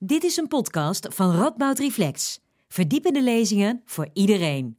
Dit 0.00 0.24
is 0.24 0.36
een 0.36 0.48
podcast 0.48 1.06
van 1.10 1.36
Radboud 1.36 1.78
Reflex. 1.78 2.40
Verdiepende 2.68 3.22
lezingen 3.22 3.82
voor 3.84 4.08
iedereen. 4.12 4.76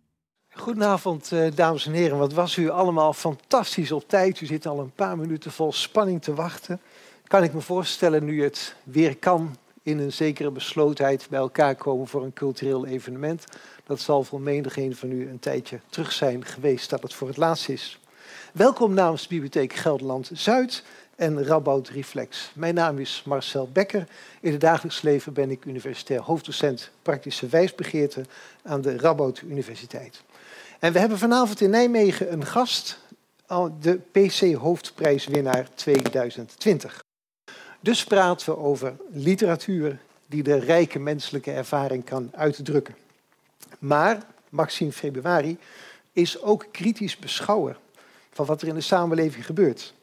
Goedenavond, 0.50 1.32
eh, 1.32 1.48
dames 1.56 1.86
en 1.86 1.92
heren. 1.92 2.18
Wat 2.18 2.34
was 2.34 2.56
u 2.56 2.70
allemaal 2.70 3.14
fantastisch 3.14 3.92
op 3.92 4.08
tijd. 4.08 4.42
U 4.42 4.46
zit 4.46 4.66
al 4.66 4.80
een 4.80 4.92
paar 4.92 5.18
minuten 5.18 5.52
vol 5.52 5.72
spanning 5.72 6.22
te 6.22 6.34
wachten. 6.34 6.82
Kan 7.28 7.44
ik 7.44 7.54
me 7.54 7.62
voorstellen, 7.62 8.26
nu 8.26 8.44
het 8.44 8.76
weer 8.84 9.18
kan, 9.18 9.56
in 9.84 10.00
een 10.00 10.14
zekere 10.14 10.52
beslotenheid 10.52 11.28
bij 11.30 11.40
elkaar 11.40 11.76
komen 11.76 12.08
voor 12.08 12.24
een 12.24 12.34
cultureel 12.34 12.86
evenement. 12.86 13.46
Dat 13.84 14.00
zal 14.00 14.24
voor 14.24 14.42
menigeen 14.42 14.96
van 14.96 15.12
u 15.12 15.30
een 15.30 15.40
tijdje 15.40 15.80
terug 15.90 16.12
zijn 16.12 16.46
geweest 16.46 16.90
dat 16.90 17.04
het 17.04 17.14
voor 17.14 17.28
het 17.28 17.38
laatst 17.38 17.70
is. 17.70 18.00
Welkom 18.54 18.94
namens 18.94 19.28
Bibliotheek 19.28 19.74
Gelderland 19.74 20.30
Zuid 20.34 20.84
en 21.20 21.44
Radboud 21.44 21.90
Reflex. 21.90 22.52
Mijn 22.54 22.74
naam 22.74 23.00
is 23.00 23.24
Marcel 23.26 23.70
Becker. 23.72 24.08
In 24.40 24.52
het 24.52 24.62
dagelijks 24.62 25.02
leven 25.02 25.34
ben 25.34 25.52
ik 25.52 25.66
universitair 25.66 26.22
hoofddocent 26.22 26.90
praktische 27.02 27.48
wijsbegeerte 27.48 28.26
aan 28.64 28.82
de 28.82 28.98
Radboud 28.98 29.42
Universiteit. 29.42 30.22
En 30.80 30.94
we 30.94 31.00
hebben 31.00 31.18
vanavond 31.18 31.62
in 31.62 31.70
Nijmegen 31.70 32.32
een 32.32 32.46
gast, 32.46 33.00
de 33.80 34.00
PC 34.12 34.54
Hoofdprijswinnaar 34.54 35.68
2020. 35.76 37.04
Dus 37.80 38.04
praten 38.04 38.54
we 38.54 38.58
over 38.58 38.96
literatuur 39.12 40.00
die 40.28 40.44
de 40.44 40.60
rijke 40.60 41.00
menselijke 41.00 41.52
ervaring 41.52 42.04
kan 42.06 42.30
uitdrukken. 42.36 42.96
Maar 43.80 44.24
Maxime 44.50 44.92
Februari 44.92 45.58
is 46.12 46.42
ook 46.42 46.66
kritisch 46.72 47.18
beschouwer 47.18 47.78
van 48.32 48.46
wat 48.46 48.62
er 48.62 48.68
in 48.68 48.76
de 48.76 48.82
samenleving 48.82 49.46
gebeurt. 49.46 49.94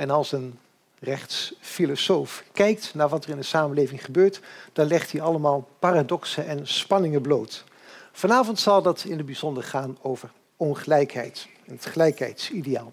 En 0.00 0.10
als 0.10 0.32
een 0.32 0.58
rechtsfilosoof 0.98 2.44
kijkt 2.52 2.94
naar 2.94 3.08
wat 3.08 3.24
er 3.24 3.30
in 3.30 3.36
de 3.36 3.42
samenleving 3.42 4.04
gebeurt, 4.04 4.40
dan 4.72 4.86
legt 4.86 5.12
hij 5.12 5.20
allemaal 5.20 5.68
paradoxen 5.78 6.46
en 6.46 6.66
spanningen 6.66 7.20
bloot. 7.20 7.64
Vanavond 8.12 8.60
zal 8.60 8.82
dat 8.82 9.04
in 9.04 9.16
het 9.16 9.26
bijzonder 9.26 9.62
gaan 9.62 9.98
over 10.02 10.30
ongelijkheid, 10.56 11.48
het 11.64 11.86
gelijkheidsideaal. 11.86 12.92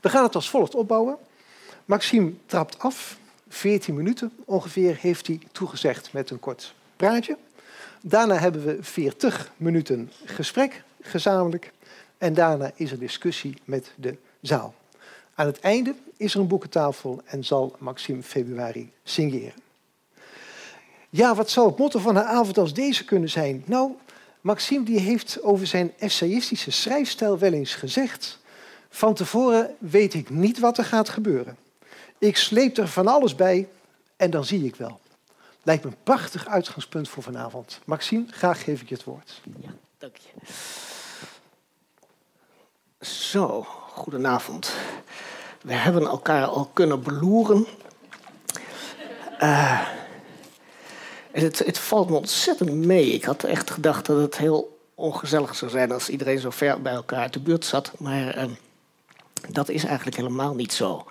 We 0.00 0.08
gaan 0.08 0.22
het 0.22 0.34
als 0.34 0.50
volgt 0.50 0.74
opbouwen. 0.74 1.16
Maxime 1.84 2.32
trapt 2.46 2.78
af, 2.78 3.18
14 3.48 3.94
minuten 3.94 4.32
ongeveer 4.44 4.96
heeft 5.00 5.26
hij 5.26 5.40
toegezegd 5.52 6.12
met 6.12 6.30
een 6.30 6.40
kort 6.40 6.74
praatje. 6.96 7.36
Daarna 8.00 8.34
hebben 8.34 8.64
we 8.64 8.76
40 8.80 9.52
minuten 9.56 10.12
gesprek 10.24 10.82
gezamenlijk 11.00 11.72
en 12.18 12.34
daarna 12.34 12.70
is 12.74 12.92
er 12.92 12.98
discussie 12.98 13.54
met 13.64 13.92
de 13.96 14.16
zaal. 14.40 14.74
Aan 15.42 15.48
het 15.48 15.60
einde 15.60 15.94
is 16.16 16.34
er 16.34 16.40
een 16.40 16.46
boekentafel 16.46 17.20
en 17.24 17.44
zal 17.44 17.76
Maxime 17.78 18.22
Februari 18.22 18.92
signeren. 19.04 19.52
Ja, 21.10 21.34
wat 21.34 21.50
zou 21.50 21.68
het 21.68 21.78
motto 21.78 21.98
van 21.98 22.16
een 22.16 22.22
avond 22.22 22.58
als 22.58 22.74
deze 22.74 23.04
kunnen 23.04 23.28
zijn? 23.28 23.62
Nou, 23.66 23.92
Maxime 24.40 24.84
die 24.84 24.98
heeft 24.98 25.42
over 25.42 25.66
zijn 25.66 25.92
essayistische 25.98 26.70
schrijfstijl 26.70 27.38
wel 27.38 27.52
eens 27.52 27.74
gezegd... 27.74 28.38
van 28.90 29.14
tevoren 29.14 29.74
weet 29.78 30.14
ik 30.14 30.30
niet 30.30 30.58
wat 30.58 30.78
er 30.78 30.84
gaat 30.84 31.08
gebeuren. 31.08 31.56
Ik 32.18 32.36
sleep 32.36 32.76
er 32.76 32.88
van 32.88 33.06
alles 33.06 33.34
bij 33.34 33.68
en 34.16 34.30
dan 34.30 34.44
zie 34.44 34.64
ik 34.64 34.76
wel. 34.76 35.00
Lijkt 35.62 35.84
me 35.84 35.90
een 35.90 35.96
prachtig 36.02 36.46
uitgangspunt 36.46 37.08
voor 37.08 37.22
vanavond. 37.22 37.80
Maxime, 37.84 38.24
graag 38.30 38.64
geef 38.64 38.80
ik 38.80 38.88
je 38.88 38.94
het 38.94 39.04
woord. 39.04 39.40
Ja, 39.60 39.70
dank 39.98 40.16
je. 40.16 40.30
Zo, 43.04 43.66
goedenavond. 43.92 44.72
We 45.62 45.72
hebben 45.72 46.06
elkaar 46.06 46.46
al 46.46 46.70
kunnen 46.72 47.02
beloeren. 47.02 47.66
Uh, 49.40 49.80
het, 51.30 51.58
het, 51.58 51.78
valt 51.78 52.10
me 52.10 52.16
ontzettend 52.16 52.70
mee. 52.74 53.06
Ik 53.06 53.24
had 53.24 53.44
echt 53.44 53.70
gedacht 53.70 54.06
dat 54.06 54.20
het 54.20 54.38
heel 54.38 54.78
ongezellig 54.94 55.54
zou 55.54 55.70
zijn 55.70 55.92
als 55.92 56.08
iedereen 56.08 56.38
zo 56.38 56.50
ver 56.50 56.82
bij 56.82 56.92
elkaar 56.92 57.20
uit 57.20 57.32
de 57.32 57.40
buurt 57.40 57.64
zat. 57.64 57.92
Maar 57.98 58.36
uh, 58.36 58.44
dat 59.48 59.68
is 59.68 59.84
eigenlijk 59.84 60.16
helemaal 60.16 60.54
niet 60.54 60.72
zo. 60.72 61.06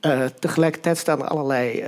Uh, 0.00 0.24
tegelijkertijd 0.24 0.98
staan 0.98 1.22
er 1.22 1.28
allerlei 1.28 1.84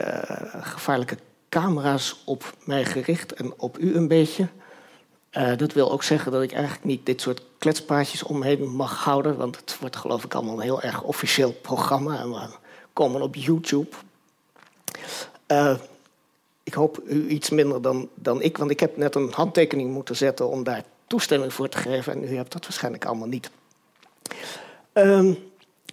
gevaarlijke 0.60 1.18
camera's 1.48 2.22
op 2.24 2.54
mij 2.64 2.84
gericht 2.84 3.32
en 3.32 3.52
op 3.56 3.78
u 3.78 3.96
een 3.96 4.08
beetje. 4.08 4.48
Uh, 5.38 5.56
dat 5.56 5.72
wil 5.72 5.92
ook 5.92 6.02
zeggen 6.02 6.32
dat 6.32 6.42
ik 6.42 6.52
eigenlijk 6.52 6.84
niet 6.84 7.06
dit 7.06 7.20
soort 7.20 7.42
kletspaadjes 7.58 8.22
omheen 8.22 8.68
mag 8.68 9.04
houden. 9.04 9.36
Want 9.36 9.56
het 9.56 9.78
wordt 9.80 9.96
geloof 9.96 10.24
ik 10.24 10.34
allemaal 10.34 10.54
een 10.54 10.60
heel 10.60 10.82
erg 10.82 11.02
officieel 11.02 11.52
programma. 11.52 12.18
En 12.18 12.30
we 12.30 12.48
komen 12.92 13.22
op 13.22 13.34
YouTube. 13.34 13.88
Uh, 15.48 15.76
ik 16.62 16.74
hoop 16.74 17.00
u 17.04 17.28
iets 17.28 17.50
minder 17.50 17.82
dan, 17.82 18.08
dan 18.14 18.42
ik. 18.42 18.56
Want 18.58 18.70
ik 18.70 18.80
heb 18.80 18.96
net 18.96 19.14
een 19.14 19.32
handtekening 19.32 19.90
moeten 19.90 20.16
zetten 20.16 20.48
om 20.48 20.62
daar 20.62 20.84
toestemming 21.06 21.52
voor 21.52 21.68
te 21.68 21.78
geven. 21.78 22.12
En 22.12 22.32
u 22.32 22.36
hebt 22.36 22.52
dat 22.52 22.62
waarschijnlijk 22.62 23.04
allemaal 23.04 23.28
niet. 23.28 23.50
Uh, 24.94 25.34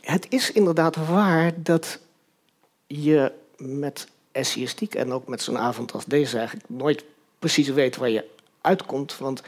het 0.02 0.26
is 0.30 0.52
inderdaad 0.52 0.96
waar 0.96 1.52
dat 1.64 2.00
je 2.88 3.32
met 3.58 4.08
essayistiek 4.32 4.96
en 4.96 5.12
ook 5.12 5.28
met 5.28 5.42
zo'n 5.42 5.58
avond 5.58 5.92
als 5.92 6.06
deze 6.06 6.38
eigenlijk 6.38 6.70
nooit 6.70 7.04
precies 7.40 7.70
weet 7.70 7.98
waar 7.98 8.10
je 8.10 8.26
uitkomt. 8.69 9.18
Want 9.18 9.41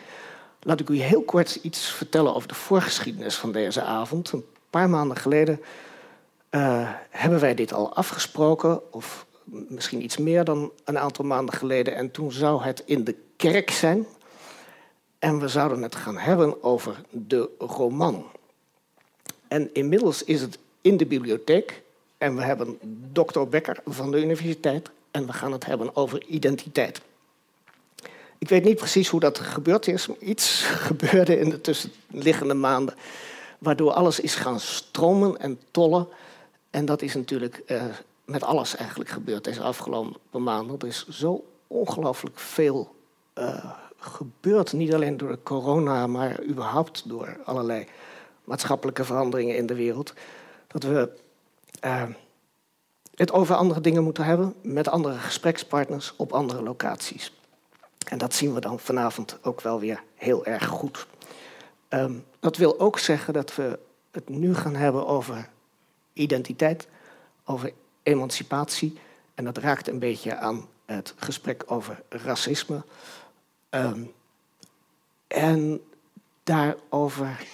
laat 0.59 0.79
ik 0.79 0.89
u 0.89 0.97
heel 0.97 1.21
kort 1.21 1.55
iets 1.55 1.91
vertellen 1.91 2.35
over 2.35 2.47
de 2.47 2.53
voorgeschiedenis 2.53 3.35
van 3.35 3.51
deze 3.51 3.81
avond. 3.81 4.31
Een 4.31 4.45
paar 4.69 4.89
maanden 4.89 5.17
geleden 5.17 5.61
uh, 6.51 6.89
hebben 7.09 7.39
wij 7.39 7.55
dit 7.55 7.73
al 7.73 7.95
afgesproken, 7.95 8.93
of 8.93 9.25
misschien 9.43 10.03
iets 10.03 10.17
meer 10.17 10.43
dan 10.43 10.71
een 10.83 10.99
aantal 10.99 11.25
maanden 11.25 11.55
geleden. 11.55 11.95
En 11.95 12.11
toen 12.11 12.31
zou 12.31 12.63
het 12.63 12.83
in 12.85 13.03
de 13.03 13.15
kerk 13.35 13.69
zijn. 13.69 14.05
En 15.19 15.39
we 15.39 15.47
zouden 15.47 15.81
het 15.81 15.95
gaan 15.95 16.17
hebben 16.17 16.63
over 16.63 17.01
de 17.09 17.49
roman. 17.57 18.25
En 19.47 19.69
inmiddels 19.73 20.23
is 20.23 20.41
het 20.41 20.57
in 20.81 20.97
de 20.97 21.05
bibliotheek. 21.05 21.81
En 22.17 22.35
we 22.35 22.41
hebben 22.41 22.77
dokter 23.11 23.47
Becker 23.47 23.79
van 23.85 24.11
de 24.11 24.21
universiteit. 24.21 24.89
En 25.11 25.25
we 25.25 25.33
gaan 25.33 25.51
het 25.51 25.65
hebben 25.65 25.95
over 25.95 26.25
identiteit. 26.25 27.01
Ik 28.41 28.49
weet 28.49 28.63
niet 28.63 28.77
precies 28.77 29.07
hoe 29.07 29.19
dat 29.19 29.39
gebeurd 29.39 29.87
is. 29.87 30.07
Maar 30.07 30.17
iets 30.17 30.63
gebeurde 30.87 31.39
in 31.39 31.49
de 31.49 31.61
tussenliggende 31.61 32.53
maanden. 32.53 32.95
Waardoor 33.59 33.91
alles 33.91 34.19
is 34.19 34.35
gaan 34.35 34.59
stromen 34.59 35.39
en 35.39 35.59
tollen. 35.71 36.07
En 36.69 36.85
dat 36.85 37.01
is 37.01 37.15
natuurlijk 37.15 37.63
uh, 37.67 37.83
met 38.25 38.43
alles 38.43 38.75
eigenlijk 38.75 39.09
gebeurd 39.09 39.43
deze 39.43 39.61
afgelopen 39.61 40.43
maanden. 40.43 40.79
Er 40.79 40.87
is 40.87 41.07
zo 41.07 41.43
ongelooflijk 41.67 42.39
veel 42.39 42.95
uh, 43.37 43.71
gebeurd. 43.97 44.73
Niet 44.73 44.93
alleen 44.93 45.17
door 45.17 45.31
de 45.31 45.43
corona, 45.43 46.07
maar 46.07 46.43
überhaupt 46.43 47.09
door 47.09 47.37
allerlei 47.45 47.85
maatschappelijke 48.43 49.03
veranderingen 49.03 49.55
in 49.55 49.65
de 49.65 49.75
wereld. 49.75 50.13
Dat 50.67 50.83
we 50.83 51.09
uh, 51.85 52.03
het 53.15 53.31
over 53.31 53.55
andere 53.55 53.81
dingen 53.81 54.03
moeten 54.03 54.23
hebben. 54.23 54.53
Met 54.61 54.87
andere 54.87 55.17
gesprekspartners 55.17 56.13
op 56.15 56.33
andere 56.33 56.61
locaties. 56.61 57.31
En 58.07 58.17
dat 58.17 58.33
zien 58.33 58.53
we 58.53 58.59
dan 58.59 58.79
vanavond 58.79 59.37
ook 59.41 59.61
wel 59.61 59.79
weer 59.79 60.03
heel 60.15 60.45
erg 60.45 60.67
goed. 60.67 61.07
Um, 61.89 62.25
dat 62.39 62.57
wil 62.57 62.79
ook 62.79 62.99
zeggen 62.99 63.33
dat 63.33 63.55
we 63.55 63.79
het 64.11 64.29
nu 64.29 64.55
gaan 64.55 64.75
hebben 64.75 65.07
over 65.07 65.49
identiteit, 66.13 66.87
over 67.45 67.73
emancipatie. 68.03 68.99
En 69.35 69.43
dat 69.43 69.57
raakt 69.57 69.87
een 69.87 69.99
beetje 69.99 70.35
aan 70.35 70.67
het 70.85 71.13
gesprek 71.17 71.63
over 71.65 72.01
racisme. 72.09 72.83
Um, 73.69 74.11
en 75.27 75.81
daarover 76.43 77.45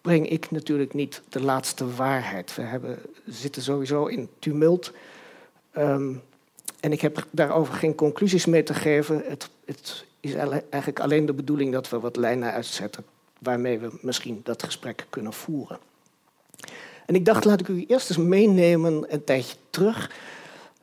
breng 0.00 0.28
ik 0.28 0.50
natuurlijk 0.50 0.94
niet 0.94 1.22
de 1.28 1.42
laatste 1.42 1.94
waarheid. 1.94 2.54
We 2.54 2.62
hebben, 2.62 2.98
zitten 3.26 3.62
sowieso 3.62 4.06
in 4.06 4.28
tumult. 4.38 4.92
Um, 5.76 6.22
en 6.80 6.92
ik 6.92 7.00
heb 7.00 7.26
daarover 7.30 7.74
geen 7.74 7.94
conclusies 7.94 8.46
mee 8.46 8.62
te 8.62 8.74
geven. 8.74 9.22
Het, 9.26 9.48
het, 9.64 10.04
is 10.20 10.34
eigenlijk 10.34 11.00
alleen 11.00 11.26
de 11.26 11.32
bedoeling 11.32 11.72
dat 11.72 11.88
we 11.88 12.00
wat 12.00 12.16
lijnen 12.16 12.52
uitzetten 12.52 13.04
waarmee 13.38 13.78
we 13.78 13.98
misschien 14.00 14.40
dat 14.44 14.62
gesprek 14.62 15.06
kunnen 15.10 15.32
voeren. 15.32 15.78
En 17.06 17.14
ik 17.14 17.24
dacht, 17.24 17.44
laat 17.44 17.60
ik 17.60 17.68
u 17.68 17.84
eerst 17.86 18.08
eens 18.08 18.18
meenemen 18.18 19.12
een 19.12 19.24
tijdje 19.24 19.56
terug 19.70 20.10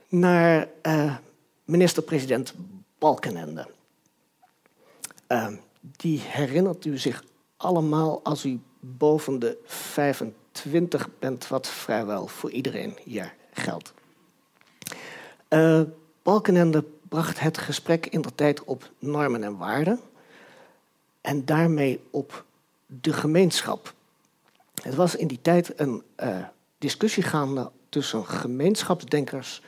naar 0.09 0.67
uh, 0.83 1.15
minister-president 1.63 2.53
Balkenende. 2.99 3.67
Uh, 5.27 5.47
die 5.81 6.19
herinnert 6.19 6.85
u 6.85 6.97
zich 6.97 7.23
allemaal 7.57 8.23
als 8.23 8.45
u 8.45 8.59
boven 8.79 9.39
de 9.39 9.57
25 9.65 11.09
bent, 11.19 11.47
wat 11.47 11.67
vrijwel 11.67 12.27
voor 12.27 12.51
iedereen 12.51 12.97
hier 13.03 13.33
geldt. 13.53 13.93
Uh, 15.53 15.81
Balkenende 16.23 16.83
bracht 17.09 17.39
het 17.39 17.57
gesprek 17.57 18.05
in 18.05 18.21
de 18.21 18.35
tijd 18.35 18.63
op 18.63 18.89
normen 18.99 19.43
en 19.43 19.57
waarden 19.57 19.99
en 21.21 21.45
daarmee 21.45 21.99
op 22.09 22.45
de 22.85 23.13
gemeenschap. 23.13 23.93
Het 24.81 24.95
was 24.95 25.15
in 25.15 25.27
die 25.27 25.39
tijd 25.41 25.79
een 25.79 26.03
uh, 26.23 26.37
discussie 26.77 27.23
gaande 27.23 27.71
tussen 27.89 28.25
gemeenschapsdenkers 28.25 29.61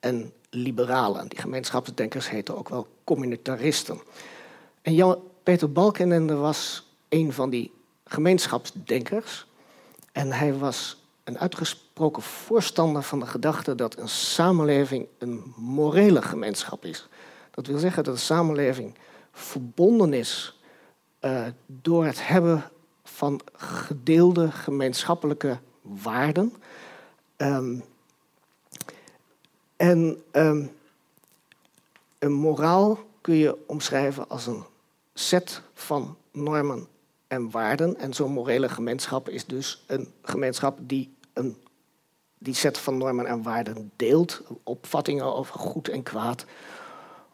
en 0.00 0.32
liberalen. 0.50 1.28
Die 1.28 1.38
gemeenschapsdenkers 1.38 2.30
heten 2.30 2.56
ook 2.56 2.68
wel 2.68 2.86
communitaristen. 3.04 4.00
En 4.82 4.94
Jan-Peter 4.94 5.72
Balkenende 5.72 6.34
was 6.34 6.86
een 7.08 7.32
van 7.32 7.50
die 7.50 7.72
gemeenschapsdenkers. 8.04 9.46
En 10.12 10.32
hij 10.32 10.54
was 10.54 10.96
een 11.24 11.38
uitgesproken 11.38 11.88
voorstander 12.18 13.02
van 13.02 13.20
de 13.20 13.26
gedachte 13.26 13.74
dat 13.74 13.98
een 13.98 14.08
samenleving 14.08 15.06
een 15.18 15.52
morele 15.56 16.22
gemeenschap 16.22 16.84
is. 16.84 17.08
Dat 17.50 17.66
wil 17.66 17.78
zeggen 17.78 18.04
dat 18.04 18.14
een 18.14 18.20
samenleving 18.20 18.94
verbonden 19.32 20.12
is 20.12 20.58
uh, 21.20 21.46
door 21.66 22.04
het 22.04 22.26
hebben 22.26 22.70
van 23.04 23.40
gedeelde 23.52 24.50
gemeenschappelijke 24.50 25.58
waarden. 25.82 26.54
Um, 27.36 27.82
en 29.76 30.22
um, 30.32 30.70
een 32.18 32.32
moraal 32.32 32.98
kun 33.20 33.34
je 33.34 33.56
omschrijven 33.66 34.28
als 34.28 34.46
een 34.46 34.64
set 35.14 35.62
van 35.74 36.16
normen 36.32 36.86
en 37.26 37.50
waarden. 37.50 37.96
En 37.96 38.14
zo'n 38.14 38.32
morele 38.32 38.68
gemeenschap 38.68 39.28
is 39.28 39.46
dus 39.46 39.84
een 39.86 40.12
gemeenschap 40.22 40.78
die 40.82 41.14
een, 41.32 41.56
die 42.42 42.54
set 42.54 42.78
van 42.78 42.96
normen 42.96 43.26
en 43.26 43.42
waarden 43.42 43.90
deelt. 43.96 44.42
Opvattingen 44.62 45.34
over 45.34 45.58
goed 45.58 45.88
en 45.88 46.02
kwaad, 46.02 46.44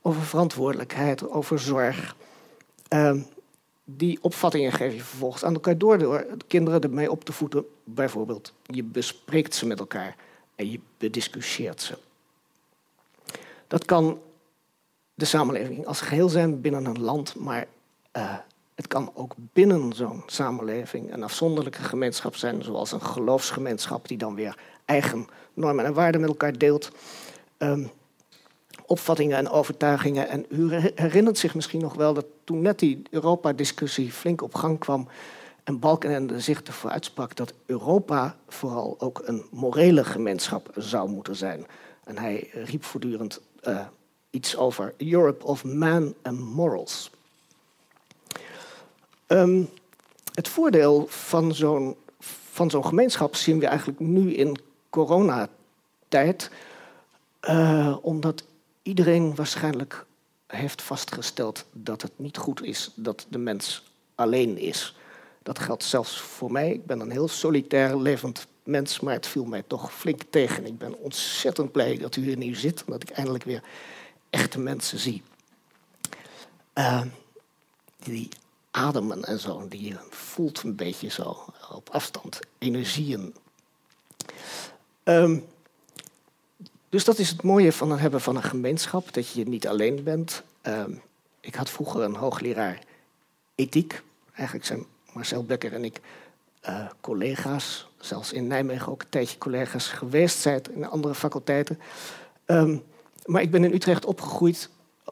over 0.02 0.22
verantwoordelijkheid, 0.22 1.30
over 1.30 1.58
zorg. 1.58 2.16
Uh, 2.88 3.20
die 3.84 4.18
opvattingen 4.20 4.72
geef 4.72 4.94
je 4.94 5.02
vervolgens 5.02 5.44
aan 5.44 5.54
elkaar 5.54 5.78
door 5.78 5.98
door 5.98 6.26
kinderen 6.46 6.80
ermee 6.80 7.10
op 7.10 7.24
te 7.24 7.32
voeden. 7.32 7.66
Bijvoorbeeld, 7.84 8.52
je 8.62 8.82
bespreekt 8.82 9.54
ze 9.54 9.66
met 9.66 9.78
elkaar 9.78 10.16
en 10.54 10.70
je 10.70 10.80
bediscussieert 10.98 11.82
ze. 11.82 11.98
Dat 13.66 13.84
kan 13.84 14.18
de 15.14 15.24
samenleving 15.24 15.86
als 15.86 16.00
geheel 16.00 16.28
zijn 16.28 16.60
binnen 16.60 16.84
een 16.84 17.00
land, 17.00 17.34
maar 17.34 17.66
uh, 18.16 18.34
het 18.74 18.86
kan 18.86 19.10
ook 19.14 19.34
binnen 19.36 19.92
zo'n 19.92 20.22
samenleving 20.26 21.12
een 21.12 21.22
afzonderlijke 21.22 21.82
gemeenschap 21.82 22.36
zijn, 22.36 22.62
zoals 22.62 22.92
een 22.92 23.02
geloofsgemeenschap 23.02 24.08
die 24.08 24.18
dan 24.18 24.34
weer 24.34 24.58
eigen 24.86 25.26
normen 25.54 25.84
en 25.84 25.94
waarden 25.94 26.20
met 26.20 26.30
elkaar 26.30 26.58
deelt. 26.58 26.90
Um, 27.58 27.90
opvattingen 28.86 29.36
en 29.36 29.48
overtuigingen. 29.48 30.28
En 30.28 30.46
u 30.48 30.74
herinnert 30.94 31.38
zich 31.38 31.54
misschien 31.54 31.80
nog 31.80 31.94
wel 31.94 32.14
dat 32.14 32.26
toen 32.44 32.62
net 32.62 32.78
die 32.78 33.02
Europa-discussie 33.10 34.12
flink 34.12 34.42
op 34.42 34.54
gang 34.54 34.78
kwam 34.78 35.08
en 35.64 35.78
Balkenende 35.78 36.40
zich 36.40 36.62
ervoor 36.62 36.90
uitsprak 36.90 37.36
dat 37.36 37.52
Europa 37.66 38.36
vooral 38.48 38.94
ook 38.98 39.22
een 39.24 39.44
morele 39.50 40.04
gemeenschap 40.04 40.70
zou 40.74 41.08
moeten 41.08 41.36
zijn. 41.36 41.66
En 42.04 42.18
hij 42.18 42.50
riep 42.52 42.84
voortdurend 42.84 43.40
uh, 43.68 43.86
iets 44.30 44.56
over 44.56 44.94
Europe 44.96 45.46
of 45.46 45.64
Man 45.64 46.14
and 46.22 46.38
Morals. 46.38 47.10
Um, 49.26 49.68
het 50.34 50.48
voordeel 50.48 51.06
van 51.08 51.54
zo'n 51.54 51.96
van 52.50 52.70
zo'n 52.70 52.86
gemeenschap 52.86 53.34
zien 53.34 53.58
we 53.58 53.66
eigenlijk 53.66 54.00
nu 54.00 54.34
in 54.34 54.58
coronatijd. 54.90 56.50
Uh, 57.42 57.96
omdat 58.00 58.44
iedereen 58.82 59.34
waarschijnlijk 59.34 60.06
heeft 60.46 60.82
vastgesteld 60.82 61.64
dat 61.72 62.02
het 62.02 62.12
niet 62.16 62.36
goed 62.36 62.62
is 62.62 62.90
dat 62.94 63.26
de 63.28 63.38
mens 63.38 63.84
alleen 64.14 64.58
is. 64.58 64.96
Dat 65.42 65.58
geldt 65.58 65.84
zelfs 65.84 66.20
voor 66.20 66.52
mij. 66.52 66.72
Ik 66.72 66.86
ben 66.86 67.00
een 67.00 67.10
heel 67.10 67.28
solitair 67.28 67.96
levend 67.96 68.46
mens, 68.62 69.00
maar 69.00 69.14
het 69.14 69.26
viel 69.26 69.44
mij 69.44 69.62
toch 69.66 69.92
flink 69.92 70.22
tegen. 70.30 70.66
Ik 70.66 70.78
ben 70.78 70.98
ontzettend 70.98 71.72
blij 71.72 71.96
dat 71.96 72.16
u 72.16 72.22
hier 72.22 72.36
nu 72.36 72.54
zit 72.54 72.84
en 72.84 72.92
dat 72.92 73.02
ik 73.02 73.10
eindelijk 73.10 73.44
weer 73.44 73.62
echte 74.30 74.58
mensen 74.58 74.98
zie. 74.98 75.22
Uh, 76.74 77.02
die 77.98 78.28
ademen 78.70 79.24
en 79.24 79.40
zo, 79.40 79.68
die 79.68 79.96
voelt 80.10 80.62
een 80.62 80.76
beetje 80.76 81.08
zo 81.08 81.44
op 81.72 81.88
afstand, 81.90 82.40
energieën. 82.58 83.34
Um, 85.08 85.44
dus 86.88 87.04
dat 87.04 87.18
is 87.18 87.28
het 87.28 87.42
mooie 87.42 87.72
van 87.72 87.90
het 87.90 88.00
hebben 88.00 88.20
van 88.20 88.36
een 88.36 88.42
gemeenschap, 88.42 89.14
dat 89.14 89.28
je 89.32 89.48
niet 89.48 89.68
alleen 89.68 90.02
bent. 90.02 90.42
Uh, 90.66 90.84
ik 91.40 91.54
had 91.54 91.70
vroeger 91.70 92.02
een 92.02 92.14
hoogleraar 92.14 92.78
ethiek. 93.54 94.02
Eigenlijk 94.32 94.66
zijn 94.66 94.84
Marcel 95.12 95.44
Becker 95.44 95.72
en 95.72 95.84
ik 95.84 96.00
uh, 96.68 96.86
collega's, 97.00 97.88
zelfs 97.98 98.32
in 98.32 98.46
Nijmegen 98.46 98.92
ook 98.92 99.02
een 99.02 99.08
tijdje 99.08 99.38
collega's 99.38 99.88
geweest 99.88 100.38
zijn 100.38 100.62
in 100.74 100.88
andere 100.88 101.14
faculteiten. 101.14 101.80
Um, 102.46 102.82
maar 103.24 103.42
ik 103.42 103.50
ben 103.50 103.64
in 103.64 103.74
Utrecht 103.74 104.04
opgegroeid 104.04 104.70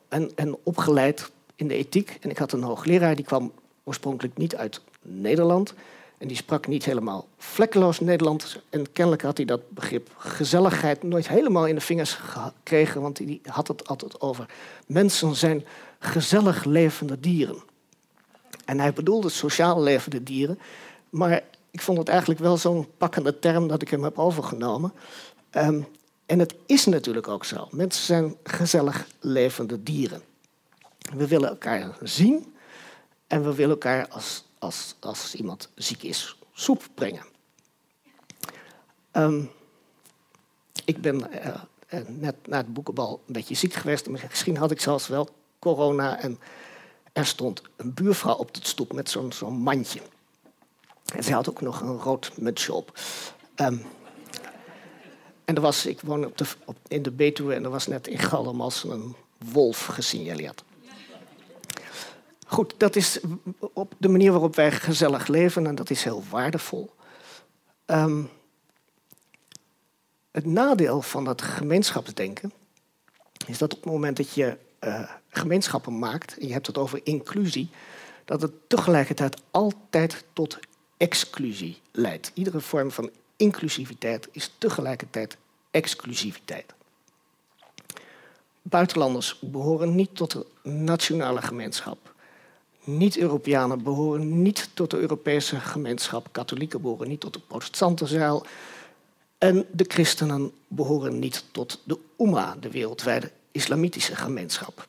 en, 0.09 0.31
en 0.35 0.57
opgeleid 0.63 1.31
in 1.57 1.69
de 1.69 1.75
ethiek. 1.75 2.19
En 2.21 2.31
ik 2.31 2.39
had 2.39 2.53
een 2.53 2.63
hoogleraar 2.63 3.17
die 3.17 3.25
kwam 3.25 3.53
oorspronkelijk 3.85 4.37
niet 4.37 4.57
uit 4.57 4.81
Nederland. 5.03 5.75
En 6.25 6.31
die 6.31 6.39
sprak 6.39 6.67
niet 6.67 6.85
helemaal 6.85 7.29
vlekkeloos 7.37 8.01
Nederlands. 8.01 8.59
En 8.71 8.93
kennelijk 8.93 9.23
had 9.23 9.37
hij 9.37 9.47
dat 9.47 9.71
begrip 9.71 10.11
gezelligheid 10.17 11.03
nooit 11.03 11.29
helemaal 11.29 11.67
in 11.67 11.75
de 11.75 11.81
vingers 11.81 12.13
gekregen. 12.13 13.01
Want 13.01 13.19
hij 13.19 13.41
had 13.43 13.69
het 13.69 13.89
altijd 13.89 14.21
over 14.21 14.47
mensen 14.87 15.35
zijn 15.35 15.65
gezellig 15.99 16.65
levende 16.65 17.21
dieren. 17.21 17.63
En 18.65 18.81
hij 18.81 18.93
bedoelde 18.93 19.29
sociaal 19.29 19.83
levende 19.83 20.23
dieren. 20.23 20.59
Maar 21.11 21.43
ik 21.71 21.81
vond 21.81 21.99
het 21.99 22.09
eigenlijk 22.09 22.41
wel 22.41 22.57
zo'n 22.57 22.89
pakkende 22.99 23.39
term 23.39 23.69
dat 23.69 23.83
ik 23.83 23.89
hem 23.89 24.05
heb 24.05 24.19
overgenomen. 24.19 24.93
Um, 25.51 25.87
en 26.27 26.39
het 26.39 26.55
is 26.67 26.87
natuurlijk 26.87 27.29
ook 27.29 27.45
zo. 27.45 27.69
Mensen 27.71 28.05
zijn 28.05 28.37
gezellig 28.43 29.07
levende 29.21 29.83
dieren. 29.83 30.23
We 31.15 31.27
willen 31.27 31.49
elkaar 31.49 31.97
zien 32.03 32.55
en 33.27 33.45
we 33.45 33.55
willen 33.55 33.75
elkaar 33.75 34.09
als 34.09 34.44
als, 34.65 34.95
als 35.01 35.35
iemand 35.35 35.69
ziek 35.75 36.03
is, 36.03 36.37
soep 36.53 36.89
brengen. 36.95 37.25
Um, 39.13 39.51
ik 40.85 41.01
ben 41.01 41.31
net 42.07 42.47
na 42.47 42.57
het 42.57 42.73
boekenbal 42.73 43.23
een 43.27 43.33
beetje 43.33 43.55
ziek 43.55 43.73
geweest. 43.73 44.09
Misschien 44.09 44.57
had 44.57 44.71
ik 44.71 44.81
zelfs 44.81 45.09
wel 45.09 45.29
corona. 45.59 46.19
En 46.21 46.39
er 47.13 47.27
stond 47.27 47.63
een 47.77 47.95
buurvrouw 47.95 48.35
op 48.35 48.55
de 48.55 48.61
stoep 48.63 48.93
met 48.93 49.11
zo'n 49.11 49.33
zo'n 49.33 49.55
mandje. 49.55 50.01
En 51.15 51.25
ze 51.25 51.33
had 51.33 51.49
ook 51.49 51.61
nog 51.61 51.81
een 51.81 51.99
rood 51.99 52.33
mutsje 52.37 52.73
op. 52.73 52.99
Um, 53.57 53.83
en 55.45 55.55
er 55.55 55.61
was, 55.61 55.87
ik 55.87 56.01
woon 56.01 56.25
op 56.25 56.39
de, 56.39 56.47
op, 56.65 56.77
in 56.89 57.03
de 57.03 57.11
Betuwe 57.11 57.55
en 57.55 57.65
er 57.65 57.71
was 57.71 57.87
net 57.87 58.07
in 58.07 58.19
Galdermas 58.19 58.85
een 58.85 59.17
wolf 59.39 59.87
gesignaleerd. 59.87 60.65
Goed, 62.55 62.75
dat 62.77 62.97
is 62.97 63.21
op 63.73 63.95
de 63.99 64.09
manier 64.09 64.31
waarop 64.31 64.55
wij 64.55 64.73
gezellig 64.73 65.27
leven 65.27 65.67
en 65.67 65.75
dat 65.75 65.91
is 65.91 66.05
heel 66.05 66.23
waardevol. 66.31 66.91
Um, 67.87 68.29
het 70.31 70.47
nadeel 70.47 71.03
van 71.03 71.25
dat 71.25 71.43
gemeenschapsdenken 71.43 72.53
is 73.47 73.59
dat 73.59 73.75
op 73.75 73.83
het 73.83 73.93
moment 73.93 74.17
dat 74.17 74.35
je 74.35 74.57
uh, 74.81 75.11
gemeenschappen 75.29 75.99
maakt 75.99 76.39
en 76.39 76.47
je 76.47 76.53
hebt 76.53 76.67
het 76.67 76.79
over 76.79 77.01
inclusie, 77.03 77.71
dat 78.25 78.43
het 78.43 78.53
tegelijkertijd 78.67 79.43
altijd 79.51 80.25
tot 80.33 80.59
exclusie 80.97 81.81
leidt. 81.93 82.31
Iedere 82.35 82.61
vorm 82.61 82.91
van 82.91 83.11
inclusiviteit 83.37 84.29
is 84.33 84.55
tegelijkertijd 84.59 85.37
exclusiviteit. 85.71 86.75
Buitenlanders 88.63 89.39
behoren 89.41 89.95
niet 89.95 90.17
tot 90.17 90.33
de 90.33 90.47
nationale 90.63 91.43
gemeenschap. 91.43 92.04
Niet-Europeanen 92.85 93.83
behoren 93.83 94.43
niet 94.43 94.71
tot 94.75 94.91
de 94.91 94.99
Europese 94.99 95.61
gemeenschap. 95.61 96.29
Katholieken 96.33 96.81
behoren 96.81 97.09
niet 97.09 97.21
tot 97.21 97.33
de 97.33 97.41
protestantenzeil. 97.41 98.47
En 99.39 99.67
de 99.73 99.85
christenen 99.89 100.53
behoren 100.69 101.19
niet 101.19 101.45
tot 101.51 101.81
de 101.85 101.99
Umma, 102.19 102.57
de 102.61 102.71
wereldwijde 102.71 103.31
islamitische 103.51 104.17
gemeenschap. 104.17 104.87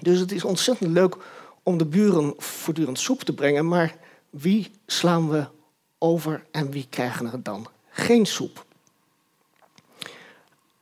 Dus 0.00 0.18
het 0.18 0.32
is 0.32 0.44
ontzettend 0.44 0.90
leuk 0.90 1.16
om 1.62 1.78
de 1.78 1.84
buren 1.84 2.34
voortdurend 2.36 2.98
soep 2.98 3.22
te 3.22 3.32
brengen, 3.32 3.68
maar 3.68 3.96
wie 4.30 4.70
slaan 4.86 5.28
we 5.28 5.46
over 5.98 6.44
en 6.50 6.70
wie 6.70 6.86
krijgen 6.90 7.32
er 7.32 7.42
dan 7.42 7.66
geen 7.90 8.26
soep? 8.26 8.64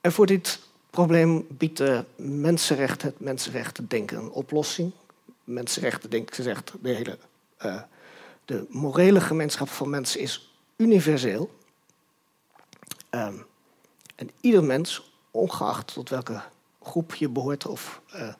En 0.01 0.13
voor 0.13 0.27
dit 0.27 0.59
probleem 0.91 1.47
biedt 1.49 1.77
de 1.77 2.05
mensenrecht, 2.17 3.03
het 3.03 3.21
mensenrechten 3.21 3.89
denken 3.89 4.19
een 4.19 4.31
oplossing 4.31 4.93
mensenrechten, 5.47 6.11
denk 6.11 6.29
ik 6.29 6.35
gezegd, 6.35 6.73
de 6.81 6.89
hele 6.89 7.19
uh, 7.65 7.83
de 8.45 8.67
morele 8.69 9.21
gemeenschap 9.21 9.69
van 9.69 9.91
mensen 9.91 10.21
is 10.21 10.55
universeel. 10.77 11.55
Um, 13.11 13.47
en 14.15 14.31
ieder 14.41 14.65
mens, 14.65 15.13
ongeacht 15.31 15.93
tot 15.93 16.09
welke 16.09 16.43
groep 16.83 17.15
je 17.15 17.29
behoort 17.29 17.67
of 17.67 18.01
uh, 18.15 18.33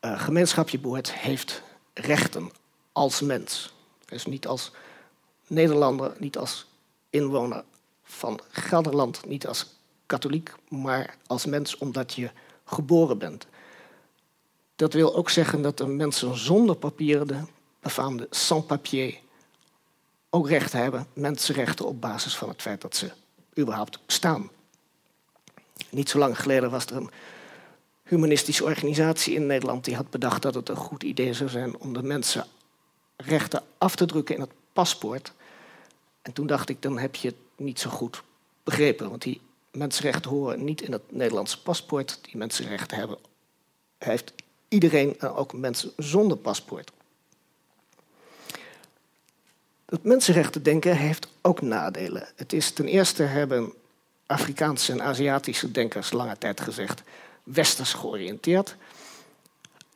uh, 0.00 0.20
gemeenschap 0.20 0.68
je 0.68 0.78
behoort, 0.78 1.12
heeft 1.12 1.62
rechten 1.94 2.50
als 2.92 3.20
mens. 3.20 3.74
Dus 4.04 4.26
niet 4.26 4.46
als 4.46 4.72
Nederlander, 5.46 6.14
niet 6.18 6.36
als 6.36 6.66
inwoner 7.10 7.64
van 8.02 8.40
Gelderland, 8.48 9.26
niet 9.26 9.46
als 9.46 9.76
katholiek, 10.06 10.52
maar 10.68 11.16
als 11.26 11.46
mens 11.46 11.78
omdat 11.78 12.14
je 12.14 12.30
geboren 12.64 13.18
bent. 13.18 13.46
Dat 14.76 14.92
wil 14.92 15.14
ook 15.14 15.30
zeggen 15.30 15.62
dat 15.62 15.78
de 15.78 15.86
mensen 15.86 16.36
zonder 16.36 16.76
papieren, 16.76 17.26
de 17.26 17.40
befaamde 17.80 18.26
sans-papier, 18.30 19.18
ook 20.30 20.48
rechten 20.48 20.78
hebben, 20.78 21.06
mensenrechten 21.12 21.86
op 21.86 22.00
basis 22.00 22.36
van 22.36 22.48
het 22.48 22.62
feit 22.62 22.80
dat 22.80 22.96
ze 22.96 23.10
überhaupt 23.58 24.06
bestaan. 24.06 24.50
Niet 25.90 26.08
zo 26.08 26.18
lang 26.18 26.40
geleden 26.40 26.70
was 26.70 26.86
er 26.86 26.96
een 26.96 27.10
humanistische 28.02 28.64
organisatie 28.64 29.34
in 29.34 29.46
Nederland 29.46 29.84
die 29.84 29.96
had 29.96 30.10
bedacht 30.10 30.42
dat 30.42 30.54
het 30.54 30.68
een 30.68 30.76
goed 30.76 31.02
idee 31.02 31.32
zou 31.32 31.50
zijn 31.50 31.78
om 31.78 31.92
de 31.92 32.02
mensenrechten 32.02 33.62
af 33.78 33.96
te 33.96 34.06
drukken 34.06 34.34
in 34.34 34.40
het 34.40 34.52
paspoort. 34.72 35.32
En 36.22 36.32
toen 36.32 36.46
dacht 36.46 36.68
ik, 36.68 36.82
dan 36.82 36.98
heb 36.98 37.14
je 37.14 37.28
het 37.28 37.36
niet 37.56 37.80
zo 37.80 37.90
goed 37.90 38.22
begrepen, 38.62 39.08
want 39.10 39.22
die 39.22 39.40
mensenrechten 39.70 40.30
horen 40.30 40.64
niet 40.64 40.82
in 40.82 40.92
het 40.92 41.12
Nederlandse 41.12 41.62
paspoort. 41.62 42.18
Die 42.22 42.36
mensenrechten 42.36 42.98
hebben, 42.98 43.18
heeft 43.98 44.32
iedereen, 44.74 45.20
ook 45.20 45.52
mensen 45.52 45.92
zonder 45.96 46.36
paspoort. 46.36 46.90
Het 49.86 50.04
mensenrechten 50.04 50.62
denken 50.62 50.96
heeft 50.96 51.28
ook 51.42 51.60
nadelen. 51.60 52.28
Het 52.36 52.52
is 52.52 52.70
ten 52.70 52.86
eerste 52.86 53.22
hebben 53.22 53.72
Afrikaanse 54.26 54.92
en 54.92 55.02
Aziatische 55.02 55.70
denkers 55.70 56.12
lange 56.12 56.38
tijd 56.38 56.60
gezegd 56.60 57.02
westers 57.42 57.92
georiënteerd. 57.92 58.76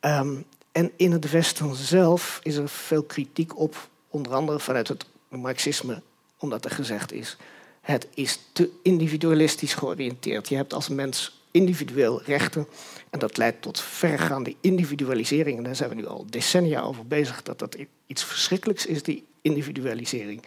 Um, 0.01 0.45
en 0.73 0.91
in 0.97 1.13
het 1.13 1.31
Westen 1.31 1.75
zelf 1.75 2.41
is 2.43 2.57
er 2.57 2.69
veel 2.69 3.03
kritiek 3.03 3.59
op, 3.59 3.89
onder 4.09 4.35
andere 4.35 4.61
vanuit 4.61 4.89
het 4.89 5.05
Marxisme, 5.29 6.03
omdat 6.39 6.65
er 6.65 6.71
gezegd 6.71 7.13
is: 7.13 7.37
het 7.81 8.07
is 8.15 8.39
te 8.53 8.71
individualistisch 8.83 9.75
georiënteerd. 9.75 10.49
Je 10.49 10.57
hebt 10.57 10.75
als 10.75 10.89
mens 10.89 11.38
individueel 11.51 12.23
rechten 12.23 12.69
en 13.11 13.19
dat 13.19 13.37
leidt 13.37 13.63
tot 13.63 13.81
vergaande 13.81 14.57
individualisering. 14.61 15.57
En 15.57 15.65
daar 15.65 15.77
zijn 15.77 15.89
we 15.89 15.95
nu 15.95 16.07
al 16.07 16.27
decennia 16.31 16.81
over 16.81 17.07
bezig 17.07 17.43
dat 17.43 17.59
dat 17.59 17.77
iets 18.07 18.25
verschrikkelijks 18.25 18.87
is, 18.87 19.03
die 19.03 19.27
individualisering. 19.43 20.43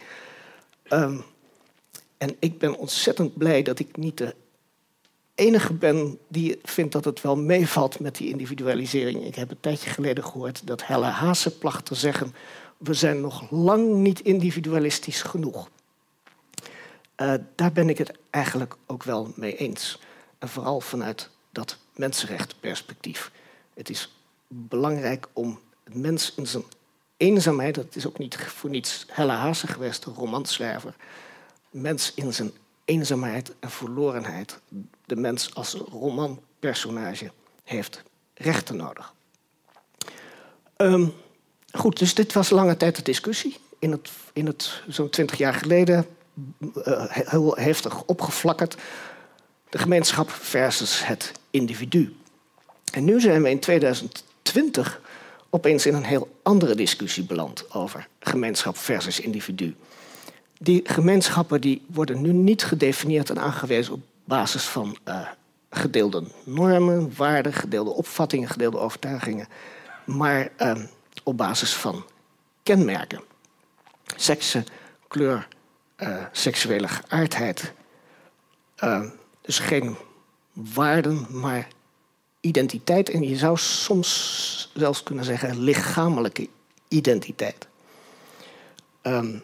Um, 0.88 1.24
en 2.18 2.36
ik 2.38 2.58
ben 2.58 2.76
ontzettend 2.76 3.36
blij 3.36 3.62
dat 3.62 3.78
ik 3.78 3.96
niet 3.96 4.18
de 4.18 4.34
enige 5.34 5.72
ben 5.72 6.18
die 6.28 6.58
vindt 6.62 6.92
dat 6.92 7.04
het 7.04 7.20
wel 7.20 7.36
meevalt 7.36 8.00
met 8.00 8.16
die 8.16 8.28
individualisering. 8.28 9.24
Ik 9.24 9.34
heb 9.34 9.50
een 9.50 9.60
tijdje 9.60 9.90
geleden 9.90 10.24
gehoord 10.24 10.66
dat 10.66 10.86
Helle 10.86 11.04
Haase 11.04 11.58
placht 11.58 11.84
te 11.84 11.94
zeggen: 11.94 12.34
we 12.76 12.94
zijn 12.94 13.20
nog 13.20 13.50
lang 13.50 13.94
niet 13.94 14.20
individualistisch 14.20 15.22
genoeg. 15.22 15.68
Uh, 17.16 17.34
daar 17.54 17.72
ben 17.72 17.88
ik 17.88 17.98
het 17.98 18.12
eigenlijk 18.30 18.76
ook 18.86 19.02
wel 19.02 19.32
mee 19.36 19.56
eens. 19.56 19.98
En 20.42 20.48
vooral 20.48 20.80
vanuit 20.80 21.28
dat 21.50 21.76
mensenrechtenperspectief. 21.94 23.30
Het 23.74 23.90
is 23.90 24.16
belangrijk 24.48 25.28
om 25.32 25.60
het 25.84 25.94
mens 25.94 26.34
in 26.34 26.46
zijn 26.46 26.62
eenzaamheid, 27.16 27.74
dat 27.74 27.96
is 27.96 28.06
ook 28.06 28.18
niet 28.18 28.36
voor 28.36 28.70
niets 28.70 29.06
Helle 29.08 29.32
Haase 29.32 29.66
geweest, 29.66 30.04
een 30.04 30.14
romanschrijver, 30.14 30.94
mens 31.70 32.14
in 32.14 32.34
zijn 32.34 32.52
eenzaamheid 32.84 33.52
en 33.60 33.70
verlorenheid. 33.70 34.58
De 35.04 35.16
mens 35.16 35.54
als 35.54 35.74
romanpersonage 35.74 37.30
heeft 37.64 38.02
rechten 38.34 38.76
nodig. 38.76 39.14
Um, 40.76 41.14
goed, 41.72 41.98
dus 41.98 42.14
dit 42.14 42.32
was 42.32 42.50
lange 42.50 42.76
tijd 42.76 42.96
de 42.96 43.02
discussie. 43.02 43.56
In 43.78 43.90
het, 43.90 44.10
in 44.32 44.46
het 44.46 44.82
zo'n 44.88 45.10
twintig 45.10 45.38
jaar 45.38 45.54
geleden 45.54 46.06
uh, 46.74 47.04
heel 47.08 47.56
heftig 47.56 48.02
opgeflakkerd. 48.02 48.76
De 49.72 49.78
gemeenschap 49.78 50.30
versus 50.30 51.06
het 51.06 51.32
individu. 51.50 52.16
En 52.92 53.04
nu 53.04 53.20
zijn 53.20 53.42
we 53.42 53.50
in 53.50 53.60
2020 53.60 55.00
opeens 55.50 55.86
in 55.86 55.94
een 55.94 56.04
heel 56.04 56.38
andere 56.42 56.74
discussie 56.74 57.24
beland 57.24 57.74
over 57.74 58.08
gemeenschap 58.20 58.76
versus 58.76 59.20
individu 59.20 59.76
die 60.62 60.80
gemeenschappen 60.84 61.60
die 61.60 61.82
worden 61.86 62.20
nu 62.20 62.32
niet 62.32 62.64
gedefinieerd 62.64 63.30
en 63.30 63.38
aangewezen 63.38 63.94
op 63.94 64.00
basis 64.24 64.64
van 64.64 64.96
uh, 65.08 65.28
gedeelde 65.70 66.24
normen, 66.44 67.12
waarden, 67.16 67.52
gedeelde 67.52 67.90
opvattingen, 67.90 68.48
gedeelde 68.48 68.78
overtuigingen, 68.78 69.48
maar 70.04 70.48
uh, 70.58 70.74
op 71.22 71.36
basis 71.36 71.74
van 71.74 72.04
kenmerken. 72.62 73.22
Seksen, 74.16 74.64
kleur, 75.08 75.48
uh, 75.98 76.24
seksuele 76.32 76.88
geaardheid. 76.88 77.72
Dus 79.42 79.58
geen 79.58 79.96
waarden, 80.52 81.26
maar 81.30 81.68
identiteit. 82.40 83.10
En 83.10 83.22
je 83.22 83.36
zou 83.36 83.58
soms 83.58 84.70
zelfs 84.74 85.02
kunnen 85.02 85.24
zeggen 85.24 85.58
lichamelijke 85.58 86.48
identiteit. 86.88 87.66
Um, 89.02 89.42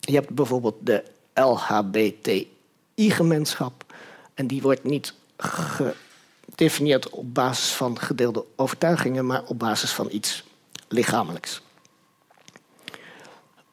je 0.00 0.14
hebt 0.14 0.30
bijvoorbeeld 0.30 0.76
de 0.80 1.04
LHBTI-gemeenschap. 1.34 3.94
En 4.34 4.46
die 4.46 4.62
wordt 4.62 4.84
niet 4.84 5.14
gedefinieerd 5.36 7.10
op 7.10 7.34
basis 7.34 7.72
van 7.72 8.00
gedeelde 8.00 8.44
overtuigingen, 8.56 9.26
maar 9.26 9.44
op 9.44 9.58
basis 9.58 9.92
van 9.92 10.08
iets 10.10 10.44
lichamelijks. 10.88 11.62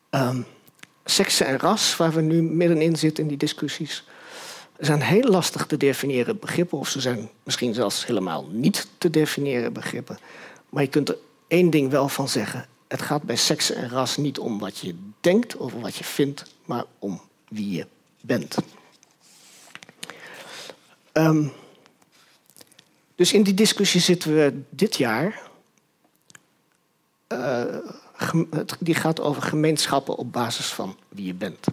Um, 0.10 0.46
seksen 1.06 1.46
en 1.46 1.60
ras, 1.60 1.98
waar 1.98 2.12
we 2.12 2.22
nu 2.22 2.42
middenin 2.42 2.96
zitten 2.96 3.24
in 3.24 3.30
die 3.30 3.38
discussies, 3.38 4.04
zijn 4.82 5.02
heel 5.02 5.30
lastig 5.30 5.66
te 5.66 5.78
definiëren 5.78 6.40
begrippen, 6.40 6.78
of 6.78 6.90
ze 6.90 7.02
zijn 7.02 7.30
misschien 7.44 7.74
zelfs 7.74 8.06
helemaal 8.06 8.48
niet 8.52 8.88
te 8.98 9.10
definiëren 9.10 9.74
begrippen. 9.74 10.20
Maar 10.70 10.84
je 10.84 10.90
kunt 10.90 11.10
er 11.10 11.18
één 11.48 11.70
ding 11.70 11.90
wel 11.90 12.10
van 12.10 12.30
zeggen: 12.30 12.66
het 12.88 13.02
gaat 13.02 13.24
bij 13.24 13.36
seks 13.36 13.72
en 13.72 13.90
ras 13.90 14.18
niet 14.18 14.40
om 14.40 14.60
wat 14.60 14.78
je 14.78 14.96
denkt 15.20 15.58
of 15.58 15.74
wat 15.74 15.96
je 15.96 16.04
vindt, 16.04 16.44
maar 16.66 16.84
om 17.00 17.22
wie 17.48 17.72
je 17.72 17.88
bent. 18.22 18.58
Um, 21.14 21.52
dus 23.16 23.34
in 23.34 23.44
die 23.44 23.54
discussie 23.54 24.02
zitten 24.02 24.36
we 24.36 24.62
dit 24.70 24.96
jaar. 24.96 25.42
Uh, 27.28 27.78
die 28.80 28.96
gaat 28.96 29.20
over 29.20 29.42
gemeenschappen 29.42 30.16
op 30.16 30.32
basis 30.32 30.66
van 30.66 30.98
wie 31.10 31.26
je 31.26 31.34
bent. 31.34 31.68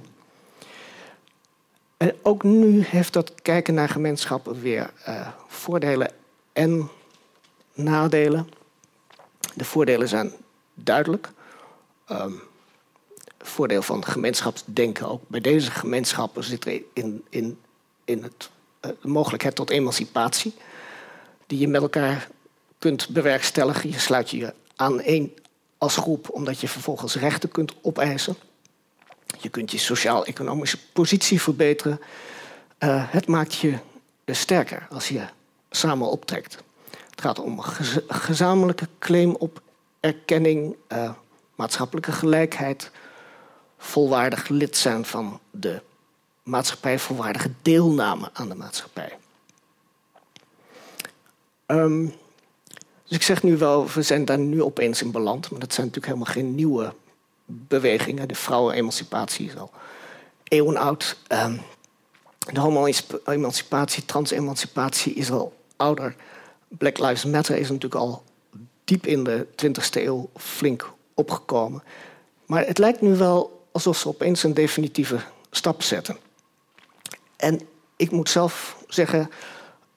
Ook 2.23 2.43
nu 2.43 2.85
heeft 2.85 3.13
dat 3.13 3.35
kijken 3.43 3.75
naar 3.75 3.89
gemeenschappen 3.89 4.61
weer 4.61 4.91
uh, 5.09 5.29
voordelen 5.47 6.11
en 6.53 6.91
nadelen. 7.75 8.49
De 9.55 9.65
voordelen 9.65 10.09
zijn 10.09 10.33
duidelijk. 10.75 11.31
Um, 12.11 12.41
voordeel 13.39 13.83
van 13.83 14.05
gemeenschapsdenken 14.05 15.09
ook 15.09 15.23
bij 15.27 15.41
deze 15.41 15.71
gemeenschappen 15.71 16.45
zit 16.45 16.65
er 16.65 16.83
in, 16.93 17.25
in, 17.29 17.59
in 18.05 18.23
het, 18.23 18.51
uh, 18.85 18.91
de 19.01 19.09
mogelijkheid 19.09 19.55
tot 19.55 19.71
emancipatie. 19.71 20.55
Die 21.47 21.59
je 21.59 21.69
met 21.69 21.83
elkaar 21.83 22.29
kunt 22.79 23.09
bewerkstelligen. 23.09 23.91
Je 23.91 23.99
sluit 23.99 24.31
je 24.31 24.55
aan 24.77 25.01
één 25.01 25.35
als 25.79 25.97
groep 25.97 26.31
omdat 26.31 26.61
je 26.61 26.69
vervolgens 26.69 27.15
rechten 27.15 27.49
kunt 27.49 27.75
opeisen. 27.83 28.37
Je 29.41 29.49
kunt 29.49 29.71
je 29.71 29.79
sociaal-economische 29.79 30.79
positie 30.93 31.41
verbeteren. 31.41 32.01
Uh, 32.79 33.05
het 33.11 33.27
maakt 33.27 33.55
je 33.55 33.79
sterker 34.27 34.87
als 34.91 35.09
je 35.09 35.25
samen 35.71 36.11
optrekt. 36.11 36.59
Het 37.11 37.21
gaat 37.21 37.39
om 37.39 37.59
een 37.59 37.65
gezamenlijke 38.09 38.89
claim 38.99 39.35
op 39.35 39.63
erkenning, 40.01 40.77
uh, 40.93 41.13
maatschappelijke 41.55 42.13
gelijkheid, 42.13 42.91
volwaardig 43.79 44.49
lid 44.49 44.77
zijn 44.77 45.05
van 45.05 45.41
de 45.51 45.83
maatschappij, 46.43 46.99
volwaardige 46.99 47.51
deelname 47.63 48.31
aan 48.33 48.49
de 48.49 48.55
maatschappij. 48.55 49.19
Um, 51.67 52.15
dus 53.05 53.17
ik 53.17 53.23
zeg 53.23 53.43
nu 53.43 53.57
wel, 53.57 53.87
we 53.87 54.03
zijn 54.03 54.25
daar 54.25 54.39
nu 54.39 54.63
opeens 54.63 55.03
in 55.03 55.11
beland, 55.11 55.51
maar 55.51 55.61
dat 55.61 55.75
zijn 55.75 55.87
natuurlijk 55.87 56.15
helemaal 56.15 56.35
geen 56.35 56.55
nieuwe 56.55 56.95
bewegingen. 57.51 58.29
De 58.29 58.35
vrouwenemancipatie 58.35 59.47
is 59.47 59.57
al 59.57 59.71
eeuwenoud. 60.45 61.17
Um, 61.33 61.61
de 62.53 62.61
homo-emancipatie, 62.61 64.05
trans-emancipatie 64.05 65.15
is 65.15 65.31
al 65.31 65.57
ouder. 65.77 66.15
Black 66.69 66.99
Lives 66.99 67.25
Matter 67.25 67.57
is 67.57 67.69
natuurlijk 67.69 68.01
al 68.01 68.23
diep 68.85 69.07
in 69.07 69.25
de 69.25 69.47
20e 69.47 70.03
eeuw 70.03 70.31
flink 70.37 70.93
opgekomen. 71.15 71.83
Maar 72.47 72.67
het 72.67 72.79
lijkt 72.79 73.01
nu 73.01 73.17
wel 73.17 73.67
alsof 73.73 73.99
ze 73.99 74.09
opeens 74.09 74.43
een 74.43 74.55
definitieve 74.55 75.19
stap 75.51 75.83
zetten. 75.83 76.17
En 77.37 77.61
ik 77.97 78.11
moet 78.11 78.31
zelf 78.31 78.77
zeggen 78.87 79.31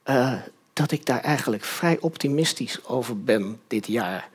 uh, 0.04 0.34
dat 0.72 0.90
ik 0.90 1.06
daar 1.06 1.20
eigenlijk 1.20 1.64
vrij 1.64 1.98
optimistisch 2.00 2.84
over 2.84 3.22
ben 3.22 3.60
dit 3.66 3.86
jaar. 3.86 4.28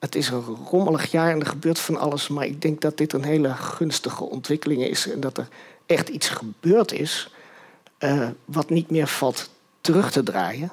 Het 0.00 0.14
is 0.14 0.28
een 0.28 0.44
rommelig 0.70 1.10
jaar 1.10 1.30
en 1.30 1.40
er 1.40 1.46
gebeurt 1.46 1.78
van 1.78 1.96
alles, 1.96 2.28
maar 2.28 2.44
ik 2.44 2.62
denk 2.62 2.80
dat 2.80 2.96
dit 2.96 3.12
een 3.12 3.24
hele 3.24 3.54
gunstige 3.54 4.24
ontwikkeling 4.24 4.82
is 4.82 5.10
en 5.10 5.20
dat 5.20 5.38
er 5.38 5.48
echt 5.86 6.08
iets 6.08 6.28
gebeurd 6.28 6.92
is 6.92 7.30
uh, 7.98 8.28
wat 8.44 8.70
niet 8.70 8.90
meer 8.90 9.06
valt 9.06 9.50
terug 9.80 10.10
te 10.12 10.22
draaien. 10.22 10.72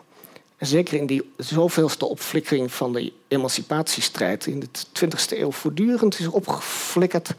En 0.58 0.68
zeker 0.68 0.98
in 0.98 1.06
die 1.06 1.34
zoveelste 1.38 2.06
opflikkering 2.06 2.72
van 2.72 2.94
de 2.94 3.14
emancipatiestrijd 3.28 4.46
in 4.46 4.60
de 4.60 4.68
20e 5.00 5.38
eeuw 5.38 5.52
voortdurend 5.52 6.20
is 6.20 6.28
opgeflikkerd, 6.28 7.34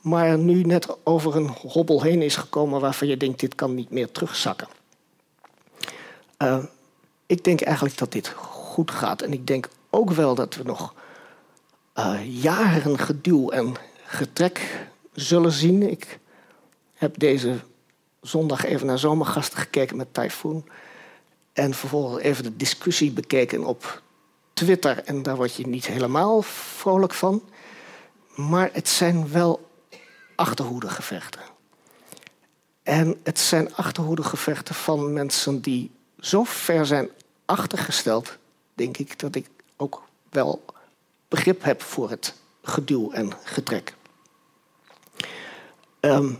maar 0.00 0.38
nu 0.38 0.62
net 0.62 0.96
over 1.04 1.36
een 1.36 1.48
hobbel 1.48 2.02
heen 2.02 2.22
is 2.22 2.36
gekomen 2.36 2.80
waarvan 2.80 3.08
je 3.08 3.16
denkt: 3.16 3.40
dit 3.40 3.54
kan 3.54 3.74
niet 3.74 3.90
meer 3.90 4.10
terugzakken. 4.10 4.68
Uh, 6.38 6.64
ik 7.26 7.44
denk 7.44 7.60
eigenlijk 7.60 7.98
dat 7.98 8.12
dit 8.12 8.28
goed 8.36 8.90
gaat. 8.90 9.22
En 9.22 9.32
ik 9.32 9.46
denk 9.46 9.68
ook 9.90 10.10
wel 10.10 10.34
dat 10.34 10.54
we 10.54 10.62
nog 10.62 10.94
uh, 11.98 12.42
jaren 12.42 12.98
geduw 12.98 13.50
en 13.50 13.74
getrek 14.04 14.86
zullen 15.12 15.52
zien. 15.52 15.90
Ik 15.90 16.18
heb 16.94 17.18
deze 17.18 17.60
zondag 18.20 18.64
even 18.64 18.86
naar 18.86 18.98
zomergasten 18.98 19.58
gekeken 19.58 19.96
met 19.96 20.14
Typhoon. 20.14 20.64
En 21.52 21.74
vervolgens 21.74 22.22
even 22.22 22.44
de 22.44 22.56
discussie 22.56 23.10
bekeken 23.12 23.64
op 23.64 24.02
Twitter. 24.52 25.04
En 25.04 25.22
daar 25.22 25.36
word 25.36 25.54
je 25.54 25.66
niet 25.66 25.86
helemaal 25.86 26.42
vrolijk 26.42 27.14
van. 27.14 27.42
Maar 28.34 28.70
het 28.72 28.88
zijn 28.88 29.30
wel 29.32 29.68
achterhoedegevechten. 30.34 31.40
En 32.82 33.20
het 33.22 33.38
zijn 33.38 33.74
achterhoedegevechten 33.74 34.74
van 34.74 35.12
mensen 35.12 35.60
die 35.60 35.90
zo 36.20 36.44
ver 36.44 36.86
zijn 36.86 37.08
achtergesteld, 37.44 38.36
denk 38.74 38.96
ik, 38.96 39.18
dat 39.18 39.34
ik 39.34 39.46
ook 39.76 40.02
wel 40.30 40.64
begrip 41.28 41.62
heb 41.62 41.82
voor 41.82 42.10
het 42.10 42.34
geduw 42.62 43.10
en 43.12 43.32
getrek. 43.44 43.94
Um, 46.00 46.38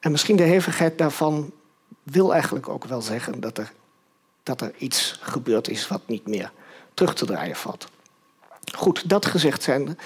en 0.00 0.10
misschien 0.10 0.36
de 0.36 0.42
hevigheid 0.42 0.98
daarvan 0.98 1.52
wil 2.02 2.32
eigenlijk 2.32 2.68
ook 2.68 2.84
wel 2.84 3.02
zeggen 3.02 3.40
dat 3.40 3.58
er, 3.58 3.72
dat 4.42 4.60
er 4.60 4.72
iets 4.78 5.18
gebeurd 5.20 5.68
is 5.68 5.88
wat 5.88 6.00
niet 6.06 6.26
meer 6.26 6.52
terug 6.94 7.14
te 7.14 7.26
draaien 7.26 7.56
valt. 7.56 7.86
Goed, 8.74 9.08
dat 9.08 9.26
gezegd 9.26 9.62
zijn, 9.62 9.98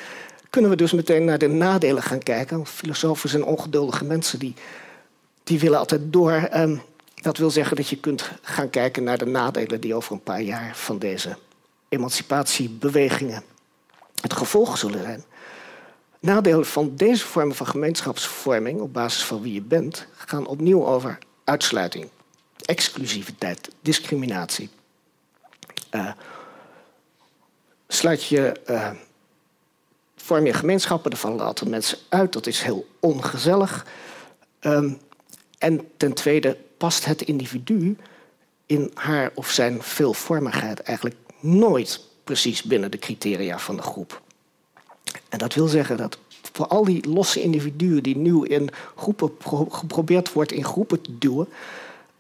kunnen 0.51 0.71
we 0.71 0.77
dus 0.77 0.93
meteen 0.93 1.25
naar 1.25 1.39
de 1.39 1.49
nadelen 1.49 2.03
gaan 2.03 2.23
kijken. 2.23 2.67
Filosofen 2.67 3.29
zijn 3.29 3.45
ongeduldige 3.45 4.05
mensen 4.05 4.39
die, 4.39 4.55
die 5.45 5.61
willen 5.61 5.79
altijd 5.79 6.13
door. 6.13 6.49
Um, 6.55 6.83
dat 7.15 7.37
wil 7.37 7.51
zeggen 7.51 7.77
dat 7.77 7.89
je 7.89 7.97
kunt 7.97 8.31
gaan 8.43 8.71
kijken 8.71 9.05
naar 9.05 9.19
de 9.19 9.27
nadelen 9.27 9.81
die 9.81 9.95
over 9.95 10.13
een 10.13 10.23
paar 10.23 10.43
jaar 10.43 10.77
van 10.77 10.99
deze 10.99 11.37
emancipatiebewegingen 11.89 13.43
het 14.23 14.33
gevolg 14.33 14.79
zullen 14.79 15.03
zijn. 15.03 15.25
Nadelen 16.21 16.67
van 16.67 16.97
deze 16.97 17.27
vormen 17.27 17.57
van 17.57 17.67
gemeenschapsvorming 17.67 18.81
op 18.81 18.93
basis 18.93 19.25
van 19.25 19.43
wie 19.43 19.53
je 19.53 19.63
bent 19.63 20.07
gaan 20.17 20.47
opnieuw 20.47 20.87
over 20.87 21.19
uitsluiting, 21.45 22.09
exclusiviteit, 22.65 23.71
discriminatie. 23.81 24.71
Uh, 25.91 26.13
sluit 27.89 28.25
je, 28.25 28.61
uh, 28.71 28.91
vorm 30.17 30.47
je 30.47 30.53
gemeenschappen, 30.53 31.11
er 31.11 31.17
vallen 31.17 31.41
altijd 31.41 31.71
mensen 31.71 31.99
uit, 32.09 32.33
dat 32.33 32.47
is 32.47 32.63
heel 32.63 32.87
ongezellig. 33.01 33.87
Um, 34.61 35.01
en 35.59 35.89
ten 35.97 36.13
tweede 36.13 36.57
past 36.77 37.05
het 37.05 37.23
individu 37.23 37.97
in 38.67 38.91
haar 38.95 39.31
of 39.35 39.51
zijn 39.51 39.83
veelvormigheid 39.83 40.81
eigenlijk 40.81 41.17
nooit 41.41 42.01
precies 42.27 42.63
binnen 42.63 42.91
de 42.91 42.99
criteria 42.99 43.59
van 43.59 43.77
de 43.77 43.83
groep. 43.83 44.23
En 45.29 45.39
dat 45.39 45.55
wil 45.55 45.67
zeggen 45.67 45.97
dat 45.97 46.19
voor 46.53 46.67
al 46.67 46.85
die 46.85 47.09
losse 47.09 47.43
individuen 47.43 48.03
die 48.03 48.17
nu 48.17 48.45
in 48.47 48.69
groepen 48.97 49.33
geprobeerd 49.71 50.33
wordt 50.33 50.53
in 50.53 50.65
groepen 50.65 51.01
te 51.01 51.19
duwen, 51.19 51.49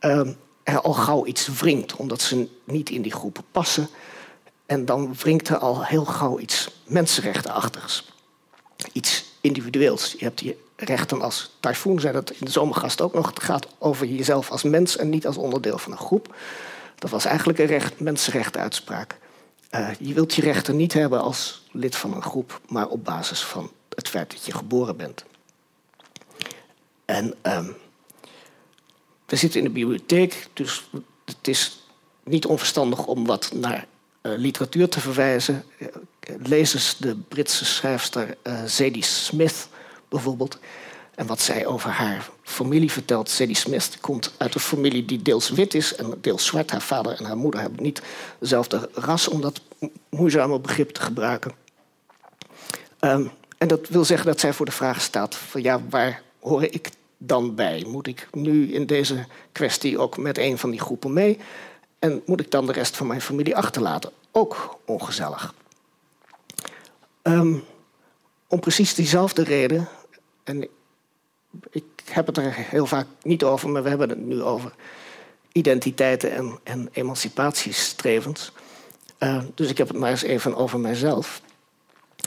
uh, 0.00 0.28
er 0.62 0.80
al 0.80 0.92
gauw 0.92 1.26
iets 1.26 1.48
wringt, 1.48 1.96
omdat 1.96 2.20
ze 2.20 2.48
niet 2.64 2.90
in 2.90 3.02
die 3.02 3.12
groepen 3.12 3.44
passen. 3.50 3.88
En 4.66 4.84
dan 4.84 5.14
wringt 5.14 5.48
er 5.48 5.58
al 5.58 5.84
heel 5.84 6.04
gauw 6.04 6.38
iets 6.38 6.68
mensenrechtenachtigs. 6.84 8.12
Iets 8.92 9.24
individueels. 9.40 10.14
Je 10.18 10.24
hebt 10.24 10.38
die 10.38 10.56
rechten 10.76 11.22
als 11.22 11.56
Typhoon 11.60 12.00
zei 12.00 12.12
dat 12.12 12.30
in 12.30 12.44
de 12.44 12.50
zomergast 12.50 13.00
ook 13.00 13.14
nog. 13.14 13.26
Het 13.26 13.42
gaat 13.42 13.66
over 13.78 14.06
jezelf 14.06 14.50
als 14.50 14.62
mens 14.62 14.96
en 14.96 15.08
niet 15.08 15.26
als 15.26 15.36
onderdeel 15.36 15.78
van 15.78 15.92
een 15.92 15.98
groep. 15.98 16.34
Dat 16.98 17.10
was 17.10 17.24
eigenlijk 17.24 17.58
een 17.58 17.66
recht, 17.66 18.00
mensenrechtenuitspraak. 18.00 19.16
Uh, 19.70 19.88
je 19.98 20.14
wilt 20.14 20.34
je 20.34 20.42
rechten 20.42 20.76
niet 20.76 20.92
hebben 20.92 21.20
als 21.20 21.62
lid 21.72 21.96
van 21.96 22.14
een 22.14 22.22
groep, 22.22 22.60
maar 22.68 22.88
op 22.88 23.04
basis 23.04 23.40
van 23.40 23.70
het 23.94 24.08
feit 24.08 24.30
dat 24.30 24.44
je 24.44 24.52
geboren 24.52 24.96
bent. 24.96 25.24
En 27.04 27.34
um, 27.42 27.76
we 29.26 29.36
zitten 29.36 29.60
in 29.60 29.66
de 29.66 29.72
bibliotheek, 29.72 30.48
dus 30.52 30.88
het 31.24 31.48
is 31.48 31.86
niet 32.24 32.46
onverstandig 32.46 33.06
om 33.06 33.26
wat 33.26 33.52
naar 33.52 33.86
uh, 34.22 34.32
literatuur 34.36 34.88
te 34.88 35.00
verwijzen. 35.00 35.64
Uh, 35.78 35.88
lees 36.42 36.74
eens 36.74 36.96
de 36.98 37.16
Britse 37.16 37.64
schrijfster 37.64 38.36
Zadie 38.66 39.04
Smith 39.04 39.68
bijvoorbeeld. 40.08 40.58
En 41.16 41.26
wat 41.26 41.40
zij 41.40 41.66
over 41.66 41.90
haar 41.90 42.30
familie 42.42 42.92
vertelt. 42.92 43.30
Sadie 43.30 43.56
Smith 43.56 43.98
komt 44.00 44.34
uit 44.36 44.54
een 44.54 44.60
familie 44.60 45.04
die 45.04 45.22
deels 45.22 45.50
wit 45.50 45.74
is 45.74 45.94
en 45.94 46.18
deels 46.20 46.46
zwart. 46.46 46.70
Haar 46.70 46.82
vader 46.82 47.12
en 47.18 47.24
haar 47.24 47.36
moeder 47.36 47.60
hebben 47.60 47.82
niet 47.82 48.02
dezelfde 48.38 48.88
ras, 48.92 49.28
om 49.28 49.40
dat 49.40 49.60
moeizame 50.10 50.60
begrip 50.60 50.90
te 50.90 51.00
gebruiken. 51.00 51.52
Um, 53.00 53.30
en 53.58 53.68
dat 53.68 53.88
wil 53.88 54.04
zeggen 54.04 54.26
dat 54.26 54.40
zij 54.40 54.52
voor 54.52 54.66
de 54.66 54.72
vraag 54.72 55.00
staat: 55.00 55.34
van 55.34 55.62
ja, 55.62 55.80
waar 55.90 56.22
hoor 56.40 56.62
ik 56.62 56.90
dan 57.18 57.54
bij? 57.54 57.84
Moet 57.86 58.06
ik 58.06 58.28
nu 58.32 58.72
in 58.72 58.86
deze 58.86 59.26
kwestie 59.52 59.98
ook 59.98 60.16
met 60.16 60.38
een 60.38 60.58
van 60.58 60.70
die 60.70 60.80
groepen 60.80 61.12
mee? 61.12 61.38
En 61.98 62.22
moet 62.26 62.40
ik 62.40 62.50
dan 62.50 62.66
de 62.66 62.72
rest 62.72 62.96
van 62.96 63.06
mijn 63.06 63.20
familie 63.20 63.56
achterlaten? 63.56 64.12
Ook 64.30 64.78
ongezellig. 64.84 65.54
Um, 67.22 67.64
om 68.48 68.60
precies 68.60 68.94
diezelfde 68.94 69.44
reden, 69.44 69.88
en 70.44 70.68
ik 71.70 71.84
heb 72.04 72.26
het 72.26 72.36
er 72.36 72.54
heel 72.54 72.86
vaak 72.86 73.06
niet 73.22 73.44
over, 73.44 73.68
maar 73.68 73.82
we 73.82 73.88
hebben 73.88 74.08
het 74.08 74.18
nu 74.18 74.42
over 74.42 74.74
identiteiten 75.52 76.32
en, 76.32 76.58
en 76.62 76.88
emancipatiestrevens. 76.92 78.52
Uh, 79.18 79.42
dus 79.54 79.70
ik 79.70 79.78
heb 79.78 79.88
het 79.88 79.96
maar 79.96 80.10
eens 80.10 80.22
even 80.22 80.54
over 80.54 80.80
mijzelf. 80.80 81.40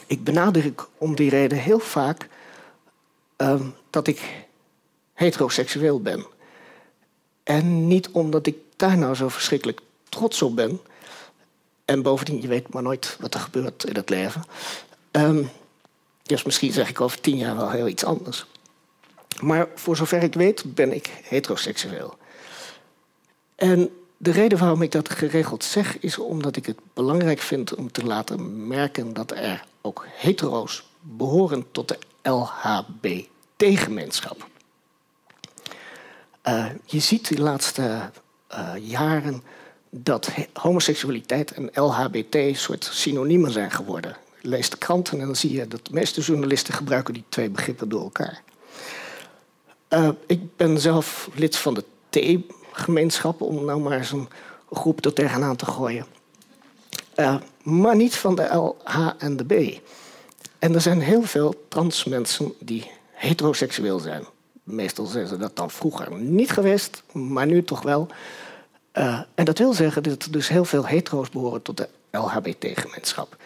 Ik 0.08 0.24
benadruk 0.24 0.88
om 0.98 1.16
die 1.16 1.30
reden 1.30 1.58
heel 1.58 1.80
vaak 1.80 2.28
uh, 3.38 3.62
dat 3.90 4.08
ik 4.08 4.46
heteroseksueel 5.14 6.02
ben. 6.02 6.26
En 7.44 7.88
niet 7.88 8.10
omdat 8.10 8.48
ik 8.48 8.58
daar 8.76 8.98
nou 8.98 9.16
zo 9.16 9.30
verschrikkelijk 9.30 9.80
trots 10.10 10.42
op 10.42 10.56
ben. 10.56 10.80
En 11.86 12.02
bovendien, 12.02 12.42
je 12.42 12.48
weet 12.48 12.74
maar 12.74 12.84
nooit 12.84 13.18
wat 13.20 13.34
er 13.34 13.40
gebeurt 13.40 13.84
in 13.84 13.96
het 13.96 14.10
leven. 14.10 14.44
Um, 15.12 15.50
dus 16.24 16.44
misschien 16.44 16.72
zeg 16.72 16.90
ik 16.90 17.02
over 17.02 17.22
tien 17.22 17.38
jaar 17.38 17.56
wel 17.56 17.70
heel 17.70 17.88
iets 17.88 18.04
anders. 18.04 18.46
Maar 19.42 19.68
voor 19.76 19.96
zover 19.96 20.24
ik 20.24 20.34
weet 20.34 20.74
ben 20.74 20.94
ik 20.94 21.10
heteroseksueel. 21.24 22.18
En 23.56 23.90
de 24.18 24.32
reden 24.32 24.58
waarom 24.58 24.82
ik 24.82 24.92
dat 24.92 25.10
geregeld 25.10 25.64
zeg 25.64 26.00
is 26.00 26.18
omdat 26.18 26.56
ik 26.56 26.66
het 26.66 26.80
belangrijk 26.94 27.40
vind 27.40 27.76
om 27.76 27.92
te 27.92 28.06
laten 28.06 28.68
merken 28.68 29.14
dat 29.14 29.32
er 29.32 29.64
ook 29.82 30.06
hetero's 30.10 30.90
behoren 31.02 31.66
tot 31.72 31.88
de 31.88 31.98
LHBT-gemeenschap. 32.30 34.48
Uh, 36.44 36.66
je 36.86 37.00
ziet 37.00 37.28
de 37.28 37.42
laatste 37.42 38.10
uh, 38.52 38.72
jaren 38.82 39.44
dat 39.90 40.30
homoseksualiteit 40.54 41.52
en 41.52 41.70
LHBT 41.74 42.58
soort 42.58 42.90
synoniemen 42.92 43.52
zijn 43.52 43.72
geworden 43.72 44.18
lees 44.42 44.70
de 44.70 44.78
kranten 44.78 45.20
en 45.20 45.26
dan 45.26 45.36
zie 45.36 45.52
je 45.52 45.68
dat 45.68 45.86
de 45.86 45.94
meeste 45.94 46.22
journalisten 46.22 46.74
gebruiken 46.74 47.14
die 47.14 47.24
twee 47.30 47.50
begrippen 47.50 47.90
door 47.90 48.02
elkaar. 48.02 48.42
Uh, 49.90 50.10
ik 50.26 50.56
ben 50.56 50.80
zelf 50.80 51.30
lid 51.34 51.56
van 51.56 51.74
de 51.74 51.84
T-gemeenschap, 52.10 53.42
om 53.42 53.66
nou 53.66 53.80
maar 53.80 54.10
een 54.12 54.28
groep 54.72 55.06
er 55.06 55.14
tegenaan 55.14 55.56
te 55.56 55.66
gooien. 55.66 56.06
Uh, 57.16 57.36
maar 57.64 57.96
niet 57.96 58.16
van 58.16 58.36
de 58.36 58.44
L, 58.44 58.78
H 58.84 59.10
en 59.18 59.38
de 59.38 59.46
B. 59.46 59.82
En 60.60 60.74
er 60.74 60.82
zijn 60.82 61.02
heel 61.02 61.22
veel 61.22 61.66
trans 61.68 62.04
mensen 62.04 62.54
die 62.60 62.92
heteroseksueel 63.12 64.00
zijn. 64.00 64.24
Meestal 64.64 65.06
zijn 65.06 65.28
ze 65.28 65.38
dat 65.38 65.56
dan 65.56 65.72
vroeger 65.72 66.12
niet 66.12 66.52
geweest, 66.52 67.04
maar 67.12 67.46
nu 67.46 67.64
toch 67.64 67.82
wel. 67.82 68.08
Uh, 68.94 69.20
en 69.36 69.46
dat 69.46 69.58
wil 69.58 69.74
zeggen 69.74 70.04
dat 70.04 70.24
er 70.24 70.32
dus 70.32 70.48
heel 70.48 70.66
veel 70.66 70.86
hetero's 70.86 71.30
behoren 71.30 71.62
tot 71.62 71.78
de 71.78 71.90
LHBT-gemeenschap. 72.12 73.38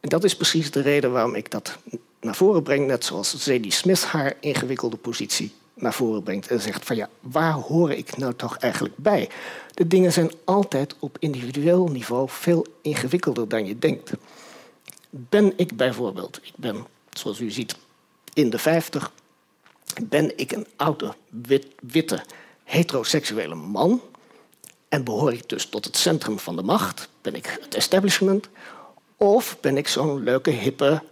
En 0.00 0.08
dat 0.08 0.24
is 0.24 0.36
precies 0.36 0.70
de 0.70 0.80
reden 0.80 1.12
waarom 1.12 1.34
ik 1.34 1.50
dat 1.50 1.78
naar 2.20 2.36
voren 2.36 2.62
breng, 2.62 2.86
net 2.86 3.04
zoals 3.04 3.36
Zadie 3.36 3.72
Smith 3.72 4.04
haar 4.04 4.34
ingewikkelde 4.40 4.96
positie 4.96 5.52
naar 5.80 5.94
voren 5.94 6.22
brengt 6.22 6.50
en 6.50 6.60
zegt 6.60 6.84
van 6.84 6.96
ja, 6.96 7.08
waar 7.20 7.52
hoor 7.52 7.92
ik 7.92 8.16
nou 8.16 8.34
toch 8.34 8.56
eigenlijk 8.56 8.94
bij? 8.96 9.28
De 9.74 9.86
dingen 9.86 10.12
zijn 10.12 10.30
altijd 10.44 10.94
op 10.98 11.16
individueel 11.20 11.88
niveau 11.88 12.28
veel 12.28 12.66
ingewikkelder 12.82 13.48
dan 13.48 13.66
je 13.66 13.78
denkt. 13.78 14.12
Ben 15.10 15.52
ik 15.56 15.76
bijvoorbeeld, 15.76 16.40
ik 16.42 16.52
ben 16.56 16.86
zoals 17.10 17.40
u 17.40 17.50
ziet 17.50 17.76
in 18.34 18.50
de 18.50 18.58
50, 18.58 19.12
ben 20.02 20.38
ik 20.38 20.52
een 20.52 20.66
oude, 20.76 21.14
wit, 21.28 21.66
witte, 21.80 22.22
heteroseksuele 22.64 23.54
man 23.54 24.00
en 24.88 25.04
behoor 25.04 25.32
ik 25.32 25.48
dus 25.48 25.66
tot 25.66 25.84
het 25.84 25.96
centrum 25.96 26.38
van 26.38 26.56
de 26.56 26.62
macht? 26.62 27.08
Ben 27.20 27.34
ik 27.34 27.58
het 27.60 27.74
establishment? 27.74 28.48
Of 29.16 29.56
ben 29.60 29.76
ik 29.76 29.88
zo'n 29.88 30.22
leuke, 30.22 30.50
hippe, 30.50 31.02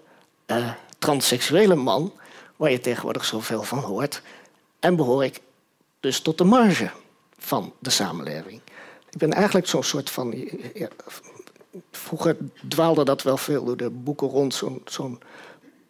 uh, 0.47 0.71
transseksuele 0.99 1.75
man 1.75 2.13
waar 2.57 2.71
je 2.71 2.81
tegenwoordig 2.81 3.25
zoveel 3.25 3.63
van 3.63 3.79
hoort? 3.79 4.23
En 4.87 4.97
behoor 4.97 5.25
ik 5.25 5.41
dus 6.01 6.21
tot 6.21 6.39
de 6.39 6.45
marge 6.45 6.91
van 7.39 7.73
de 7.79 7.91
samenleving? 7.91 8.61
Ik 9.11 9.19
ben 9.19 9.33
eigenlijk 9.33 9.67
zo'n 9.67 9.83
soort 9.83 10.11
van. 10.11 10.49
Ja, 10.75 10.89
vroeger 11.91 12.37
dwaalde 12.69 13.05
dat 13.05 13.23
wel 13.23 13.37
veel 13.37 13.65
door 13.65 13.77
de 13.77 13.91
boeken 13.91 14.29
rond, 14.29 14.55
zo'n 14.55 14.83
zo'n 14.85 15.21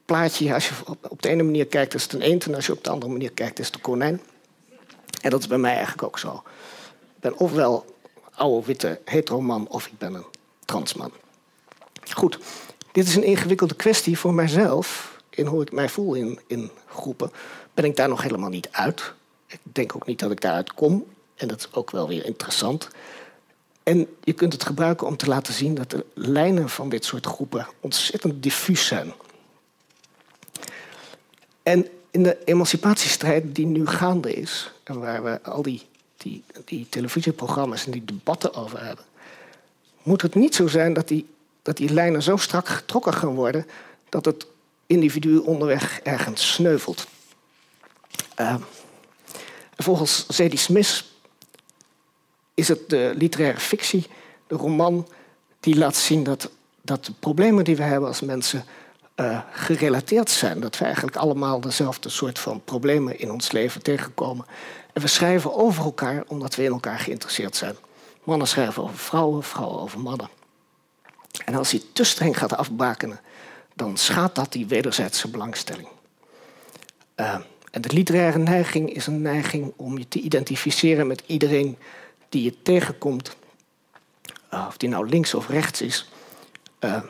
plaatje. 0.05 0.55
Als 0.55 0.69
je 0.69 0.75
op 1.09 1.23
de 1.23 1.29
ene 1.29 1.43
manier 1.43 1.67
kijkt, 1.67 1.95
is 1.95 2.03
het 2.03 2.13
een 2.13 2.21
eend. 2.21 2.47
En 2.47 2.55
als 2.55 2.67
je 2.67 2.73
op 2.73 2.85
de 2.85 2.91
andere 2.91 3.13
manier 3.13 3.33
kijkt, 3.33 3.59
is 3.59 3.67
het 3.67 3.75
een 3.75 3.81
konijn. 3.81 4.21
En 5.21 5.31
dat 5.31 5.41
is 5.41 5.47
bij 5.47 5.59
mij 5.59 5.75
eigenlijk 5.75 6.03
ook 6.03 6.19
zo. 6.19 6.43
Ik 7.15 7.21
ben 7.21 7.37
ofwel 7.37 7.97
oude 8.35 8.67
witte 8.67 9.01
heteroman 9.05 9.69
of 9.69 9.87
ik 9.87 9.99
ben 9.99 10.15
een 10.15 10.27
transman. 10.65 11.13
Goed, 12.11 12.39
dit 12.93 13.07
is 13.07 13.15
een 13.15 13.25
ingewikkelde 13.25 13.75
kwestie 13.75 14.19
voor 14.19 14.35
mijzelf. 14.35 15.15
In 15.31 15.47
hoe 15.47 15.63
ik 15.63 15.73
mij 15.73 15.89
voel 15.89 16.15
in, 16.15 16.41
in 16.47 16.71
groepen. 16.87 17.31
Ben 17.77 17.85
ik 17.85 17.97
daar 17.97 18.09
nog 18.09 18.23
helemaal 18.23 18.51
niet 18.51 18.69
uit. 18.71 19.13
Ik 19.47 19.59
denk 19.63 19.97
ook 19.97 20.07
niet 20.07 20.19
dat 20.19 20.31
ik 20.31 20.41
daaruit 20.41 20.75
kom. 20.75 21.05
En 21.35 21.49
dat 21.49 21.59
is 21.59 21.73
ook 21.73 21.91
wel 21.91 22.09
weer 22.09 22.25
interessant. 22.25 22.89
En 23.83 24.07
je 24.25 24.33
kunt 24.33 24.53
het 24.53 24.65
gebruiken 24.65 25.07
om 25.07 25.17
te 25.17 25.27
laten 25.27 25.55
zien 25.55 25.75
dat 25.75 25.91
de 25.91 26.05
lijnen 26.15 26.69
van 26.69 26.89
dit 26.89 27.05
soort 27.05 27.27
groepen 27.27 27.67
ontzettend 27.81 28.43
diffuus 28.43 28.87
zijn. 28.87 29.13
En 31.63 31.87
in 32.11 32.23
de 32.23 32.45
emancipatiestrijd 32.45 33.55
die 33.55 33.67
nu 33.67 33.87
gaande 33.87 34.33
is, 34.33 34.73
en 34.85 35.01
waar 35.01 35.23
we 35.23 35.43
al 35.43 35.63
die, 35.63 35.83
die, 36.17 36.45
die 36.65 36.87
televisieprogramma's 36.89 37.85
en 37.85 37.91
die 37.91 38.05
debatten 38.05 38.55
over 38.55 38.85
hebben, 38.85 39.05
moet 40.03 40.23
het 40.23 40.35
niet 40.35 40.55
zo 40.55 40.67
zijn 40.67 40.93
dat 40.93 41.09
die, 41.09 41.27
dat 41.63 41.77
die 41.77 41.93
lijnen 41.93 42.23
zo 42.23 42.37
strak 42.37 42.69
getrokken 42.69 43.15
gaan 43.15 43.35
worden 43.35 43.67
dat 44.09 44.25
het 44.25 44.47
individu 44.87 45.37
onderweg 45.37 46.01
ergens 46.03 46.53
sneuvelt. 46.53 47.07
Uh, 48.41 48.55
volgens 49.77 50.27
Zadie 50.29 50.59
Smith 50.59 51.05
is 52.55 52.69
het 52.69 52.91
de 52.91 53.13
literaire 53.17 53.61
fictie, 53.61 54.07
de 54.47 54.55
roman, 54.55 55.09
die 55.61 55.77
laat 55.77 55.97
zien 55.97 56.25
dat, 56.25 56.51
dat 56.83 57.05
de 57.05 57.13
problemen 57.13 57.65
die 57.65 57.77
we 57.77 57.83
hebben 57.83 58.09
als 58.09 58.21
mensen 58.21 58.65
uh, 59.17 59.41
gerelateerd 59.53 60.31
zijn. 60.31 60.61
Dat 60.61 60.79
we 60.79 60.85
eigenlijk 60.85 61.17
allemaal 61.17 61.61
dezelfde 61.61 62.09
soort 62.09 62.39
van 62.39 62.65
problemen 62.65 63.19
in 63.19 63.31
ons 63.31 63.53
leven 63.53 63.83
tegenkomen. 63.83 64.47
En 64.93 65.03
we 65.03 65.09
schrijven 65.09 65.55
over 65.55 65.85
elkaar 65.85 66.25
omdat 66.27 66.55
we 66.55 66.65
in 66.65 66.73
elkaar 66.73 66.99
geïnteresseerd 66.99 67.57
zijn. 67.57 67.77
Mannen 68.25 68.49
schrijven 68.49 68.83
over 68.83 68.99
vrouwen, 68.99 69.43
vrouwen 69.43 69.81
over 69.81 70.01
mannen. 70.01 70.29
En 71.45 71.55
als 71.55 71.71
hij 71.71 71.83
te 71.93 72.05
streng 72.05 72.39
gaat 72.39 72.57
afbakenen, 72.57 73.21
dan 73.75 73.97
schaadt 73.97 74.35
dat 74.35 74.53
die 74.53 74.67
wederzijdse 74.67 75.29
belangstelling. 75.29 75.89
Uh, 77.17 77.39
en 77.77 77.83
de 77.83 77.93
literaire 77.93 78.39
neiging 78.39 78.93
is 78.93 79.07
een 79.07 79.23
neiging 79.23 79.73
om 79.77 79.99
je 79.99 80.09
te 80.09 80.21
identificeren 80.21 81.07
met 81.07 81.23
iedereen 81.27 81.79
die 82.29 82.43
je 82.43 82.63
tegenkomt, 82.63 83.37
uh, 84.53 84.65
of 84.69 84.77
die 84.77 84.89
nou 84.89 85.09
links 85.09 85.35
of 85.35 85.49
rechts 85.49 85.81
is. 85.81 86.11
Uh, 86.81 87.03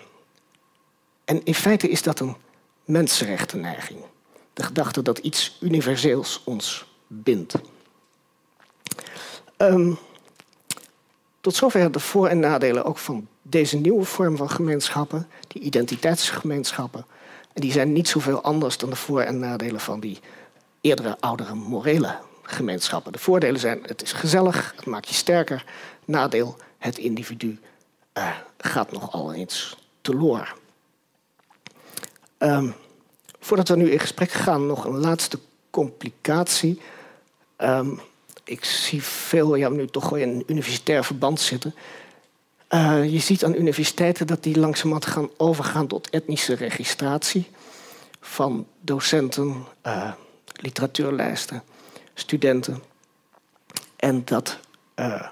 en 1.24 1.44
in 1.44 1.54
feite 1.54 1.88
is 1.88 2.02
dat 2.02 2.20
een 2.20 2.36
mensenrechtenneiging. 2.84 3.98
De 4.52 4.62
gedachte 4.62 5.02
dat 5.02 5.18
iets 5.18 5.56
universeels 5.60 6.42
ons 6.44 6.86
bindt. 7.06 7.54
Um, 9.56 9.98
tot 11.40 11.54
zover 11.54 11.92
de 11.92 12.00
voor- 12.00 12.28
en 12.28 12.38
nadelen 12.38 12.84
ook 12.84 12.98
van 12.98 13.28
deze 13.42 13.76
nieuwe 13.76 14.04
vorm 14.04 14.36
van 14.36 14.50
gemeenschappen, 14.50 15.28
die 15.48 15.62
identiteitsgemeenschappen. 15.62 17.06
En 17.52 17.60
die 17.60 17.72
zijn 17.72 17.92
niet 17.92 18.08
zoveel 18.08 18.42
anders 18.42 18.78
dan 18.78 18.90
de 18.90 18.96
voor- 18.96 19.20
en 19.20 19.38
nadelen 19.38 19.80
van 19.80 20.00
die 20.00 20.20
eerdere, 20.86 21.16
oudere, 21.20 21.54
morele 21.54 22.18
gemeenschappen. 22.42 23.12
De 23.12 23.18
voordelen 23.18 23.60
zijn: 23.60 23.82
het 23.82 24.02
is 24.02 24.12
gezellig, 24.12 24.72
het 24.76 24.86
maakt 24.86 25.08
je 25.08 25.14
sterker. 25.14 25.64
Nadeel: 26.04 26.56
het 26.78 26.98
individu 26.98 27.58
uh, 28.18 28.36
gaat 28.58 28.92
nogal 28.92 29.34
eens 29.34 29.76
teloor. 30.00 30.54
Um, 32.38 32.74
voordat 33.40 33.68
we 33.68 33.76
nu 33.76 33.90
in 33.90 33.98
gesprek 33.98 34.30
gaan, 34.30 34.66
nog 34.66 34.84
een 34.84 34.98
laatste 34.98 35.38
complicatie. 35.70 36.80
Um, 37.58 38.00
ik 38.44 38.64
zie 38.64 39.02
veel 39.02 39.54
ja, 39.54 39.68
nu 39.68 39.86
toch 39.86 40.16
in 40.16 40.28
een 40.28 40.44
universitair 40.46 41.04
verband 41.04 41.40
zitten. 41.40 41.74
Uh, 42.70 43.12
je 43.12 43.18
ziet 43.18 43.44
aan 43.44 43.54
universiteiten 43.54 44.26
dat 44.26 44.42
die 44.42 44.58
langzamerhand 44.58 45.06
gaan 45.06 45.30
overgaan 45.36 45.86
tot 45.86 46.10
etnische 46.10 46.54
registratie 46.54 47.50
van 48.20 48.66
docenten, 48.80 49.66
uh, 49.86 50.12
literatuurlijsten, 50.52 51.62
studenten. 52.14 52.82
En 53.96 54.24
dat 54.24 54.58
uh, 54.96 55.28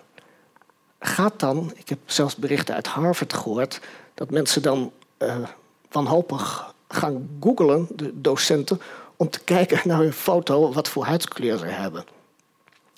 gaat 0.99 1.41
dan, 1.41 1.73
ik 1.75 1.89
heb 1.89 1.99
zelfs 2.05 2.37
berichten 2.37 2.75
uit 2.75 2.87
Harvard 2.87 3.33
gehoord, 3.33 3.81
dat 4.15 4.31
mensen 4.31 4.63
dan 4.63 4.93
wanhopig 5.91 6.75
gaan 6.89 7.29
googlen, 7.41 7.87
de 7.95 8.21
docenten, 8.21 8.81
om 9.17 9.31
te 9.31 9.41
kijken 9.41 9.81
naar 9.85 9.99
hun 9.99 10.13
foto 10.13 10.73
wat 10.73 10.89
voor 10.89 11.05
huidskleur 11.05 11.59
ze 11.59 11.67
hebben. 11.67 12.05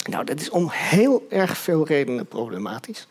Nou, 0.09 0.25
dat 0.25 0.41
is 0.41 0.51
om 0.51 0.69
heel 0.71 1.27
erg 1.29 1.59
veel 1.59 1.87
redenen 1.87 2.27
problematisch. 2.27 3.07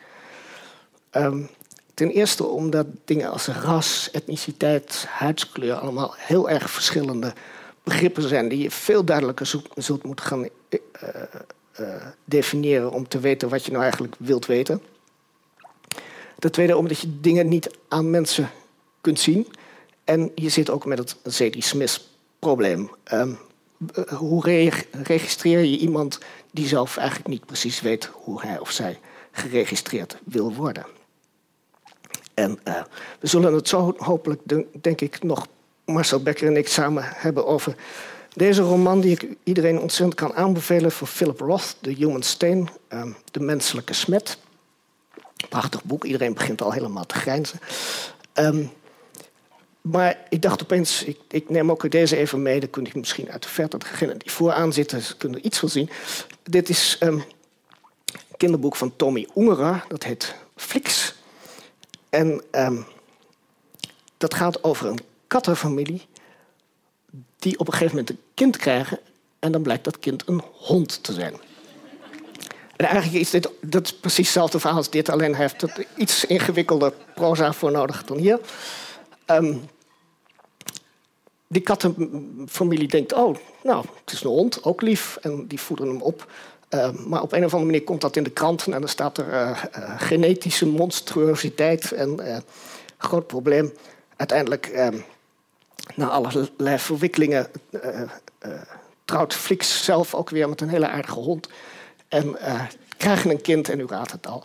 Um, 1.12 1.50
ten 1.94 2.10
eerste 2.10 2.46
omdat 2.46 2.88
dingen 3.06 3.32
als 3.32 3.48
ras, 3.48 4.10
etniciteit, 4.12 5.06
huidskleur 5.10 5.76
allemaal 5.76 6.14
heel 6.18 6.50
erg 6.50 6.70
verschillende 6.70 7.34
begrippen 7.86 8.28
zijn 8.28 8.48
die 8.48 8.60
je 8.60 8.72
veel 8.72 9.04
duidelijker 9.04 9.62
zult 9.76 10.04
moeten 10.04 10.26
gaan 10.26 10.44
uh, 10.44 10.50
uh, 11.80 12.06
definiëren 12.26 12.92
om 12.92 13.08
te 13.08 13.20
weten 13.20 13.50
wat 13.50 13.66
je 13.66 13.72
nou 13.72 13.84
eigenlijk 13.84 14.16
wilt 14.18 14.46
weten. 14.46 14.82
Ten 16.40 16.52
tweede 16.52 16.78
omdat 16.78 17.00
je 17.00 17.20
dingen 17.20 17.48
niet 17.48 17.70
aan 17.88 18.10
mensen 18.10 18.50
kunt 19.02 19.20
zien. 19.20 19.48
En 20.04 20.32
je 20.36 20.50
zit 20.50 20.70
ook 20.70 20.86
met 20.86 20.98
het 20.98 21.16
Zadie 21.24 21.64
Smith-probleem. 21.64 22.90
Um, 23.14 23.38
hoe 24.10 24.70
registreer 25.04 25.60
je 25.60 25.78
iemand 25.78 26.20
die 26.52 26.68
zelf 26.68 26.98
eigenlijk 26.98 27.28
niet 27.28 27.46
precies 27.46 27.82
weet 27.82 28.06
hoe 28.06 28.42
hij 28.42 28.60
of 28.60 28.72
zij 28.72 29.00
geregistreerd 29.32 30.18
wil 30.24 30.54
worden? 30.54 30.86
En 32.34 32.60
we 33.20 33.28
zullen 33.28 33.54
het 33.54 33.68
zo 33.68 33.94
hopelijk, 33.98 34.42
denk 34.82 35.02
ik, 35.02 35.24
nog 35.24 35.48
Marcel 35.86 36.24
Becker 36.24 36.48
en 36.48 36.58
ik 36.58 36.68
samen 36.68 37.04
hebben 37.06 37.46
over 37.46 37.76
deze 38.34 38.62
roman 38.62 39.02
die 39.02 39.12
ik 39.12 39.28
iedereen 39.44 39.80
ontzettend 39.80 40.16
kan 40.20 40.34
aanbevelen 40.34 40.92
van 40.92 41.08
Philip 41.08 41.40
Roth, 41.40 41.76
The 41.82 41.90
Human 41.90 42.24
Stain, 42.24 42.70
De 43.32 43.40
Menselijke 43.40 43.94
Smet. 43.94 44.38
Prachtig 45.50 45.84
boek, 45.84 46.04
iedereen 46.04 46.34
begint 46.34 46.62
al 46.62 46.72
helemaal 46.72 47.06
te 47.06 47.16
grijnzen. 47.16 47.60
Um, 48.34 48.72
maar 49.82 50.26
ik 50.30 50.42
dacht 50.42 50.64
opeens, 50.64 51.04
ik, 51.04 51.20
ik, 51.28 51.50
neem 51.50 51.72
ook 51.72 51.92
deze 51.92 52.18
even 52.18 52.42
mee. 52.42 52.60
Dan 52.60 52.70
kun 52.70 52.84
je 52.84 53.00
misschien 53.00 53.32
uit 53.32 53.44
de 53.44 53.50
verte 53.50 53.78
degene 53.78 54.18
die 54.18 54.32
vooraan 54.32 54.74
zitten, 54.74 55.02
ze 55.02 55.18
kunnen 55.18 55.40
er 55.40 55.46
iets 55.46 55.60
van 55.60 55.70
zien. 55.70 55.90
Dit 56.44 56.70
is 56.70 56.98
um, 57.00 57.14
een 57.14 57.24
kinderboek 58.38 58.76
van 58.76 58.96
Tommy 58.96 59.28
Ungera. 59.36 59.86
Dat 59.88 60.04
heet 60.04 60.36
Flix. 60.56 61.16
En 62.10 62.42
dat 64.18 64.34
gaat 64.34 64.64
over 64.64 64.88
een 64.88 65.00
kattenfamilie 65.28 66.08
die 67.40 67.60
op 67.60 67.68
een 67.68 67.74
gegeven 67.74 67.96
moment 67.96 68.10
een 68.10 68.22
kind 68.34 68.58
krijgen. 68.58 69.00
En 69.40 69.52
dan 69.52 69.62
blijkt 69.62 69.84
dat 69.84 70.00
kind 70.00 70.28
een 70.28 70.42
hond 70.54 71.04
te 71.04 71.14
zijn. 71.14 71.34
En 72.76 72.86
eigenlijk 72.86 73.22
is 73.22 73.30
dit 73.30 73.50
dat 73.62 74.00
precies 74.00 74.26
hetzelfde 74.26 74.60
verhaal 74.60 74.78
als 74.78 74.90
dit, 74.90 75.10
alleen 75.10 75.36
heeft 75.36 75.62
het 75.62 75.86
iets 75.98 76.26
ingewikkelder 76.26 76.94
proza 77.14 77.54
voor 77.54 77.72
nodig 77.72 78.04
dan 78.04 78.18
hier. 78.18 78.40
Um, 79.28 79.70
die 81.48 81.62
kattenfamilie 81.62 82.88
denkt, 82.88 83.14
oh, 83.14 83.38
nou, 83.64 83.86
het 84.04 84.14
is 84.14 84.24
een 84.24 84.30
hond, 84.30 84.64
ook 84.64 84.82
lief. 84.82 85.18
En 85.22 85.48
die 85.48 85.60
voeden 85.60 85.88
hem 85.88 86.02
op. 86.02 86.32
Uh, 86.70 86.92
maar 86.92 87.22
op 87.22 87.32
een 87.32 87.46
of 87.46 87.54
andere 87.54 87.72
manier 87.72 87.84
komt 87.84 88.02
dat 88.02 88.16
in 88.16 88.24
de 88.24 88.30
krant. 88.30 88.66
En 88.66 88.80
dan 88.80 88.90
staat 88.90 89.18
er 89.18 89.28
uh, 89.28 89.64
uh, 89.78 89.94
genetische 89.98 90.68
monstruositeit. 90.68 91.92
En 91.92 92.20
groot 92.98 93.28
probleem. 93.28 93.74
Uiteindelijk, 94.16 94.66
ehm, 94.66 94.98
na 95.96 96.08
allerlei 96.08 96.80
verwikkelingen, 96.80 97.48
trouwt 99.06 99.34
Flix 99.34 99.84
zelf 99.84 100.14
ook 100.14 100.30
weer 100.30 100.50
met 100.50 100.62
een 100.62 100.70
hele 100.70 100.88
aardige 100.88 101.20
hond. 101.20 101.50
En 102.08 102.38
krijgen 102.98 103.30
een 103.30 103.42
kind 103.42 103.70
en 103.70 103.80
u 103.80 103.86
raadt 103.88 104.12
het 104.12 104.28
al. 104.28 104.44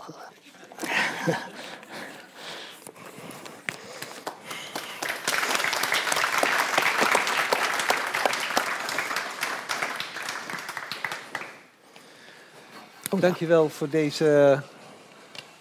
Dankjewel 13.18 13.68
voor 13.68 13.88
deze 13.88 14.62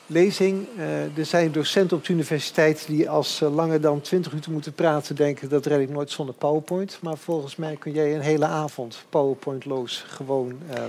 lezing. 0.09 0.67
Uh, 0.77 1.17
er 1.17 1.25
zijn 1.25 1.51
docenten 1.51 1.97
op 1.97 2.05
de 2.05 2.13
universiteit 2.13 2.87
die 2.87 3.09
als 3.09 3.41
uh, 3.41 3.55
langer 3.55 3.81
dan 3.81 4.01
20 4.01 4.31
minuten 4.31 4.51
moeten 4.51 4.73
praten 4.73 5.15
denken 5.15 5.49
dat 5.49 5.65
red 5.65 5.79
ik 5.79 5.89
nooit 5.89 6.11
zonder 6.11 6.35
PowerPoint. 6.35 6.99
Maar 7.01 7.17
volgens 7.17 7.55
mij 7.55 7.75
kun 7.75 7.91
jij 7.91 8.15
een 8.15 8.21
hele 8.21 8.45
avond 8.45 9.03
PowerPointloos 9.09 10.03
gewoon 10.07 10.59
uh, 10.73 10.83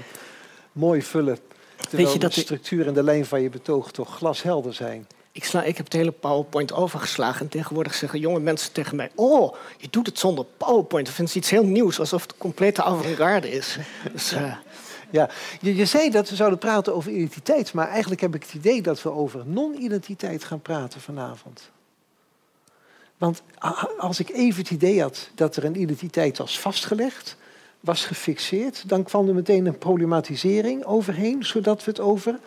mooi 0.72 1.02
vullen. 1.02 1.38
Terwijl 1.76 2.04
Weet 2.04 2.12
je 2.12 2.18
dat 2.18 2.34
de 2.34 2.40
structuur 2.40 2.86
en 2.86 2.94
de 2.94 3.02
lijn 3.02 3.26
van 3.26 3.42
je 3.42 3.50
betoog 3.50 3.90
toch 3.90 4.16
glashelder 4.16 4.74
zijn. 4.74 5.06
Ik, 5.32 5.44
sla, 5.44 5.62
ik 5.62 5.76
heb 5.76 5.90
de 5.90 5.96
hele 5.96 6.10
PowerPoint 6.10 6.72
overgeslagen 6.72 7.40
en 7.40 7.48
tegenwoordig 7.48 7.94
zeggen 7.94 8.18
jonge 8.18 8.40
mensen 8.40 8.72
tegen 8.72 8.96
mij: 8.96 9.10
Oh, 9.14 9.54
je 9.76 9.88
doet 9.90 10.06
het 10.06 10.18
zonder 10.18 10.44
PowerPoint. 10.56 11.06
Dat 11.06 11.14
vinden 11.14 11.32
ze 11.32 11.38
iets 11.38 11.50
heel 11.50 11.64
nieuws, 11.64 12.00
alsof 12.00 12.22
het 12.22 12.36
complete 12.36 12.82
avant-garde 12.82 13.50
is. 13.50 13.78
Dus, 14.12 14.34
ja, 15.18 15.30
je, 15.60 15.74
je, 15.74 15.84
zei 15.84 16.10
dat 16.10 16.28
we 16.28 16.36
zouden 16.36 16.58
praten 16.58 16.94
over 16.94 17.10
identiteit, 17.10 17.72
maar 17.72 17.88
eigenlijk 17.88 18.20
heb 18.20 18.34
ik 18.34 18.42
het 18.42 18.54
idee 18.54 18.82
dat 18.82 19.02
we 19.02 19.10
over 19.10 19.42
non-identiteit 19.46 20.44
gaan 20.44 20.60
praten 20.60 21.00
vanavond. 21.00 21.70
Want 23.18 23.42
als 23.98 24.20
ik 24.20 24.30
even 24.30 24.60
het 24.60 24.70
idee 24.70 25.00
had 25.00 25.30
dat 25.34 25.56
er 25.56 25.64
een 25.64 25.80
identiteit 25.80 26.38
was 26.38 26.60
vastgelegd, 26.60 27.36
was 27.80 28.04
gefixeerd, 28.04 28.88
dan 28.88 29.02
kwam 29.02 29.28
er 29.28 29.34
meteen 29.34 29.66
een 29.66 29.78
problematisering 29.78 30.84
overheen, 30.84 31.44
zodat 31.44 31.84
we 31.84 31.90
het 31.90 32.00
over 32.00 32.38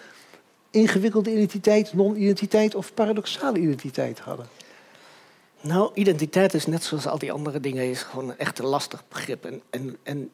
ingewikkelde 0.72 1.32
identiteit, 1.32 1.94
non-identiteit 1.94 2.76
of 2.76 2.94
paradoxale 2.94 3.60
identiteit 3.60 4.20
hadden. 4.20 4.46
Nou, 5.62 5.92
identiteit 5.94 6.54
is 6.54 6.66
net 6.66 6.84
zoals 6.84 7.08
al 7.08 7.18
die 7.18 7.32
andere 7.32 7.60
dingen 7.60 7.90
is 7.90 8.02
gewoon 8.02 8.30
een 8.30 8.38
echt 8.38 8.60
lastig 8.60 9.04
begrip. 9.08 9.46
En, 9.46 9.62
en, 9.70 9.98
en 10.04 10.30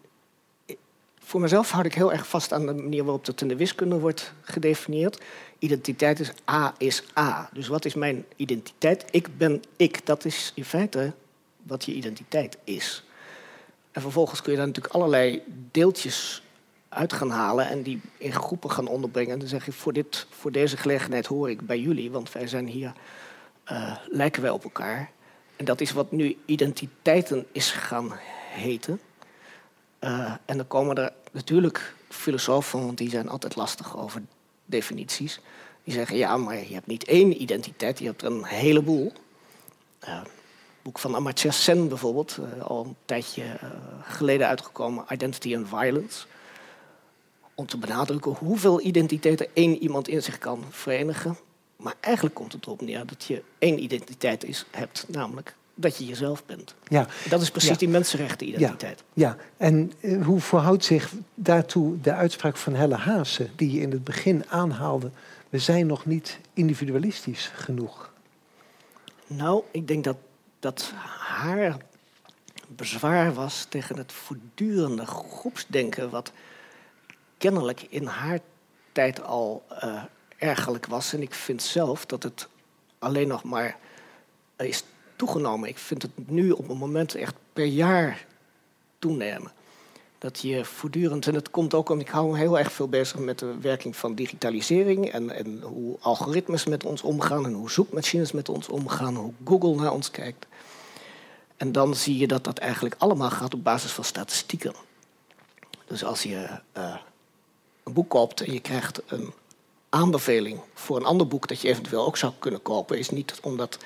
voor 1.30 1.42
mezelf 1.42 1.72
houd 1.72 1.86
ik 1.86 1.94
heel 1.94 2.12
erg 2.12 2.28
vast 2.28 2.54
aan 2.54 2.66
de 2.66 2.74
manier 2.74 3.04
waarop 3.04 3.26
dat 3.26 3.42
in 3.42 3.48
de 3.48 3.56
wiskunde 3.56 4.00
wordt 4.00 4.34
gedefinieerd. 4.42 5.22
Identiteit 5.60 6.20
is 6.20 6.32
A 6.50 6.74
is 6.78 7.04
A. 7.18 7.50
Dus 7.54 7.68
wat 7.68 7.86
is 7.86 7.94
mijn 7.94 8.26
identiteit? 8.36 9.06
Ik 9.12 9.38
ben 9.38 9.64
ik. 9.76 10.06
Dat 10.06 10.26
is 10.26 10.52
in 10.56 10.66
feite 10.66 11.14
wat 11.64 11.86
je 11.86 11.94
identiteit 11.94 12.58
is. 12.64 13.04
En 13.92 14.02
vervolgens 14.02 14.42
kun 14.42 14.52
je 14.52 14.58
daar 14.58 14.68
natuurlijk 14.68 14.96
allerlei 14.96 15.42
deeltjes 15.72 16.44
uit 16.90 17.14
gaan 17.14 17.30
halen 17.30 17.68
en 17.68 17.82
die 17.82 18.02
in 18.18 18.34
groepen 18.34 18.72
gaan 18.72 18.88
onderbrengen. 18.88 19.34
En 19.34 19.40
dan 19.40 19.48
zeg 19.48 19.66
je, 19.66 19.72
voor, 19.72 19.94
dit, 19.94 20.28
voor 20.30 20.52
deze 20.52 20.78
gelegenheid 20.78 21.26
hoor 21.26 21.50
ik 21.50 21.62
bij 21.62 21.80
jullie, 21.80 22.12
want 22.12 22.32
wij 22.32 22.48
zijn 22.48 22.68
hier, 22.68 22.94
uh, 23.72 23.96
lijken 24.08 24.42
wij 24.42 24.52
op 24.52 24.64
elkaar. 24.64 25.12
En 25.56 25.66
dat 25.66 25.82
is 25.82 25.92
wat 25.92 26.12
nu 26.12 26.38
identiteiten 26.46 27.46
is 27.52 27.72
gaan 27.72 28.14
heten. 28.52 29.00
Uh, 30.00 30.34
en 30.46 30.58
dan 30.58 30.68
komen 30.68 30.96
er 30.96 31.14
natuurlijk 31.32 31.94
filosofen, 32.10 32.86
want 32.86 32.98
die 32.98 33.10
zijn 33.10 33.30
altijd 33.30 33.56
lastig 33.56 33.98
over 33.98 34.22
definities. 34.66 35.40
Die 35.84 35.94
zeggen, 35.94 36.18
ja, 36.18 36.38
maar 36.38 36.56
je 36.56 36.74
hebt 36.74 36.88
niet 36.88 37.04
één 37.04 37.42
identiteit, 37.42 38.00
je 38.00 38.06
hebt 38.06 38.22
er 38.22 38.32
een 38.32 38.46
heleboel. 38.46 39.14
Uh, 40.04 40.22
boek 40.82 41.00
van 41.00 41.16
Amartya 41.16 41.52
Sen 41.52 41.88
bijvoorbeeld, 41.88 42.38
uh, 42.40 42.66
al 42.66 42.86
een 42.86 42.96
tijdje 43.06 43.44
geleden 44.04 44.48
uitgekomen, 44.48 45.06
Identity 45.10 45.56
and 45.56 45.68
Violence. 45.68 46.26
Om 47.54 47.66
te 47.66 47.78
benadrukken 47.78 48.32
hoeveel 48.32 48.82
identiteiten 48.82 49.48
één 49.54 49.78
iemand 49.78 50.08
in 50.08 50.24
zich 50.24 50.38
kan 50.38 50.64
verenigen. 50.70 51.38
Maar 51.76 51.96
eigenlijk 52.00 52.36
komt 52.36 52.52
het 52.52 52.66
erop 52.66 52.82
neer 52.82 53.06
dat 53.06 53.24
je 53.24 53.44
één 53.58 53.84
identiteit 53.84 54.44
is, 54.44 54.66
hebt, 54.72 55.06
namelijk 55.08 55.56
dat 55.80 55.98
je 55.98 56.06
jezelf 56.06 56.46
bent. 56.46 56.76
Ja. 56.88 57.08
Dat 57.30 57.42
is 57.42 57.52
precies 57.52 57.78
die 57.78 57.90
mensenrechten-identiteit. 57.90 59.04
Ja. 59.14 59.28
ja, 59.28 59.38
en 59.58 59.92
uh, 60.00 60.26
hoe 60.26 60.40
verhoudt 60.40 60.84
zich 60.84 61.14
daartoe 61.36 62.02
de 62.02 62.14
uitspraak 62.14 62.58
van 62.58 62.74
Helle 62.74 62.96
Haase, 62.96 63.50
die 63.56 63.72
je 63.72 63.82
in 63.82 63.92
het 63.92 64.04
begin 64.04 64.44
aanhaalde: 64.50 65.12
we 65.50 65.60
zijn 65.60 65.88
nog 65.88 66.06
niet 66.06 66.40
individualistisch 66.54 67.52
genoeg? 67.54 68.12
Nou, 69.28 69.64
ik 69.72 69.88
denk 69.88 70.04
dat, 70.04 70.18
dat 70.60 70.92
haar 71.20 71.78
bezwaar 72.68 73.34
was 73.34 73.66
tegen 73.70 73.98
het 73.98 74.12
voortdurende 74.12 75.06
groepsdenken, 75.06 76.10
wat 76.10 76.32
kennelijk 77.38 77.86
in 77.90 78.06
haar 78.06 78.40
tijd 78.92 79.24
al 79.24 79.66
uh, 79.84 80.04
ergerlijk 80.38 80.86
was. 80.86 81.14
En 81.14 81.22
ik 81.22 81.34
vind 81.34 81.62
zelf 81.62 82.06
dat 82.06 82.24
het 82.24 82.48
alleen 83.00 83.28
nog 83.28 83.44
maar 83.44 83.78
is 84.58 84.84
toegenomen. 85.20 85.70
Ik 85.70 85.78
vind 85.78 86.02
het 86.02 86.12
nu 86.30 86.52
op 86.52 86.70
een 86.70 86.78
moment 86.78 87.16
echt 87.16 87.36
per 87.54 87.66
jaar 87.66 88.26
toenemen. 89.00 89.52
Dat 90.18 90.40
je 90.40 90.66
voortdurend, 90.66 91.28
en 91.28 91.36
het 91.36 91.52
komt 91.52 91.74
ook 91.74 91.90
om, 91.90 92.00
ik 92.00 92.10
hou 92.10 92.32
me 92.32 92.38
heel 92.38 92.60
erg 92.60 92.72
veel 92.72 92.88
bezig 92.88 93.20
met 93.20 93.40
de 93.40 93.60
werking 93.62 93.96
van 93.96 94.16
digitalisering 94.16 95.12
en, 95.12 95.30
en 95.30 95.62
hoe 95.62 95.98
algoritmes 96.00 96.66
met 96.66 96.86
ons 96.86 97.02
omgaan 97.02 97.46
en 97.46 97.54
hoe 97.54 97.72
zoekmachines 97.72 98.32
met 98.32 98.50
ons 98.50 98.70
omgaan, 98.70 99.16
hoe 99.16 99.34
Google 99.46 99.76
naar 99.76 99.94
ons 99.94 100.12
kijkt. 100.12 100.46
En 101.58 101.72
dan 101.72 101.96
zie 101.96 102.18
je 102.18 102.28
dat 102.28 102.44
dat 102.44 102.58
eigenlijk 102.58 102.96
allemaal 102.98 103.30
gaat 103.30 103.54
op 103.54 103.64
basis 103.64 103.92
van 103.92 104.04
statistieken. 104.04 104.74
Dus 105.88 106.04
als 106.04 106.24
je 106.24 106.48
uh, 106.78 106.96
een 107.84 107.94
boek 107.94 108.10
koopt 108.10 108.42
en 108.42 108.54
je 108.54 108.60
krijgt 108.60 109.02
een 109.08 109.34
aanbeveling 109.90 110.60
voor 110.74 110.98
een 110.98 111.06
ander 111.06 111.28
boek 111.28 111.48
dat 111.48 111.62
je 111.62 111.68
eventueel 111.68 112.06
ook 112.06 112.18
zou 112.18 112.34
kunnen 112.40 112.62
kopen, 112.62 112.98
is 112.98 113.10
niet 113.10 113.40
omdat 113.42 113.78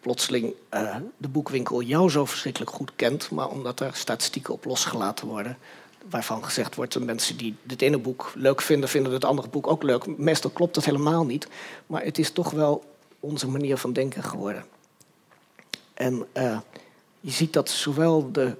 plotseling 0.00 0.54
uh, 0.74 0.96
de 1.16 1.28
boekwinkel 1.28 1.82
jou 1.82 2.10
zo 2.10 2.24
verschrikkelijk 2.24 2.70
goed 2.70 2.92
kent, 2.96 3.30
maar 3.30 3.48
omdat 3.48 3.80
er 3.80 3.94
statistieken 3.94 4.54
op 4.54 4.64
losgelaten 4.64 5.26
worden. 5.26 5.58
Waarvan 6.10 6.44
gezegd 6.44 6.74
wordt, 6.74 6.92
de 6.92 7.00
mensen 7.00 7.36
die 7.36 7.56
dit 7.62 7.82
ene 7.82 7.98
boek 7.98 8.32
leuk 8.34 8.60
vinden, 8.62 8.88
vinden 8.88 9.12
het 9.12 9.24
andere 9.24 9.48
boek 9.48 9.66
ook 9.66 9.82
leuk. 9.82 10.18
Meestal 10.18 10.50
klopt 10.50 10.74
dat 10.74 10.84
helemaal 10.84 11.24
niet. 11.24 11.48
Maar 11.86 12.04
het 12.04 12.18
is 12.18 12.30
toch 12.30 12.50
wel 12.50 12.84
onze 13.20 13.48
manier 13.48 13.76
van 13.76 13.92
denken 13.92 14.22
geworden. 14.22 14.64
En 15.94 16.26
uh, 16.32 16.58
je 17.20 17.30
ziet 17.30 17.52
dat 17.52 17.68
zowel 17.68 18.32
de 18.32 18.56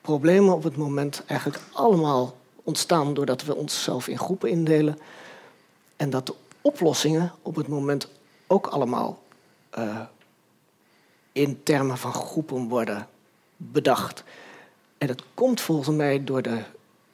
problemen 0.00 0.54
op 0.54 0.62
het 0.62 0.76
moment 0.76 1.22
eigenlijk 1.26 1.60
allemaal 1.72 2.36
ontstaan 2.62 3.14
doordat 3.14 3.44
we 3.44 3.54
onszelf 3.54 4.08
in 4.08 4.18
groepen 4.18 4.50
indelen. 4.50 4.98
En 5.96 6.10
dat 6.10 6.26
de 6.26 6.34
oplossingen 6.60 7.32
op 7.42 7.56
het 7.56 7.68
moment 7.68 8.08
ook 8.46 8.66
allemaal 8.66 9.22
uh, 9.78 10.00
in 11.36 11.60
termen 11.62 11.98
van 11.98 12.12
groepen 12.12 12.68
worden 12.68 13.06
bedacht. 13.56 14.24
En 14.98 15.06
dat 15.06 15.22
komt 15.34 15.60
volgens 15.60 15.96
mij 15.96 16.24
door 16.24 16.42
de, 16.42 16.58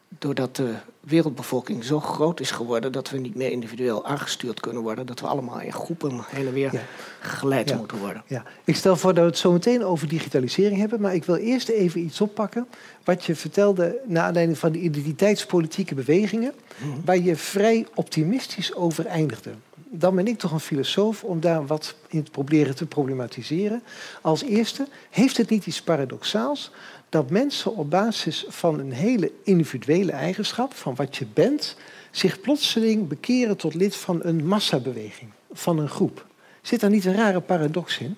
doordat 0.08 0.56
de 0.56 0.74
wereldbevolking 1.00 1.84
zo 1.84 2.00
groot 2.00 2.40
is 2.40 2.50
geworden 2.50 2.92
dat 2.92 3.10
we 3.10 3.18
niet 3.18 3.34
meer 3.34 3.50
individueel 3.50 4.06
aangestuurd 4.06 4.60
kunnen 4.60 4.82
worden. 4.82 5.06
Dat 5.06 5.20
we 5.20 5.26
allemaal 5.26 5.60
in 5.60 5.72
groepen 5.72 6.24
heen 6.26 6.46
en 6.46 6.52
weer 6.52 6.82
geleid 7.20 7.76
moeten 7.76 7.98
worden. 7.98 8.22
Ja. 8.26 8.44
Ik 8.64 8.76
stel 8.76 8.96
voor 8.96 9.14
dat 9.14 9.24
we 9.24 9.30
het 9.30 9.38
zo 9.38 9.52
meteen 9.52 9.84
over 9.84 10.08
digitalisering 10.08 10.78
hebben. 10.78 11.00
Maar 11.00 11.14
ik 11.14 11.24
wil 11.24 11.36
eerst 11.36 11.68
even 11.68 12.00
iets 12.00 12.20
oppakken. 12.20 12.68
Wat 13.04 13.24
je 13.24 13.36
vertelde 13.36 14.00
naar 14.04 14.24
aanleiding 14.24 14.58
van 14.58 14.72
de 14.72 14.78
identiteitspolitieke 14.78 15.94
bewegingen. 15.94 16.52
Mhm. 16.78 17.00
Waar 17.04 17.18
je 17.18 17.36
vrij 17.36 17.86
optimistisch 17.94 18.74
over 18.74 19.06
eindigde 19.06 19.50
dan 19.94 20.14
ben 20.14 20.26
ik 20.26 20.38
toch 20.38 20.52
een 20.52 20.60
filosoof 20.60 21.24
om 21.24 21.40
daar 21.40 21.66
wat 21.66 21.94
in 22.08 22.22
te 22.22 22.30
proberen 22.30 22.74
te 22.74 22.86
problematiseren. 22.86 23.82
Als 24.22 24.42
eerste, 24.42 24.86
heeft 25.10 25.36
het 25.36 25.50
niet 25.50 25.66
iets 25.66 25.82
paradoxaals 25.82 26.70
dat 27.08 27.30
mensen 27.30 27.76
op 27.76 27.90
basis 27.90 28.44
van 28.48 28.78
een 28.78 28.92
hele 28.92 29.32
individuele 29.44 30.12
eigenschap, 30.12 30.74
van 30.74 30.94
wat 30.94 31.16
je 31.16 31.26
bent, 31.26 31.76
zich 32.10 32.40
plotseling 32.40 33.08
bekeren 33.08 33.56
tot 33.56 33.74
lid 33.74 33.96
van 33.96 34.20
een 34.22 34.46
massabeweging, 34.46 35.30
van 35.52 35.78
een 35.78 35.88
groep? 35.88 36.26
Zit 36.62 36.80
daar 36.80 36.90
niet 36.90 37.04
een 37.04 37.14
rare 37.14 37.40
paradox 37.40 37.98
in? 37.98 38.16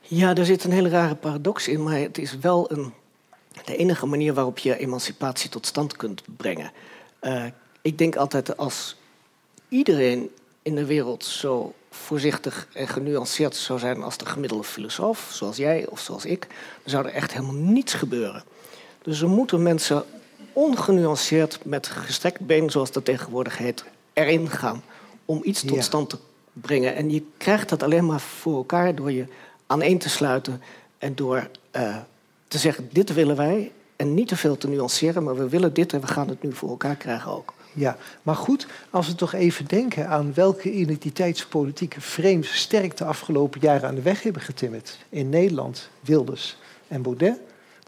Ja, 0.00 0.34
er 0.34 0.44
zit 0.44 0.64
een 0.64 0.72
hele 0.72 0.88
rare 0.88 1.14
paradox 1.14 1.68
in, 1.68 1.82
maar 1.82 1.98
het 1.98 2.18
is 2.18 2.38
wel 2.38 2.72
een, 2.72 2.92
de 3.64 3.76
enige 3.76 4.06
manier 4.06 4.34
waarop 4.34 4.58
je 4.58 4.78
emancipatie 4.78 5.50
tot 5.50 5.66
stand 5.66 5.96
kunt 5.96 6.22
brengen. 6.36 6.72
Uh, 7.22 7.44
ik 7.82 7.98
denk 7.98 8.16
altijd 8.16 8.56
als 8.56 8.96
iedereen 9.74 10.30
in 10.62 10.74
de 10.74 10.84
wereld 10.84 11.24
zo 11.24 11.74
voorzichtig 11.90 12.68
en 12.72 12.88
genuanceerd 12.88 13.56
zou 13.56 13.78
zijn 13.78 14.02
als 14.02 14.16
de 14.16 14.26
gemiddelde 14.26 14.64
filosoof, 14.64 15.30
zoals 15.32 15.56
jij 15.56 15.86
of 15.88 16.00
zoals 16.00 16.24
ik, 16.24 16.46
dan 16.48 16.90
zou 16.90 17.06
er 17.06 17.12
echt 17.12 17.32
helemaal 17.32 17.54
niets 17.54 17.92
gebeuren. 17.94 18.44
Dus 19.02 19.20
er 19.20 19.28
moeten 19.28 19.62
mensen 19.62 20.04
ongenuanceerd 20.52 21.58
met 21.64 21.86
gestrekt 21.86 22.40
been, 22.40 22.70
zoals 22.70 22.92
dat 22.92 23.04
tegenwoordig 23.04 23.58
heet, 23.58 23.84
erin 24.12 24.50
gaan 24.50 24.82
om 25.24 25.40
iets 25.42 25.64
tot 25.64 25.84
stand 25.84 26.10
te 26.10 26.18
brengen. 26.52 26.94
En 26.94 27.10
je 27.10 27.22
krijgt 27.36 27.68
dat 27.68 27.82
alleen 27.82 28.06
maar 28.06 28.20
voor 28.20 28.56
elkaar 28.56 28.94
door 28.94 29.12
je 29.12 29.26
aaneen 29.66 29.98
te 29.98 30.08
sluiten 30.08 30.62
en 30.98 31.14
door 31.14 31.48
uh, 31.76 31.96
te 32.48 32.58
zeggen: 32.58 32.88
dit 32.92 33.14
willen 33.14 33.36
wij. 33.36 33.72
En 33.96 34.14
niet 34.14 34.28
te 34.28 34.36
veel 34.36 34.56
te 34.56 34.68
nuanceren, 34.68 35.22
maar 35.24 35.36
we 35.36 35.48
willen 35.48 35.74
dit 35.74 35.92
en 35.92 36.00
we 36.00 36.06
gaan 36.06 36.28
het 36.28 36.42
nu 36.42 36.52
voor 36.52 36.68
elkaar 36.68 36.96
krijgen 36.96 37.30
ook. 37.30 37.54
Ja, 37.74 37.96
maar 38.22 38.36
goed, 38.36 38.66
als 38.90 39.06
we 39.06 39.14
toch 39.14 39.32
even 39.32 39.66
denken 39.66 40.08
aan 40.08 40.34
welke 40.34 40.72
identiteitspolitieke 40.72 42.00
frames 42.00 42.56
sterk 42.56 42.96
de 42.96 43.04
afgelopen 43.04 43.60
jaren 43.60 43.88
aan 43.88 43.94
de 43.94 44.02
weg 44.02 44.22
hebben 44.22 44.42
getimmerd. 44.42 44.98
In 45.08 45.28
Nederland 45.28 45.88
Wilders 46.00 46.56
en 46.88 47.02
Baudet. 47.02 47.38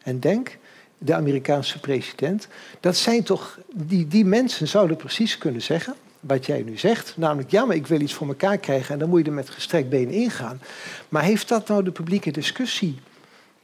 En 0.03 0.21
denk, 0.21 0.59
de 0.99 1.15
Amerikaanse 1.15 1.81
president. 1.81 2.49
Dat 2.81 2.97
zijn 2.97 3.23
toch, 3.23 3.59
die, 3.75 4.09
die 4.09 4.25
mensen 4.25 4.69
zouden 4.69 4.97
precies 4.97 5.39
kunnen 5.39 5.63
zeggen 5.63 5.95
wat 6.21 6.47
jij 6.47 6.63
nu 6.63 6.79
zegt. 6.79 7.17
Namelijk, 7.17 7.51
ja, 7.51 7.65
maar 7.65 7.77
ik 7.77 7.87
wil 7.87 8.01
iets 8.01 8.15
voor 8.15 8.29
elkaar 8.29 8.59
krijgen 8.59 8.93
en 8.93 8.99
dan 8.99 9.09
moet 9.09 9.19
je 9.21 9.27
er 9.27 9.33
met 9.33 9.51
gestrekt 9.51 9.89
been 9.89 10.11
ingaan. 10.11 10.61
Maar 11.09 11.23
heeft 11.23 11.49
dat 11.49 11.69
nou 11.69 11.85
de 11.85 11.91
publieke 11.91 12.31
discussie, 12.31 12.99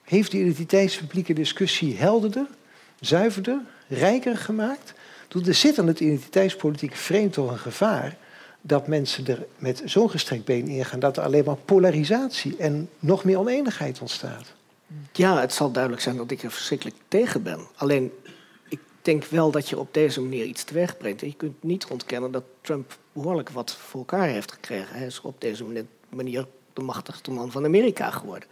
heeft 0.02 0.30
de 0.30 0.38
identiteitspublieke 0.38 1.32
discussie 1.32 1.96
helderder, 1.96 2.46
zuiverder, 3.00 3.60
rijker 3.88 4.36
gemaakt? 4.36 4.92
Er 5.46 5.54
zit 5.54 5.78
aan 5.78 5.86
het 5.86 6.00
identiteitspolitieke 6.00 6.96
vreemd 6.96 7.32
toch 7.32 7.50
een 7.50 7.58
gevaar 7.58 8.16
dat 8.60 8.86
mensen 8.86 9.26
er 9.26 9.46
met 9.56 9.82
zo'n 9.84 10.10
gestrekt 10.10 10.44
been 10.44 10.68
ingaan 10.68 11.00
dat 11.00 11.16
er 11.16 11.22
alleen 11.22 11.44
maar 11.44 11.56
polarisatie 11.56 12.56
en 12.56 12.88
nog 12.98 13.24
meer 13.24 13.38
oneenigheid 13.38 14.00
ontstaat. 14.00 14.52
Ja, 15.12 15.40
het 15.40 15.52
zal 15.52 15.70
duidelijk 15.70 16.02
zijn 16.02 16.16
dat 16.16 16.30
ik 16.30 16.42
er 16.42 16.50
verschrikkelijk 16.50 16.96
tegen 17.08 17.42
ben. 17.42 17.66
Alleen, 17.76 18.12
ik 18.68 18.80
denk 19.02 19.24
wel 19.24 19.50
dat 19.50 19.68
je 19.68 19.78
op 19.78 19.94
deze 19.94 20.20
manier 20.20 20.44
iets 20.44 20.64
teweeg 20.64 20.96
brengt. 20.96 21.20
je 21.20 21.34
kunt 21.34 21.62
niet 21.62 21.86
ontkennen 21.86 22.30
dat 22.30 22.44
Trump 22.60 22.98
behoorlijk 23.12 23.50
wat 23.50 23.72
voor 23.72 24.00
elkaar 24.00 24.28
heeft 24.28 24.52
gekregen. 24.52 24.96
Hij 24.96 25.06
is 25.06 25.20
op 25.20 25.40
deze 25.40 25.64
manier 26.08 26.46
de 26.72 26.82
machtigste 26.82 27.30
man 27.30 27.50
van 27.50 27.64
Amerika 27.64 28.10
geworden. 28.10 28.48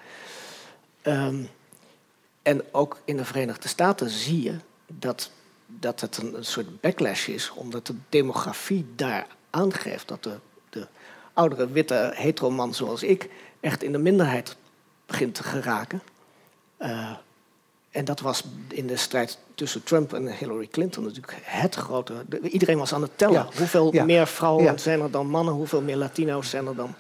Um, 1.03 1.49
en 2.43 2.63
ook 2.71 3.01
in 3.05 3.17
de 3.17 3.25
Verenigde 3.25 3.69
Staten 3.69 4.11
zie 4.11 4.43
je 4.43 4.55
dat, 4.87 5.31
dat 5.79 6.01
het 6.01 6.17
een, 6.17 6.37
een 6.37 6.45
soort 6.45 6.81
backlash 6.81 7.29
is, 7.29 7.51
omdat 7.55 7.87
de 7.87 7.95
demografie 8.09 8.87
daar 8.97 9.27
aangeeft 9.51 10.09
dat 10.09 10.23
de, 10.23 10.35
de 10.71 10.87
oudere 11.33 11.71
witte 11.71 12.13
heteroman 12.15 12.75
zoals 12.75 13.03
ik 13.03 13.31
echt 13.61 13.83
in 13.83 13.93
de 13.93 13.99
minderheid 13.99 14.57
begint 15.07 15.35
te 15.35 15.43
geraken. 15.43 16.03
Uh, 16.79 17.11
en 17.91 18.05
dat 18.05 18.21
was 18.21 18.45
in 18.69 18.87
de 18.87 18.97
strijd 18.97 19.39
tussen 19.55 19.83
Trump 19.83 20.13
en 20.13 20.37
Hillary 20.37 20.67
Clinton 20.67 21.05
natuurlijk 21.05 21.39
het 21.43 21.75
grote. 21.75 22.25
iedereen 22.43 22.79
was 22.79 22.95
aan 22.95 23.03
het 23.03 23.19
tellen. 23.19 23.47
Hoeveel 23.57 23.93
meer 23.93 24.27
vrouwen 24.27 24.79
zijn 24.79 25.01
er 25.01 25.11
dan 25.11 25.27
mannen? 25.27 25.55
Hoeveel 25.55 25.81
meer 25.81 25.97
Latino's 25.97 26.51
zijn 26.51 26.67
er 26.67 26.77
dan, 26.77 26.95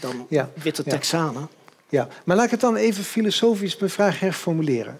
dan 0.00 0.26
witte 0.54 0.82
Texanen? 0.82 1.48
Ja, 1.88 2.08
maar 2.24 2.36
laat 2.36 2.44
ik 2.44 2.50
het 2.50 2.60
dan 2.60 2.76
even 2.76 3.04
filosofisch 3.04 3.76
mijn 3.76 3.90
vraag 3.90 4.20
herformuleren. 4.20 4.98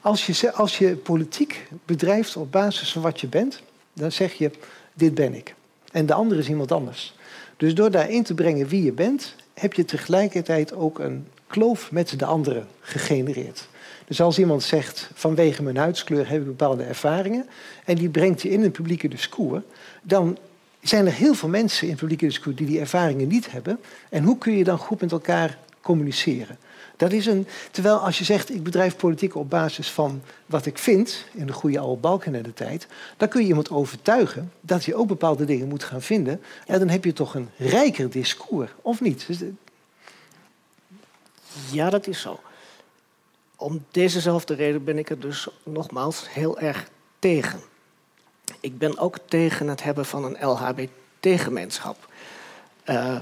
Als, 0.00 0.26
je, 0.26 0.52
als 0.52 0.78
je 0.78 0.96
politiek 0.96 1.68
bedrijft 1.84 2.36
op 2.36 2.52
basis 2.52 2.92
van 2.92 3.02
wat 3.02 3.20
je 3.20 3.26
bent, 3.26 3.62
dan 3.92 4.12
zeg 4.12 4.32
je: 4.32 4.50
Dit 4.94 5.14
ben 5.14 5.34
ik. 5.34 5.54
En 5.92 6.06
de 6.06 6.14
andere 6.14 6.40
is 6.40 6.48
iemand 6.48 6.72
anders. 6.72 7.14
Dus 7.56 7.74
door 7.74 7.90
daarin 7.90 8.22
te 8.22 8.34
brengen 8.34 8.66
wie 8.66 8.82
je 8.82 8.92
bent, 8.92 9.34
heb 9.54 9.72
je 9.72 9.84
tegelijkertijd 9.84 10.74
ook 10.74 10.98
een 10.98 11.26
kloof 11.46 11.92
met 11.92 12.18
de 12.18 12.24
anderen 12.24 12.66
gegenereerd. 12.80 13.68
Dus 14.06 14.20
als 14.20 14.38
iemand 14.38 14.62
zegt, 14.62 15.10
vanwege 15.14 15.62
mijn 15.62 15.76
huidskleur 15.76 16.28
heb 16.28 16.40
ik 16.40 16.46
bepaalde 16.46 16.82
ervaringen, 16.82 17.46
en 17.84 17.96
die 17.96 18.08
brengt 18.08 18.42
je 18.42 18.50
in 18.50 18.62
een 18.62 18.70
publieke 18.70 19.08
discours, 19.08 19.62
dan 20.02 20.38
zijn 20.82 21.06
er 21.06 21.12
heel 21.12 21.34
veel 21.34 21.48
mensen 21.48 21.82
in 21.82 21.90
het 21.90 22.00
publieke 22.00 22.26
discours 22.26 22.56
die 22.56 22.66
die 22.66 22.80
ervaringen 22.80 23.28
niet 23.28 23.50
hebben. 23.50 23.78
En 24.08 24.24
hoe 24.24 24.38
kun 24.38 24.56
je 24.56 24.64
dan 24.64 24.78
goed 24.78 25.00
met 25.00 25.12
elkaar 25.12 25.58
communiceren? 25.80 26.58
Dat 27.02 27.12
is 27.12 27.26
een, 27.26 27.46
terwijl 27.70 27.96
als 27.96 28.18
je 28.18 28.24
zegt, 28.24 28.50
ik 28.50 28.62
bedrijf 28.62 28.96
politiek 28.96 29.34
op 29.34 29.50
basis 29.50 29.90
van 29.90 30.22
wat 30.46 30.66
ik 30.66 30.78
vind, 30.78 31.24
in 31.32 31.46
de 31.46 31.52
goede 31.52 31.78
oude 31.78 32.00
balken 32.00 32.42
de 32.42 32.54
tijd, 32.54 32.86
dan 33.16 33.28
kun 33.28 33.40
je 33.40 33.46
iemand 33.46 33.70
overtuigen 33.70 34.52
dat 34.60 34.84
je 34.84 34.94
ook 34.94 35.06
bepaalde 35.06 35.44
dingen 35.44 35.68
moet 35.68 35.84
gaan 35.84 36.02
vinden. 36.02 36.42
En 36.66 36.78
dan 36.78 36.88
heb 36.88 37.04
je 37.04 37.12
toch 37.12 37.34
een 37.34 37.50
rijker 37.56 38.10
discours, 38.10 38.70
of 38.82 39.00
niet? 39.00 39.26
Dus, 39.26 39.38
ja, 41.70 41.90
dat 41.90 42.06
is 42.06 42.20
zo. 42.20 42.40
Om 43.56 43.84
dezezelfde 43.90 44.54
reden 44.54 44.84
ben 44.84 44.98
ik 44.98 45.10
er 45.10 45.20
dus 45.20 45.48
nogmaals 45.62 46.32
heel 46.32 46.58
erg 46.58 46.88
tegen. 47.18 47.60
Ik 48.60 48.78
ben 48.78 48.98
ook 48.98 49.18
tegen 49.24 49.68
het 49.68 49.82
hebben 49.82 50.04
van 50.06 50.24
een 50.24 50.46
LHBT-gemeenschap. 50.48 52.08
Uh, 52.86 53.18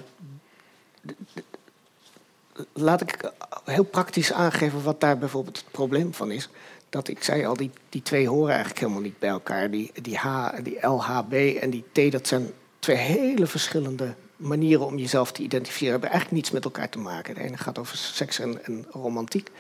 laat 2.73 3.01
ik 3.01 3.33
heel 3.65 3.85
praktisch 3.85 4.33
aangeven 4.33 4.83
wat 4.83 5.01
daar 5.01 5.19
bijvoorbeeld 5.19 5.57
het 5.57 5.71
probleem 5.71 6.15
van 6.15 6.31
is. 6.31 6.49
Dat 6.89 7.09
ik 7.09 7.23
zei 7.23 7.47
al, 7.47 7.57
die, 7.57 7.71
die 7.89 8.03
twee 8.03 8.29
horen 8.29 8.51
eigenlijk 8.51 8.81
helemaal 8.81 9.03
niet 9.03 9.19
bij 9.19 9.29
elkaar. 9.29 9.71
Die, 9.71 9.93
die, 10.03 10.17
H, 10.17 10.49
die 10.63 10.87
LHB 10.87 11.33
en 11.61 11.71
die 11.71 11.85
T, 11.93 12.13
dat 12.13 12.27
zijn 12.27 12.51
twee 12.79 12.97
hele 12.97 13.47
verschillende 13.47 14.15
manieren 14.37 14.87
om 14.87 14.99
jezelf 14.99 15.33
te 15.33 15.43
identificeren. 15.43 15.91
Hebben 15.91 16.11
eigenlijk 16.11 16.41
niets 16.41 16.55
met 16.55 16.65
elkaar 16.65 16.89
te 16.89 16.99
maken. 16.99 17.35
De 17.35 17.41
ene 17.41 17.57
gaat 17.57 17.79
over 17.79 17.97
seks 17.97 18.39
en, 18.39 18.65
en 18.65 18.87
romantiek 18.91 19.51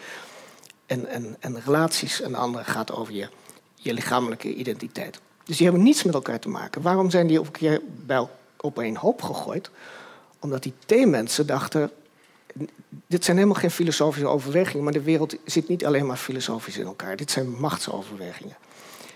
en, 0.86 1.06
en, 1.06 1.36
en 1.40 1.60
relaties. 1.64 2.20
En 2.20 2.30
de 2.30 2.36
andere 2.36 2.64
gaat 2.64 2.92
over 2.92 3.14
je, 3.14 3.28
je 3.74 3.94
lichamelijke 3.94 4.54
identiteit. 4.54 5.20
Dus 5.44 5.56
die 5.56 5.66
hebben 5.66 5.84
niets 5.84 6.02
met 6.02 6.14
elkaar 6.14 6.38
te 6.38 6.48
maken. 6.48 6.82
Waarom 6.82 7.10
zijn 7.10 7.26
die 7.26 7.40
op 7.40 7.46
een 7.46 7.52
keer 7.52 7.80
bij, 8.06 8.26
op 8.60 8.78
een 8.78 8.96
hoop 8.96 9.22
gegooid? 9.22 9.70
Omdat 10.40 10.62
die 10.62 10.74
T-mensen 10.86 11.46
dachten... 11.46 11.90
dit 13.06 13.24
zijn 13.24 13.36
helemaal 13.36 13.60
geen 13.60 13.70
filosofische 13.70 14.28
overwegingen... 14.28 14.84
maar 14.84 14.92
de 14.92 15.02
wereld 15.02 15.36
zit 15.44 15.68
niet 15.68 15.84
alleen 15.84 16.06
maar 16.06 16.16
filosofisch 16.16 16.78
in 16.78 16.86
elkaar. 16.86 17.16
Dit 17.16 17.30
zijn 17.30 17.50
machtsoverwegingen. 17.50 18.56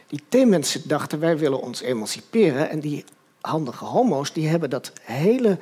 Die 0.07 0.23
T-mensen 0.29 0.89
dachten, 0.89 1.21
wij 1.21 1.39
willen 1.39 1.61
ons 1.61 1.81
emanciperen... 1.81 2.71
en 2.71 2.81
die 2.81 3.05
handige 3.41 3.85
homo's 3.85 4.33
die 4.33 4.49
hebben 4.49 4.71
dat 4.71 4.93
hele 5.03 5.59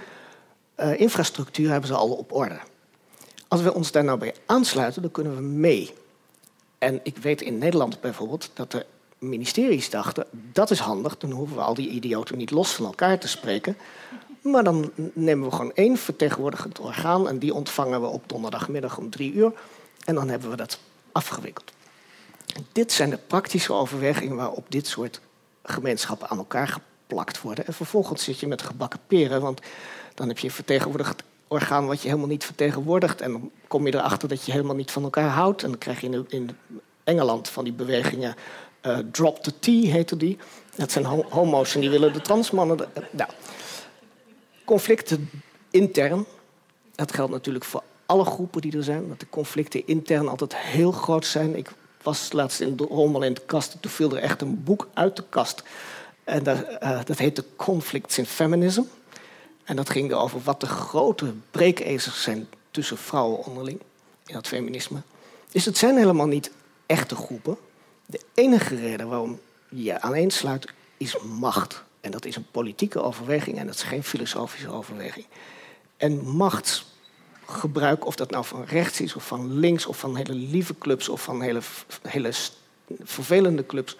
uh, 0.76 1.00
infrastructuur 1.00 1.70
hebben 1.70 1.88
ze 1.88 1.94
al 1.94 2.10
op 2.10 2.32
orde. 2.32 2.58
Als 3.48 3.62
we 3.62 3.74
ons 3.74 3.92
daar 3.92 4.04
nou 4.04 4.18
bij 4.18 4.34
aansluiten, 4.46 5.02
dan 5.02 5.10
kunnen 5.10 5.36
we 5.36 5.42
mee. 5.42 5.94
En 6.78 7.00
ik 7.02 7.16
weet 7.16 7.42
in 7.42 7.58
Nederland 7.58 8.00
bijvoorbeeld 8.00 8.50
dat 8.54 8.70
de 8.70 8.86
ministeries 9.18 9.90
dachten... 9.90 10.26
dat 10.30 10.70
is 10.70 10.78
handig, 10.78 11.18
dan 11.18 11.30
hoeven 11.30 11.56
we 11.56 11.62
al 11.62 11.74
die 11.74 11.88
idioten 11.88 12.38
niet 12.38 12.50
los 12.50 12.74
van 12.74 12.84
elkaar 12.84 13.18
te 13.18 13.28
spreken. 13.28 13.76
Maar 14.42 14.64
dan 14.64 14.92
nemen 15.12 15.48
we 15.48 15.55
gewoon 15.55 15.74
één 15.74 15.96
vertegenwoordigend 15.96 16.78
orgaan... 16.78 17.28
en 17.28 17.38
die 17.38 17.55
ontvangen 17.55 18.00
we 18.00 18.07
op 18.07 18.22
donderdagmiddag 18.26 18.98
om 18.98 19.11
drie 19.11 19.33
uur. 19.33 19.52
En 20.05 20.14
dan 20.14 20.28
hebben 20.28 20.50
we 20.50 20.57
dat 20.57 20.78
afgewikkeld. 21.12 21.72
Dit 22.72 22.92
zijn 22.92 23.11
de 23.11 23.18
praktische 23.26 23.72
overwegingen 23.72 24.37
waarop 24.37 24.66
dit 24.68 24.87
soort 24.87 25.20
gemeenschappen 25.62 26.28
aan 26.28 26.38
elkaar 26.38 26.68
geplakt 26.68 27.40
worden. 27.40 27.66
En 27.66 27.74
vervolgens 27.74 28.24
zit 28.24 28.40
je 28.40 28.46
met 28.46 28.62
gebakken 28.62 29.00
peren, 29.07 29.40
want 29.40 29.61
dan 30.14 30.28
heb 30.28 30.38
je 30.38 30.46
een 30.46 30.55
vertegenwoordigd 30.55 31.22
orgaan 31.48 31.87
wat 31.87 32.02
je 32.02 32.09
helemaal 32.09 32.28
niet 32.28 32.44
vertegenwoordigt. 32.44 33.20
En 33.20 33.33
dan 33.33 33.50
kom 33.68 33.87
je 33.87 33.94
erachter 33.94 34.28
dat 34.28 34.44
je 34.44 34.52
helemaal 34.52 34.76
niet 34.76 34.90
van 34.90 35.02
elkaar 35.02 35.28
houdt. 35.28 35.62
En 35.62 35.68
dan 35.68 35.78
krijg 35.78 36.00
je 36.00 36.24
in, 36.28 36.50
Engeland 37.05 37.48
van 37.48 37.64
die 37.64 37.72
bewegingen 37.72 38.35
uh, 38.83 38.98
Drop 39.12 39.42
the 39.42 39.52
T 39.59 39.66
heette 39.66 40.16
die. 40.16 40.38
Dat 40.76 40.92
zijn 40.92 41.05
homo's 41.05 41.74
en 41.74 41.81
die 41.81 41.90
willen 41.90 42.12
de 42.12 42.20
transmannen. 42.20 42.78
Nou, 43.11 43.31
conflicten 44.72 45.30
intern. 45.70 46.24
Dat 46.94 47.12
geldt 47.12 47.32
natuurlijk 47.32 47.64
voor 47.64 47.82
alle 48.06 48.24
groepen 48.24 48.61
die 48.61 48.76
er 48.76 48.85
zijn. 48.85 49.08
Dat 49.08 49.20
de 49.20 49.28
conflicten 49.30 49.87
intern 49.87 50.28
altijd 50.28 50.56
heel 50.56 50.92
groot 50.92 51.26
zijn. 51.26 51.56
Ik 51.56 51.70
was 52.02 52.32
laatst 52.32 52.61
in 52.61 52.76
de 52.76 52.85
rommel 52.85 53.22
in 53.22 53.35
de 53.35 53.42
kast. 53.46 53.76
Toen 53.80 53.90
viel 53.90 54.16
er 54.16 54.22
echt 54.22 54.40
een 54.40 54.64
boek 54.64 54.88
uit 54.94 55.16
de 55.16 55.24
kast. 55.28 55.62
En 56.24 56.42
dat, 56.42 56.64
uh, 56.82 57.00
dat 57.04 57.18
heette 57.18 57.44
Conflicts 57.56 58.18
in 58.18 58.26
Feminism. 58.26 58.82
En 59.64 59.76
dat 59.76 59.90
ging 59.90 60.12
over 60.12 60.40
wat 60.42 60.61
de 60.61 60.66
grote 60.66 61.32
breekijzers 61.50 62.22
zijn 62.22 62.48
tussen 62.70 62.98
vrouwen 62.98 63.44
onderling 63.44 63.80
in 64.26 64.35
dat 64.35 64.46
feminisme. 64.46 65.02
Dus 65.50 65.64
het 65.64 65.78
zijn 65.78 65.96
helemaal 65.96 66.26
niet 66.26 66.50
echte 66.87 67.14
groepen. 67.14 67.56
De 68.06 68.20
enige 68.35 68.74
reden 68.74 69.08
waarom 69.08 69.40
je 69.68 69.82
je 69.82 70.00
aaneensluit 70.00 70.72
is 70.96 71.16
macht. 71.18 71.82
En 72.02 72.10
dat 72.10 72.24
is 72.24 72.36
een 72.36 72.46
politieke 72.50 73.02
overweging 73.02 73.58
en 73.58 73.66
dat 73.66 73.74
is 73.74 73.82
geen 73.82 74.02
filosofische 74.02 74.70
overweging. 74.70 75.26
En 75.96 76.26
machtsgebruik, 76.26 78.06
of 78.06 78.16
dat 78.16 78.30
nou 78.30 78.44
van 78.44 78.64
rechts 78.64 79.00
is 79.00 79.14
of 79.14 79.26
van 79.26 79.58
links 79.58 79.86
of 79.86 79.98
van 79.98 80.16
hele 80.16 80.34
lieve 80.34 80.78
clubs 80.78 81.08
of 81.08 81.22
van 81.22 81.42
hele, 81.42 81.60
hele 82.02 82.32
vervelende 83.02 83.66
clubs. 83.66 83.96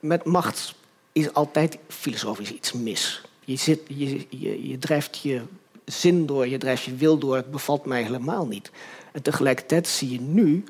Met 0.00 0.24
macht 0.24 0.74
is 1.12 1.32
altijd 1.32 1.78
filosofisch 1.88 2.52
iets 2.52 2.72
mis. 2.72 3.22
Je, 3.44 3.56
zit, 3.56 3.80
je, 3.86 4.26
je, 4.28 4.68
je 4.68 4.78
drijft 4.78 5.18
je 5.18 5.42
zin 5.84 6.26
door, 6.26 6.48
je 6.48 6.58
drijft 6.58 6.82
je 6.82 6.94
wil 6.94 7.18
door. 7.18 7.36
Het 7.36 7.50
bevalt 7.50 7.84
mij 7.84 8.02
helemaal 8.02 8.46
niet. 8.46 8.70
En 9.12 9.22
tegelijkertijd 9.22 9.88
zie 9.88 10.10
je 10.10 10.20
nu 10.20 10.64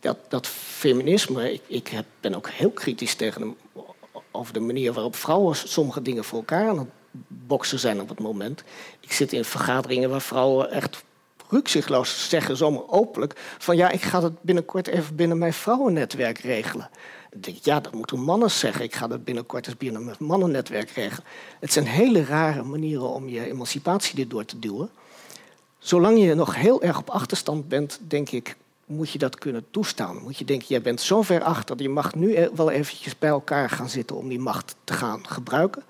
dat, 0.00 0.18
dat 0.28 0.46
feminisme, 0.46 1.52
ik, 1.52 1.62
ik 1.66 1.88
heb, 1.88 2.04
ben 2.20 2.34
ook 2.34 2.48
heel 2.48 2.70
kritisch 2.70 3.14
tegen 3.14 3.40
hem 3.40 3.56
over 4.36 4.52
de 4.52 4.60
manier 4.60 4.92
waarop 4.92 5.16
vrouwen 5.16 5.56
sommige 5.56 6.02
dingen 6.02 6.24
voor 6.24 6.38
elkaar 6.38 6.68
aan 6.68 6.78
het 6.78 6.88
boksen 7.28 7.78
zijn 7.78 8.00
op 8.00 8.08
het 8.08 8.20
moment. 8.20 8.62
Ik 9.00 9.12
zit 9.12 9.32
in 9.32 9.44
vergaderingen 9.44 10.10
waar 10.10 10.20
vrouwen 10.20 10.70
echt 10.70 11.04
rukzichtloos 11.48 12.28
zeggen, 12.28 12.56
zomaar 12.56 12.88
openlijk, 12.88 13.32
van 13.58 13.76
ja, 13.76 13.90
ik 13.90 14.02
ga 14.02 14.20
dat 14.20 14.42
binnenkort 14.42 14.86
even 14.86 15.16
binnen 15.16 15.38
mijn 15.38 15.52
vrouwennetwerk 15.52 16.38
regelen. 16.38 16.90
Dan 17.30 17.40
denk 17.40 17.56
ik, 17.56 17.64
ja, 17.64 17.80
dat 17.80 17.92
moeten 17.92 18.20
mannen 18.20 18.50
zeggen. 18.50 18.84
Ik 18.84 18.94
ga 18.94 19.06
dat 19.06 19.24
binnenkort 19.24 19.66
eens 19.66 19.76
binnen 19.76 20.04
mijn 20.04 20.16
mannennetwerk 20.18 20.90
regelen. 20.90 21.24
Het 21.60 21.72
zijn 21.72 21.86
hele 21.86 22.24
rare 22.24 22.62
manieren 22.62 23.08
om 23.08 23.28
je 23.28 23.46
emancipatie 23.46 24.20
erdoor 24.20 24.44
te 24.44 24.58
duwen. 24.58 24.90
Zolang 25.78 26.18
je 26.18 26.34
nog 26.34 26.54
heel 26.54 26.82
erg 26.82 26.98
op 26.98 27.10
achterstand 27.10 27.68
bent, 27.68 27.98
denk 28.00 28.30
ik, 28.30 28.56
moet 28.86 29.10
je 29.10 29.18
dat 29.18 29.38
kunnen 29.38 29.64
toestaan. 29.70 30.22
Moet 30.22 30.38
je 30.38 30.44
denken, 30.44 30.66
jij 30.68 30.82
bent 30.82 31.00
zo 31.00 31.22
ver 31.22 31.42
achter, 31.42 31.82
je 31.82 31.88
mag 31.88 32.14
nu 32.14 32.36
e- 32.36 32.50
wel 32.54 32.70
eventjes 32.70 33.18
bij 33.18 33.28
elkaar 33.28 33.70
gaan 33.70 33.88
zitten 33.88 34.16
om 34.16 34.28
die 34.28 34.38
macht 34.38 34.76
te 34.84 34.92
gaan 34.92 35.26
gebruiken. 35.26 35.82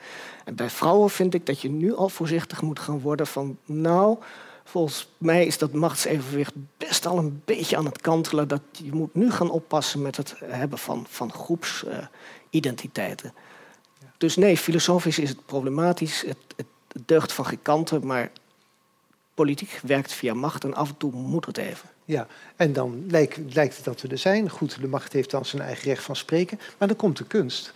En 0.44 0.54
bij 0.54 0.70
vrouwen 0.70 1.10
vind 1.10 1.34
ik 1.34 1.46
dat 1.46 1.60
je 1.60 1.70
nu 1.70 1.94
al 1.94 2.08
voorzichtig 2.08 2.62
moet 2.62 2.78
gaan 2.78 3.00
worden 3.00 3.26
van, 3.26 3.58
nou, 3.64 4.18
volgens 4.64 5.08
mij 5.18 5.46
is 5.46 5.58
dat 5.58 5.72
machtsevenwicht 5.72 6.52
best 6.76 7.06
al 7.06 7.18
een 7.18 7.42
beetje 7.44 7.76
aan 7.76 7.84
het 7.84 8.00
kantelen. 8.00 8.48
Dat 8.48 8.62
je 8.72 8.92
moet 8.92 9.14
nu 9.14 9.30
gaan 9.30 9.50
oppassen 9.50 10.02
met 10.02 10.16
het 10.16 10.34
hebben 10.44 10.78
van, 10.78 11.06
van 11.08 11.32
groepsidentiteiten. 11.32 13.34
Dus 14.18 14.36
nee, 14.36 14.56
filosofisch 14.56 15.18
is 15.18 15.28
het 15.28 15.46
problematisch. 15.46 16.24
Het, 16.26 16.36
het 16.56 16.66
deugt 17.06 17.32
van 17.32 17.46
geen 17.46 17.62
kanten, 17.62 18.06
maar 18.06 18.30
politiek 19.36 19.80
werkt 19.82 20.12
via 20.12 20.34
macht 20.34 20.64
en 20.64 20.74
af 20.74 20.88
en 20.88 20.96
toe 20.96 21.12
moet 21.12 21.46
het 21.46 21.56
even. 21.56 21.88
Ja, 22.04 22.26
en 22.56 22.72
dan 22.72 23.04
lijkt, 23.08 23.54
lijkt 23.54 23.76
het 23.76 23.84
dat 23.84 24.00
we 24.00 24.08
er 24.08 24.18
zijn. 24.18 24.50
Goed, 24.50 24.80
de 24.80 24.88
macht 24.88 25.12
heeft 25.12 25.30
dan 25.30 25.44
zijn 25.44 25.62
eigen 25.62 25.84
recht 25.84 26.02
van 26.02 26.16
spreken. 26.16 26.58
Maar 26.78 26.88
dan 26.88 26.96
komt 26.96 27.16
de 27.16 27.26
kunst. 27.26 27.74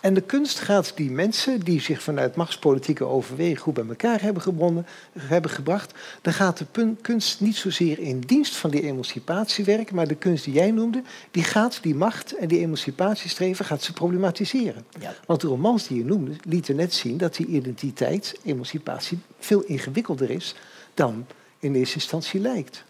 En 0.00 0.14
de 0.14 0.20
kunst 0.20 0.58
gaat 0.58 0.92
die 0.96 1.10
mensen 1.10 1.60
die 1.60 1.80
zich 1.80 2.02
vanuit 2.02 2.36
machtspolitieke 2.36 3.04
overweging 3.04 3.58
goed 3.58 3.74
bij 3.74 3.84
elkaar 3.88 4.22
hebben, 4.22 4.42
gebonden, 4.42 4.86
hebben 5.18 5.50
gebracht, 5.50 5.94
dan 6.20 6.32
gaat 6.32 6.58
de 6.58 6.94
kunst 7.00 7.40
niet 7.40 7.56
zozeer 7.56 7.98
in 7.98 8.20
dienst 8.20 8.56
van 8.56 8.70
die 8.70 8.82
emancipatie 8.82 9.64
werken, 9.64 9.94
maar 9.94 10.08
de 10.08 10.14
kunst 10.14 10.44
die 10.44 10.54
jij 10.54 10.70
noemde, 10.70 11.02
die 11.30 11.44
gaat 11.44 11.78
die 11.82 11.94
macht 11.94 12.36
en 12.36 12.48
die 12.48 12.58
emancipatiestreven 12.58 13.64
gaat 13.64 13.82
ze 13.82 13.92
problematiseren. 13.92 14.84
Ja. 15.00 15.14
Want 15.26 15.40
de 15.40 15.46
romans 15.46 15.86
die 15.86 15.98
je 15.98 16.04
noemde 16.04 16.32
lieten 16.48 16.76
net 16.76 16.94
zien 16.94 17.16
dat 17.18 17.34
die 17.36 17.46
identiteit, 17.46 18.38
emancipatie, 18.44 19.18
veel 19.38 19.62
ingewikkelder 19.62 20.30
is 20.30 20.54
dan 20.94 21.26
in 21.58 21.74
eerste 21.74 21.94
instantie 21.94 22.40
lijkt. 22.40 22.84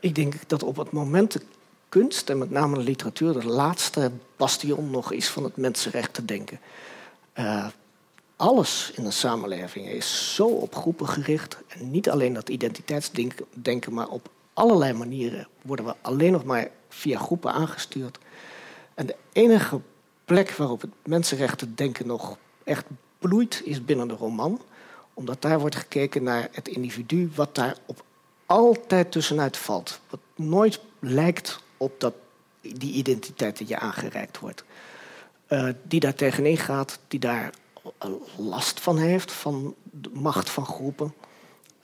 Ik 0.00 0.14
denk 0.14 0.34
dat 0.46 0.62
op 0.62 0.76
het 0.76 0.90
moment 0.90 1.32
de 1.32 1.40
kunst 1.88 2.30
en 2.30 2.38
met 2.38 2.50
name 2.50 2.76
de 2.76 2.82
literatuur 2.82 3.32
de 3.32 3.46
laatste 3.46 4.10
bastion 4.36 4.90
nog 4.90 5.12
is 5.12 5.28
van 5.28 5.44
het 5.44 5.56
mensenrechten 5.56 6.26
denken. 6.26 6.60
Uh, 7.38 7.66
alles 8.36 8.90
in 8.94 9.04
een 9.04 9.12
samenleving 9.12 9.88
is 9.88 10.34
zo 10.34 10.46
op 10.46 10.74
groepen 10.74 11.08
gericht. 11.08 11.58
En 11.68 11.90
niet 11.90 12.10
alleen 12.10 12.32
dat 12.32 12.48
identiteitsdenken, 12.48 13.92
maar 13.92 14.08
op 14.08 14.28
allerlei 14.52 14.92
manieren 14.92 15.48
worden 15.62 15.84
we 15.84 15.94
alleen 16.00 16.32
nog 16.32 16.44
maar 16.44 16.68
via 16.88 17.18
groepen 17.18 17.52
aangestuurd. 17.52 18.18
En 18.94 19.06
de 19.06 19.16
enige 19.32 19.80
plek 20.24 20.50
waarop 20.50 20.80
het 20.80 20.90
mensenrechten 21.04 21.74
denken 21.74 22.06
nog 22.06 22.36
echt 22.64 22.84
bloeit, 23.18 23.62
is 23.64 23.84
binnen 23.84 24.08
de 24.08 24.14
roman. 24.14 24.60
Omdat 25.14 25.42
daar 25.42 25.60
wordt 25.60 25.76
gekeken 25.76 26.22
naar 26.22 26.48
het 26.52 26.68
individu, 26.68 27.30
wat 27.34 27.54
daar 27.54 27.76
op 27.86 28.04
altijd 28.46 29.12
tussenuit 29.12 29.56
valt. 29.56 30.00
Wat 30.10 30.20
nooit 30.34 30.80
lijkt 30.98 31.60
op 31.76 32.00
dat, 32.00 32.14
die 32.60 32.92
identiteit 32.92 33.56
die 33.56 33.68
je 33.68 33.78
aangereikt 33.78 34.38
wordt. 34.38 34.64
Uh, 35.48 35.68
die 35.82 36.00
daar 36.00 36.14
tegenin 36.14 36.56
gaat, 36.56 36.98
die 37.08 37.20
daar 37.20 37.52
last 38.36 38.80
van 38.80 38.98
heeft, 38.98 39.32
van 39.32 39.74
de 39.82 40.10
macht 40.12 40.50
van 40.50 40.66
groepen. 40.66 41.14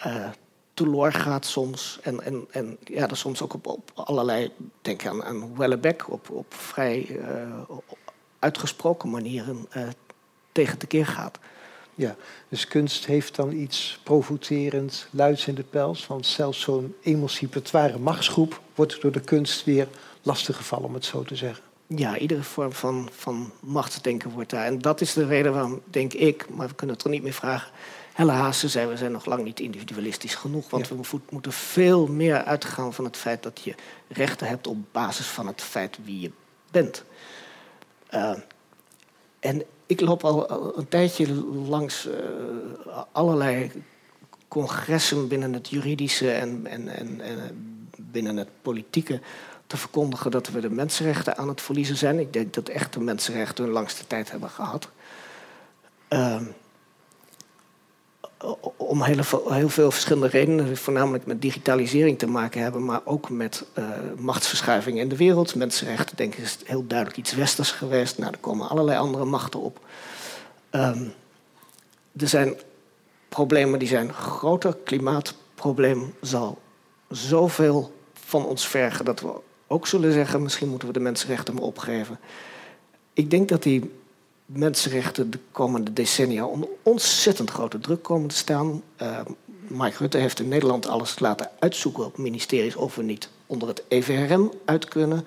Uh, 0.07 0.29
teloor 0.75 1.13
gaat 1.13 1.47
soms. 1.47 1.99
En, 2.03 2.23
en, 2.23 2.47
en 2.51 2.79
ja, 2.85 3.07
dat 3.07 3.19
soms 3.19 3.43
ook 3.43 3.55
op, 3.55 3.67
op 3.67 3.91
allerlei, 3.95 4.53
denk 4.83 5.07
aan, 5.07 5.25
aan 5.25 5.57
Wellebeck, 5.57 6.11
op, 6.11 6.31
op 6.31 6.55
vrij 6.55 7.21
uitgesproken 8.39 9.11
manieren 9.11 9.67
uh, 9.77 9.89
tegen 10.53 10.79
keer 10.87 11.07
gaat. 11.07 11.39
Ja, 11.99 12.17
dus 12.49 12.69
kunst 12.69 13.07
heeft 13.07 13.37
dan 13.37 13.53
iets 13.53 14.01
provocerend, 14.03 15.09
luids 15.11 15.47
in 15.47 15.55
de 15.55 15.63
pels. 15.63 16.07
Want 16.07 16.27
zelfs 16.27 16.61
zo'n 16.61 16.95
emancipatoire 17.03 17.99
machtsgroep 17.99 18.61
wordt 18.75 19.01
door 19.01 19.13
de 19.13 19.21
kunst 19.21 19.65
weer 19.65 19.89
lastiggevallen, 20.23 20.85
om 20.85 20.95
het 20.95 21.05
zo 21.05 21.23
te 21.23 21.37
zeggen. 21.37 21.65
Ja, 21.87 22.19
iedere 22.19 22.43
vorm 22.43 22.73
van, 22.73 23.09
van 23.13 23.53
machtsdenken 23.61 24.31
wordt 24.31 24.51
daar. 24.51 24.65
En 24.65 24.79
dat 24.79 25.01
is 25.01 25.13
de 25.13 25.27
reden 25.27 25.53
waarom, 25.53 25.81
denk 25.85 26.13
ik, 26.13 26.49
maar 26.49 26.69
we 26.69 26.75
kunnen 26.75 26.97
het 26.97 27.05
er 27.05 27.11
niet 27.11 27.23
meer 27.23 27.33
vragen. 27.33 27.73
Helle 28.13 28.33
Haase 28.33 28.69
zei, 28.69 28.87
we 28.87 28.97
zijn 28.97 29.13
nog 29.13 29.27
lang 29.27 29.45
niet 29.45 29.61
individualistisch 29.61 30.35
genoeg. 30.35 30.71
Want 30.71 30.89
we 30.89 30.97
moeten 31.31 31.53
veel 31.53 32.07
meer 32.07 32.45
uitgaan 32.45 32.95
van 32.95 33.05
het 33.05 33.17
feit 33.17 33.43
dat 33.43 33.61
je 33.65 33.75
rechten 34.09 34.47
hebt 34.47 34.67
op 34.67 34.77
basis 34.93 35.27
van 35.27 35.47
het 35.47 35.63
feit 35.63 35.99
wie 36.05 36.21
je 36.21 36.31
bent. 36.71 37.05
Uh, 38.11 38.39
en 39.41 39.63
ik 39.89 40.01
loop 40.01 40.25
al 40.25 40.51
een 40.79 40.89
tijdje 40.89 41.35
langs 41.69 42.07
uh, 42.07 42.15
allerlei 43.13 43.71
congressen 44.49 45.29
binnen 45.29 45.53
het 45.53 45.69
juridische 45.69 46.33
en, 46.33 46.67
en, 46.67 46.89
en, 46.89 47.21
en, 47.21 47.91
binnen 47.97 48.37
het 48.37 48.49
politieke 48.63 49.21
te 49.67 49.77
verkondigen 49.77 50.31
dat 50.31 50.49
we 50.49 50.61
de 50.61 50.71
mensenrechten 50.71 51.37
aan 51.37 51.49
het 51.49 51.61
verliezen 51.61 51.97
zijn. 51.97 52.19
Ik 52.19 52.33
denk 52.33 52.55
dat 52.55 52.69
echt 52.69 52.93
de 52.93 53.01
mensenrechten 53.01 53.65
hun 53.65 53.73
langste 53.73 54.07
tijd 54.07 54.31
hebben 54.31 54.51
gehad. 54.51 54.89
Uh, 56.09 56.41
om 58.89 59.03
heel 59.03 59.25
veel, 59.25 59.53
heel 59.53 59.69
veel, 59.69 59.91
verschillende 59.91 60.29
redenen, 60.29 60.77
voornamelijk 60.77 61.27
met 61.27 61.43
digitalisering 61.43 62.19
te 62.19 62.27
maken 62.27 62.63
hebben, 62.63 62.85
maar 62.85 63.01
ook 63.05 63.31
met 63.31 63.65
uh, 63.79 63.85
machtsverschuivingen 64.19 65.03
in 65.03 65.09
de 65.09 65.17
wereld. 65.17 65.55
Mensenrechten, 65.55 66.17
denk 66.17 66.35
ik, 66.35 66.45
is 66.45 66.59
heel 66.65 66.87
duidelijk 66.87 67.19
iets 67.19 67.35
westers 67.35 67.71
geweest. 67.71 68.19
Nou, 68.19 68.33
er 68.33 68.39
komen 68.39 68.69
allerlei 68.69 68.99
andere 68.99 69.25
machten 69.25 69.61
op. 69.61 69.81
Um, 70.71 71.13
er 72.17 72.29
zijn 72.29 72.55
problemen 73.29 73.79
die 73.79 73.89
zijn 73.89 74.13
groter. 74.13 74.77
Klimaatprobleem 74.85 76.15
zal 76.21 76.59
zoveel 77.09 77.93
van 78.13 78.47
ons 78.47 78.69
vergen 78.69 79.05
dat 79.05 79.21
we 79.21 79.33
ook 79.67 79.87
zullen 79.87 80.13
zeggen: 80.13 80.43
misschien 80.43 80.69
moeten 80.69 80.89
we 80.89 80.95
de 80.95 81.01
mensenrechten 81.01 81.55
maar 81.55 81.63
opgeven. 81.63 82.19
Ik 83.13 83.31
denk 83.31 83.49
dat 83.49 83.63
die 83.63 83.98
mensenrechten 84.49 85.31
de 85.31 85.39
komende 85.53 85.93
decennia 85.93 86.45
onder 86.45 86.69
ontzettend 86.83 87.51
grote 87.51 87.79
druk 87.79 88.03
komen 88.03 88.29
te 88.29 88.37
staan. 88.37 88.83
Uh, 89.03 89.21
Mike 89.67 89.97
Rutte 89.99 90.19
heeft 90.19 90.41
in 90.41 90.49
Nederland 90.49 90.87
alles 90.87 91.19
laten 91.19 91.51
uitzoeken 91.59 92.05
op 92.05 92.19
ministeries 92.19 92.77
of 92.77 92.95
we 92.95 93.03
niet 93.03 93.29
onder 93.47 93.69
het 93.69 93.83
EVRM 93.89 94.53
uit 94.65 94.85
kunnen. 94.85 95.27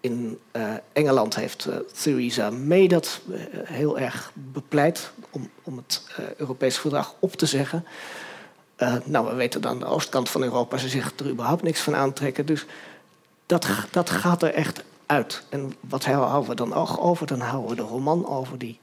In 0.00 0.38
uh, 0.52 0.72
Engeland 0.92 1.34
heeft 1.36 1.66
uh, 1.66 1.76
Theresa 2.02 2.50
May 2.50 2.86
dat 2.86 3.20
heel 3.64 3.98
erg 3.98 4.32
bepleit 4.34 5.10
om, 5.30 5.50
om 5.62 5.76
het 5.76 6.02
Europese 6.36 6.80
verdrag 6.80 7.14
op 7.18 7.32
te 7.32 7.46
zeggen. 7.46 7.84
nou, 9.04 9.28
we 9.28 9.34
weten 9.34 9.60
dan 9.60 9.78
de 9.78 9.86
oostkant 9.86 10.30
van 10.30 10.42
Europa, 10.42 10.76
ze 10.76 10.88
zich 10.88 11.12
er 11.16 11.30
überhaupt 11.30 11.62
niks 11.62 11.80
van 11.80 11.94
aantrekken. 11.94 12.46
Dus 12.46 12.66
dat, 13.46 13.66
dat 13.90 14.10
gaat 14.10 14.42
er 14.42 14.54
echt 14.54 14.84
uit. 15.06 15.42
En 15.48 15.72
wat 15.80 16.04
houden 16.04 16.50
we 16.50 16.54
dan 16.54 16.74
ook 16.74 17.04
over? 17.04 17.26
Dan 17.26 17.40
houden 17.40 17.70
we 17.70 17.76
de 17.76 17.82
roman 17.82 18.26
over 18.26 18.58
die 18.58 18.78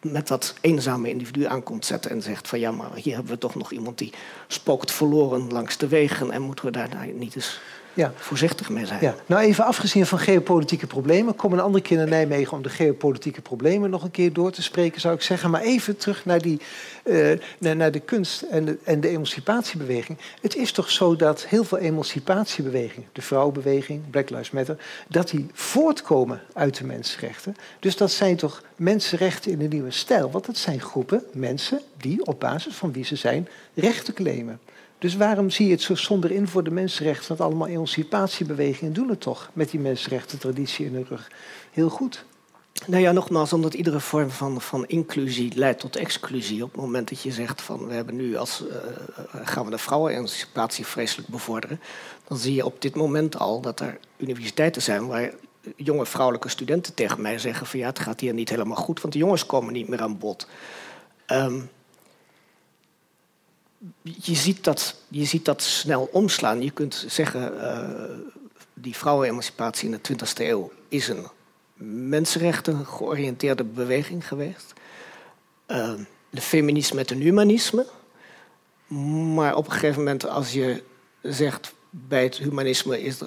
met 0.00 0.28
dat 0.28 0.54
eenzame 0.60 1.08
individu 1.08 1.44
aankomt 1.44 1.84
zetten 1.84 2.10
en 2.10 2.22
zegt 2.22 2.48
van 2.48 2.60
ja, 2.60 2.70
maar 2.70 2.94
hier 2.94 3.14
hebben 3.14 3.32
we 3.32 3.38
toch 3.38 3.54
nog 3.54 3.72
iemand 3.72 3.98
die 3.98 4.12
spookt 4.46 4.92
verloren 4.92 5.52
langs 5.52 5.76
de 5.76 5.88
wegen 5.88 6.30
en 6.30 6.42
moeten 6.42 6.64
we 6.64 6.70
daar 6.70 6.88
nou 6.88 7.12
niet 7.12 7.36
eens 7.36 7.60
ja. 7.94 8.12
voorzichtig 8.16 8.70
mee 8.70 8.86
zijn. 8.86 8.98
Ja. 9.00 9.14
Nou, 9.26 9.42
even 9.42 9.64
afgezien 9.64 10.06
van 10.06 10.18
geopolitieke 10.18 10.86
problemen. 10.86 11.36
Kom 11.36 11.52
een 11.52 11.60
andere 11.60 11.84
keer 11.84 11.96
naar 11.96 12.08
Nijmegen 12.08 12.56
om 12.56 12.62
de 12.62 12.68
geopolitieke 12.68 13.40
problemen 13.40 13.90
nog 13.90 14.02
een 14.02 14.10
keer 14.10 14.32
door 14.32 14.50
te 14.50 14.62
spreken, 14.62 15.00
zou 15.00 15.14
ik 15.14 15.22
zeggen. 15.22 15.50
Maar 15.50 15.60
even 15.60 15.96
terug 15.96 16.24
naar, 16.24 16.42
die, 16.42 16.60
uh, 17.04 17.38
naar, 17.58 17.76
naar, 17.76 17.90
de 17.90 18.00
kunst 18.00 18.42
en 18.42 18.64
de, 18.64 18.78
en 18.84 19.00
de 19.00 19.08
emancipatiebeweging. 19.08 20.18
Het 20.40 20.56
is 20.56 20.72
toch 20.72 20.90
zo 20.90 21.16
dat 21.16 21.44
heel 21.46 21.64
veel 21.64 21.78
emancipatiebewegingen, 21.78 23.08
de 23.12 23.22
vrouwenbeweging, 23.22 24.10
Black 24.10 24.30
Lives 24.30 24.50
Matter, 24.50 24.76
dat 25.08 25.28
die 25.28 25.46
voortkomen 25.52 26.40
uit 26.52 26.78
de 26.78 26.84
mensenrechten. 26.84 27.56
Dus 27.80 27.96
dat 27.96 28.10
zijn 28.10 28.36
toch 28.36 28.62
mensenrechten 28.76 29.50
in 29.50 29.60
een 29.60 29.68
nieuwe 29.68 29.90
stijl. 29.90 30.30
Want 30.30 30.46
dat 30.46 30.56
zijn 30.56 30.80
groepen 30.80 31.24
mensen 31.32 31.80
die 31.96 32.26
op 32.26 32.40
basis 32.40 32.74
van 32.74 32.92
wie 32.92 33.04
ze 33.04 33.16
zijn 33.16 33.48
rechten 33.74 34.14
claimen. 34.14 34.60
Dus 35.04 35.16
waarom 35.16 35.50
zie 35.50 35.66
je 35.66 35.72
het 35.72 35.82
zo 35.82 35.94
zonder 35.94 36.30
in 36.30 36.48
voor 36.48 36.64
de 36.64 36.70
mensenrechten? 36.70 37.28
Want 37.28 37.40
allemaal 37.40 37.68
emancipatiebewegingen 37.68 38.92
doen 38.92 39.08
het 39.08 39.20
toch 39.20 39.50
met 39.52 39.70
die 39.70 39.80
mensenrechten-traditie 39.80 40.86
in 40.86 40.92
de 40.92 41.04
rug. 41.08 41.30
Heel 41.72 41.88
goed. 41.88 42.24
Nou 42.86 43.02
ja, 43.02 43.12
nogmaals, 43.12 43.52
omdat 43.52 43.74
iedere 43.74 44.00
vorm 44.00 44.30
van, 44.30 44.60
van 44.60 44.86
inclusie 44.86 45.52
leidt 45.54 45.80
tot 45.80 45.96
exclusie. 45.96 46.62
Op 46.62 46.72
het 46.72 46.80
moment 46.80 47.08
dat 47.08 47.22
je 47.22 47.32
zegt 47.32 47.62
van 47.62 47.86
we 47.86 47.94
hebben 47.94 48.16
nu 48.16 48.36
als 48.36 48.62
uh, 48.62 48.76
gaan 49.44 49.64
we 49.64 49.70
de 49.70 49.78
vrouwenemancipatie 49.78 50.86
vreselijk 50.86 51.28
bevorderen, 51.28 51.80
dan 52.28 52.38
zie 52.38 52.54
je 52.54 52.64
op 52.64 52.82
dit 52.82 52.94
moment 52.94 53.38
al 53.38 53.60
dat 53.60 53.80
er 53.80 53.98
universiteiten 54.16 54.82
zijn 54.82 55.06
waar 55.06 55.30
jonge 55.76 56.06
vrouwelijke 56.06 56.48
studenten 56.48 56.94
tegen 56.94 57.20
mij 57.20 57.38
zeggen 57.38 57.66
van 57.66 57.78
ja, 57.78 57.86
het 57.86 57.98
gaat 57.98 58.20
hier 58.20 58.34
niet 58.34 58.48
helemaal 58.48 58.76
goed, 58.76 59.00
want 59.00 59.12
de 59.12 59.18
jongens 59.18 59.46
komen 59.46 59.72
niet 59.72 59.88
meer 59.88 60.02
aan 60.02 60.18
bod. 60.18 60.48
Um, 61.26 61.70
je, 64.02 64.34
ziet 64.34 64.64
dat, 64.64 64.96
je 65.08 65.24
ziet 65.24 65.44
dat 65.44 65.62
snel 65.62 66.08
omslaan. 66.12 66.62
Je 66.62 66.70
kunt 66.70 67.04
zeggen, 67.08 67.54
uh, 67.54 68.34
die 68.74 68.96
vrouwenemancipatie 68.96 69.90
in 69.90 70.00
de 70.02 70.12
20e 70.12 70.36
eeuw 70.36 70.72
is 70.88 71.08
een 71.08 71.26
mensenrechten 72.08 72.86
georiënteerde 72.86 73.64
beweging 73.64 74.28
geweest. 74.28 74.72
Uh, 75.66 75.92
de 76.30 76.40
feminisme 76.40 76.96
met 76.96 77.10
een 77.10 77.20
humanisme. 77.20 77.86
Maar 79.34 79.56
op 79.56 79.66
een 79.66 79.72
gegeven 79.72 79.98
moment, 79.98 80.28
als 80.28 80.52
je 80.52 80.82
zegt 81.22 81.74
bij 81.90 82.22
het 82.22 82.36
humanisme 82.36 83.02
is 83.02 83.18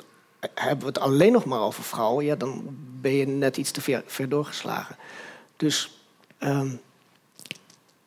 hebben 0.54 0.80
we 0.80 0.86
het 0.86 1.00
alleen 1.00 1.32
nog 1.32 1.46
maar 1.46 1.60
over 1.60 1.84
vrouwen, 1.84 2.26
ja, 2.26 2.36
dan 2.36 2.78
ben 3.02 3.12
je 3.12 3.28
net 3.28 3.58
iets 3.58 3.72
te 3.72 3.82
ver, 3.82 4.04
ver 4.06 4.30
doorgeslagen. 4.30 4.96
Dus 5.58 6.02
ehm, 6.38 6.76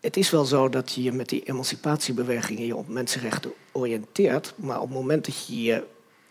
het 0.01 0.17
is 0.17 0.31
wel 0.31 0.45
zo 0.45 0.69
dat 0.69 0.93
je 0.93 1.03
je 1.03 1.13
met 1.13 1.29
die 1.29 1.43
emancipatiebewegingen 1.45 2.67
je 2.67 2.77
op 2.77 2.89
mensenrechten 2.89 3.53
oriënteert, 3.73 4.53
maar 4.57 4.81
op 4.81 4.89
het 4.89 4.99
moment 4.99 5.25
dat 5.25 5.47
je 5.47 5.63
je 5.63 5.85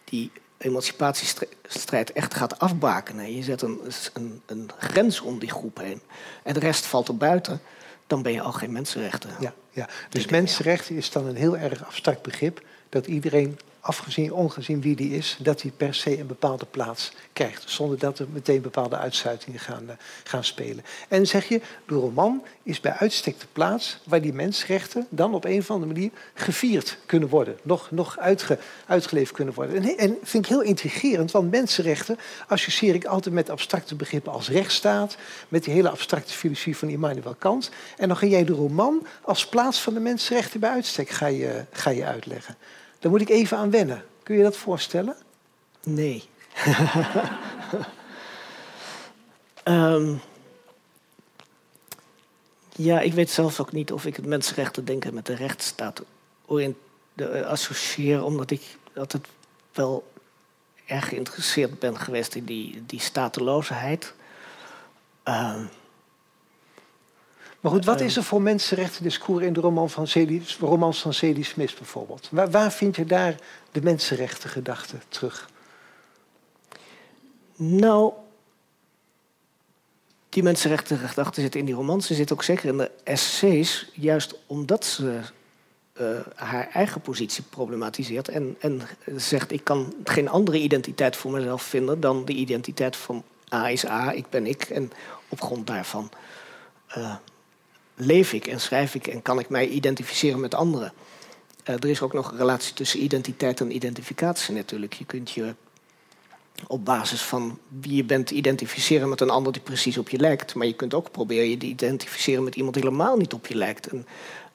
die 0.04 0.32
emancipatiestrijd 0.58 2.12
echt 2.12 2.34
gaat 2.34 2.60
afbakenen, 2.60 3.36
je 3.36 3.44
zet 3.44 3.62
een, 3.62 3.80
een, 4.14 4.42
een 4.46 4.70
grens 4.78 5.20
om 5.20 5.40
die 5.40 5.50
groep 5.50 5.78
heen 5.78 6.02
en 6.44 6.54
de 6.54 6.60
rest 6.60 6.86
valt 6.86 7.08
er 7.08 7.18
buiten, 7.18 7.62
dan 8.08 8.22
ben 8.22 8.32
je 8.32 8.42
al 8.42 8.52
geen 8.52 8.72
mensenrechten. 8.72 9.30
Ja, 9.40 9.54
ja. 9.72 9.90
dus 10.10 10.26
mensenrechten 10.28 10.96
is 10.96 11.12
dan 11.12 11.26
een 11.26 11.36
heel 11.36 11.58
erg 11.58 11.86
abstract 11.86 12.22
begrip 12.22 12.62
dat 12.90 13.08
iedereen 13.08 13.60
afgezien, 13.90 14.34
ongezien 14.34 14.82
wie 14.82 14.96
die 14.96 15.12
is, 15.16 15.38
dat 15.40 15.62
hij 15.62 15.72
per 15.78 15.94
se 15.94 16.20
een 16.20 16.28
bepaalde 16.28 16.66
plaats 16.66 17.12
krijgt. 17.34 17.64
Zonder 17.70 18.00
dat 18.00 18.20
er 18.20 18.28
meteen 18.34 18.62
bepaalde 18.62 18.98
uitsluitingen 18.98 19.60
gaan, 19.60 19.84
uh, 19.84 19.92
gaan 20.24 20.44
spelen. 20.44 20.84
En 21.08 21.28
zeg 21.28 21.48
je, 21.48 21.62
de 21.88 21.96
roman 21.96 22.44
is 22.64 22.80
bij 22.80 22.92
uitstek 22.92 23.40
de 23.40 23.46
plaats 23.52 24.00
waar 24.04 24.22
die 24.22 24.34
mensenrechten 24.34 25.08
dan 25.10 25.34
op 25.34 25.46
een 25.46 25.60
of 25.60 25.72
andere 25.72 25.94
manier 25.94 26.12
gevierd 26.34 26.98
kunnen 27.06 27.30
worden. 27.30 27.58
Nog, 27.62 27.92
nog 27.92 28.18
uitge, 28.18 28.58
uitgeleefd 28.86 29.32
kunnen 29.32 29.54
worden. 29.54 29.76
En, 29.76 29.98
en 29.98 30.18
vind 30.24 30.44
ik 30.44 30.50
heel 30.50 30.62
intrigerend, 30.62 31.32
want 31.32 31.52
mensenrechten 31.52 32.18
associeer 32.48 32.96
ik 32.96 33.06
altijd 33.06 33.36
met 33.36 33.50
abstracte 33.50 33.96
begrippen 33.96 34.32
als 34.32 34.50
rechtsstaat, 34.50 35.18
met 35.48 35.64
die 35.64 35.74
hele 35.74 35.90
abstracte 35.90 36.34
filosofie 36.34 36.78
van 36.78 36.90
Immanuel 36.90 37.36
Kant. 37.40 37.70
En 37.98 38.08
dan 38.08 38.18
ga 38.18 38.26
jij 38.26 38.44
de 38.44 38.54
roman 38.54 39.08
als 39.22 39.48
plaats 39.48 39.82
van 39.82 39.94
de 39.94 40.00
mensenrechten 40.00 40.60
bij 40.60 40.70
uitstek 40.70 41.10
ga 41.10 41.28
je, 41.28 41.66
ga 41.72 41.90
je 41.90 42.06
uitleggen. 42.06 42.56
Daar 43.00 43.12
moet 43.12 43.22
ik 43.22 43.30
even 43.30 43.58
aan 43.58 43.72
wennen. 43.72 44.06
Kun 44.24 44.38
je 44.38 44.44
dat 44.44 44.58
voorstellen? 44.58 45.16
Nee. 45.84 46.24
um, 49.64 50.22
ja, 52.76 53.00
ik 53.00 53.14
weet 53.14 53.30
zelf 53.30 53.60
ook 53.60 53.72
niet 53.72 53.92
of 53.92 54.06
ik 54.06 54.16
het 54.16 54.26
mensenrechten 54.26 54.86
denken 54.86 55.14
met 55.14 55.26
de 55.26 55.36
rechtsstaat 55.36 56.02
de, 57.14 57.46
associeer, 57.46 58.24
omdat 58.24 58.52
ik 58.52 58.78
altijd 58.96 59.28
wel 59.74 60.12
erg 60.86 61.08
geïnteresseerd 61.08 61.80
ben 61.80 62.00
geweest 62.00 62.36
in 62.36 62.46
die, 62.46 62.84
die 62.86 63.00
stateloosheid. 63.00 64.14
Uh, 65.26 65.62
maar 67.60 67.72
goed, 67.72 67.86
wat 67.86 68.02
is 68.02 68.18
er 68.18 68.24
voor 68.24 68.42
mensenrechten 68.42 69.04
discours 69.04 69.46
in 69.46 69.54
de 69.54 69.60
roman 69.60 69.90
van 69.90 70.08
Celi, 70.08 70.44
romans 70.60 71.02
van 71.02 71.14
Celi 71.14 71.44
Smith 71.44 71.76
bijvoorbeeld? 71.78 72.28
Waar, 72.32 72.52
waar 72.52 72.72
vind 72.72 72.96
je 72.96 73.06
daar 73.06 73.36
de 73.72 73.82
mensenrechten 73.82 74.50
gedachte 74.50 74.96
terug? 75.08 75.50
Nou, 77.56 78.14
die 80.30 80.44
mensenrechten 80.44 80.98
gedachten 80.98 81.42
zitten 81.42 81.60
in 81.60 81.66
die 81.66 81.76
romans. 81.76 82.08
Ze 82.08 82.14
zitten 82.14 82.36
ook 82.36 82.44
zeker 82.44 82.70
in 82.70 82.78
de 82.78 82.92
essays, 83.04 83.92
juist 83.94 84.36
omdat 84.46 84.86
ze 84.86 85.20
uh, 86.02 86.20
haar 86.36 86.70
eigen 86.74 87.02
positie 87.02 87.44
problematiseert 87.44 88.30
en, 88.30 88.56
en 88.60 88.82
zegt: 89.16 89.52
ik 89.52 89.64
kan 89.64 89.94
geen 90.04 90.30
andere 90.30 90.58
identiteit 90.60 91.16
voor 91.16 91.32
mezelf 91.32 91.64
vinden 91.64 92.00
dan 92.00 92.26
de 92.26 92.34
identiteit 92.34 92.96
van 92.96 93.24
A 93.54 93.70
is 93.70 93.86
A, 93.86 94.12
ik 94.12 94.30
ben 94.30 94.46
ik, 94.46 94.64
en 94.64 94.92
op 95.30 95.42
grond 95.42 95.68
daarvan 95.68 96.10
uh, 96.98 97.16
leef 98.00 98.34
ik 98.34 98.48
en 98.48 98.60
schrijf 98.60 98.96
ik 98.96 99.08
en 99.08 99.22
kan 99.22 99.40
ik 99.40 99.50
mij 99.50 99.68
identificeren 99.68 100.40
met 100.40 100.56
anderen. 100.56 100.94
Uh, 101.66 101.76
er 101.76 101.90
is 101.90 102.02
ook 102.02 102.14
nog 102.14 102.32
een 102.32 102.38
relatie 102.38 102.74
tussen 102.74 103.04
identiteit 103.04 103.60
en 103.60 103.76
identificatie 103.76 104.54
natuurlijk. 104.54 104.94
Je 104.94 105.06
kunt 105.06 105.32
je 105.32 105.56
op 106.68 106.86
basis 106.86 107.22
van 107.22 107.60
wie 107.68 107.96
je 107.96 108.04
bent 108.04 108.30
identificeren 108.30 109.10
met 109.10 109.22
een 109.22 109.30
ander 109.30 109.52
die 109.52 109.62
precies 109.62 109.98
op 109.98 110.10
je 110.10 110.20
lijkt. 110.20 110.56
Maar 110.56 110.68
je 110.68 110.74
kunt 110.74 110.94
ook 110.94 111.12
proberen 111.12 111.50
je 111.50 111.58
te 111.58 111.66
identificeren 111.66 112.44
met 112.44 112.56
iemand 112.56 112.74
die 112.74 112.84
helemaal 112.84 113.18
niet 113.18 113.34
op 113.34 113.48
je 113.48 113.56
lijkt. 113.56 113.88
En 113.88 114.08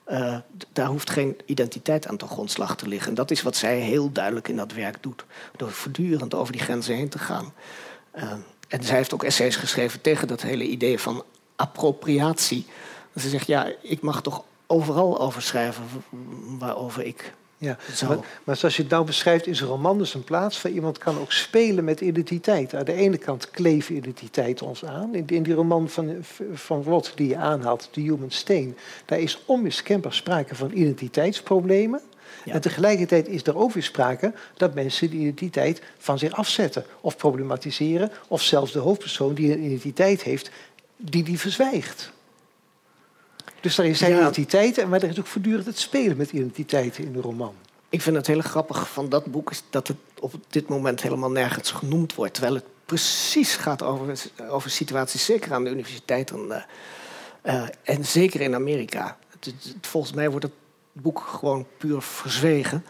uh, 0.09 0.36
daar 0.72 0.86
hoeft 0.86 1.11
geen 1.11 1.36
identiteit 1.45 2.07
aan 2.07 2.16
ten 2.16 2.28
grondslag 2.28 2.76
te 2.76 2.88
liggen. 2.88 3.09
En 3.09 3.14
dat 3.14 3.30
is 3.30 3.42
wat 3.42 3.57
zij 3.57 3.78
heel 3.78 4.12
duidelijk 4.12 4.49
in 4.49 4.57
dat 4.57 4.72
werk 4.72 5.03
doet. 5.03 5.24
Door 5.57 5.70
voortdurend 5.70 6.34
over 6.34 6.53
die 6.53 6.62
grenzen 6.62 6.95
heen 6.95 7.09
te 7.09 7.18
gaan. 7.18 7.53
Uh, 8.16 8.32
en 8.68 8.82
zij 8.82 8.97
heeft 8.97 9.14
ook 9.14 9.24
essays 9.24 9.57
geschreven 9.57 10.01
tegen 10.01 10.28
dat 10.28 10.42
hele 10.42 10.64
idee 10.64 10.99
van 10.99 11.24
appropriatie. 11.57 12.66
Ze 13.16 13.28
zegt, 13.28 13.46
ja, 13.46 13.72
ik 13.80 14.00
mag 14.00 14.22
toch 14.22 14.44
overal 14.66 15.20
over 15.20 15.42
schrijven 15.42 15.84
waarover 16.58 17.04
ik 17.04 17.32
ja, 17.64 17.76
maar, 18.08 18.18
maar, 18.44 18.56
zoals 18.56 18.76
je 18.76 18.82
het 18.82 18.90
nou 18.90 19.04
beschrijft, 19.04 19.46
is 19.46 19.60
een 19.60 19.66
roman 19.66 19.98
dus 19.98 20.14
een 20.14 20.24
plaats 20.24 20.62
waar 20.62 20.72
iemand 20.72 20.98
kan 20.98 21.18
ook 21.18 21.32
spelen 21.32 21.84
met 21.84 22.00
identiteit. 22.00 22.74
Aan 22.74 22.84
de 22.84 22.92
ene 22.92 23.18
kant 23.18 23.50
kleeft 23.50 23.88
identiteit 23.88 24.62
ons 24.62 24.84
aan. 24.84 25.14
In, 25.14 25.42
die 25.42 25.54
roman 25.54 25.88
van, 25.88 26.16
van 26.52 27.02
die 27.14 27.28
je 27.28 27.36
aanhaalt, 27.36 27.88
The 27.92 28.00
Human 28.00 28.30
Stain, 28.30 28.76
daar 29.04 29.18
is 29.18 29.42
onmiskenbaar 29.44 30.12
sprake 30.12 30.54
van 30.54 30.70
identiteitsproblemen. 30.72 32.00
En 32.44 32.60
tegelijkertijd 32.60 33.28
is 33.28 33.42
er 33.42 33.56
ook 33.56 33.72
weer 33.72 33.82
sprake 33.82 34.32
dat 34.56 34.74
mensen 34.74 35.10
die 35.10 35.20
identiteit 35.20 35.82
van 35.98 36.18
zich 36.18 36.32
afzetten 36.32 36.84
of 37.00 37.16
problematiseren, 37.16 38.10
of 38.28 38.42
zelfs 38.42 38.72
de 38.72 38.78
hoofdpersoon 38.78 39.34
die 39.34 39.52
een 39.52 39.64
identiteit 39.64 40.22
heeft, 40.22 40.50
die 40.96 41.22
die 41.22 41.38
verzwijgt. 41.38 42.12
Dus 43.64 43.78
er 43.78 43.96
zijn 43.96 44.10
ja. 44.10 44.18
identiteiten, 44.18 44.88
maar 44.88 45.02
er 45.02 45.08
is 45.08 45.18
ook 45.18 45.26
voortdurend 45.26 45.66
het 45.66 45.78
spelen 45.78 46.16
met 46.16 46.32
identiteiten 46.32 47.04
in 47.04 47.12
de 47.12 47.20
roman. 47.20 47.54
Ik 47.88 48.02
vind 48.02 48.16
het 48.16 48.26
heel 48.26 48.40
grappig 48.40 48.88
van 48.88 49.08
dat 49.08 49.24
boek 49.26 49.50
is 49.50 49.62
dat 49.70 49.88
het 49.88 49.96
op 50.20 50.34
dit 50.48 50.68
moment 50.68 51.02
helemaal 51.02 51.30
nergens 51.30 51.70
genoemd 51.70 52.14
wordt. 52.14 52.34
Terwijl 52.34 52.54
het 52.54 52.64
precies 52.84 53.56
gaat 53.56 53.82
over, 53.82 54.30
over 54.48 54.70
situaties, 54.70 55.24
zeker 55.24 55.52
aan 55.52 55.64
de 55.64 55.70
universiteit 55.70 56.30
en, 56.30 56.46
uh, 56.48 57.54
uh, 57.54 57.68
en 57.82 58.04
zeker 58.04 58.40
in 58.40 58.54
Amerika. 58.54 59.18
Het, 59.28 59.44
het, 59.44 59.86
volgens 59.86 60.12
mij 60.12 60.30
wordt 60.30 60.44
het 60.44 60.54
boek 60.92 61.20
gewoon 61.20 61.66
puur 61.78 62.02
verzwegen. 62.02 62.84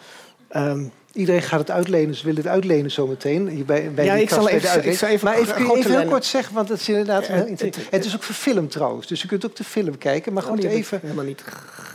Um, 0.57 0.93
Iedereen 1.15 1.43
gaat 1.43 1.59
het 1.59 1.71
uitlenen, 1.71 2.15
ze 2.15 2.25
willen 2.25 2.43
het 2.43 2.51
uitlenen 2.51 2.91
zometeen. 2.91 3.65
Bij, 3.67 3.93
bij 3.93 4.05
ja, 4.05 4.15
ik 4.15 4.29
zal, 4.29 4.49
even, 4.49 4.87
ik 4.87 4.99
zal 4.99 5.09
even... 5.09 5.27
Maar 5.27 5.39
even, 5.39 5.55
kun 5.55 5.67
je 5.67 5.77
even 5.77 5.99
heel 5.99 6.09
kort 6.09 6.25
zeggen, 6.25 6.55
want 6.55 6.69
het 6.69 6.81
is 6.81 6.89
inderdaad... 6.89 7.27
Ja, 7.27 7.33
het, 7.33 7.61
het, 7.61 7.79
het, 7.91 8.05
is 8.05 8.15
ook 8.15 8.23
verfilmd 8.23 8.71
trouwens, 8.71 9.07
dus 9.07 9.23
je 9.23 9.29
kunt 9.29 9.47
ook 9.47 9.57
de 9.57 9.65
film 9.65 9.99
kijken. 9.99 10.33
Maar 10.33 10.43
oh, 10.43 10.51
gewoon 10.51 10.65
even... 10.65 10.99
helemaal 11.03 11.25
niet 11.25 11.43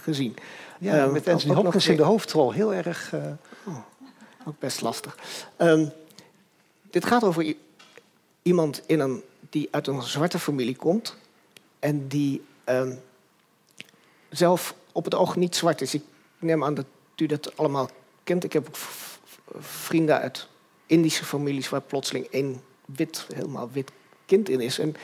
gezien. 0.03 0.36
Ja, 0.80 1.03
um, 1.03 1.11
met 1.11 1.28
Anthony 1.28 1.53
Hopkins 1.53 1.88
in 1.88 1.95
de 1.95 2.03
hoofdrol. 2.03 2.51
Heel 2.51 2.74
erg... 2.74 3.11
Uh... 3.13 3.22
Oh, 3.67 3.78
ook 4.45 4.59
best 4.59 4.82
lastig. 4.82 5.17
Um, 5.57 5.91
dit 6.89 7.05
gaat 7.05 7.24
over 7.24 7.53
iemand 8.41 8.82
in 8.86 8.99
een, 8.99 9.24
die 9.49 9.67
uit 9.72 9.88
een 9.88 10.01
zwarte 10.01 10.39
familie 10.39 10.76
komt... 10.76 11.15
en 11.80 12.07
die 12.07 12.41
um, 12.65 12.99
zelf 14.30 14.76
op 14.91 15.03
het 15.03 15.15
oog 15.15 15.36
niet 15.36 15.55
zwart 15.55 15.82
is. 15.82 15.93
Ik 15.93 16.03
neem 16.39 16.63
aan 16.63 16.74
dat 16.74 16.86
u 17.15 17.26
dat 17.26 17.57
allemaal 17.57 17.89
Ik 18.30 18.53
heb 18.53 18.67
ook 18.67 18.77
vrienden 19.59 20.19
uit 20.19 20.47
Indische 20.86 21.25
families 21.25 21.69
waar 21.69 21.82
plotseling 21.82 22.25
één 22.25 22.61
wit, 22.86 23.25
helemaal 23.34 23.69
wit 23.71 23.91
kind 24.25 24.49
in 24.49 24.61
is. 24.61 24.80
En 24.80 24.95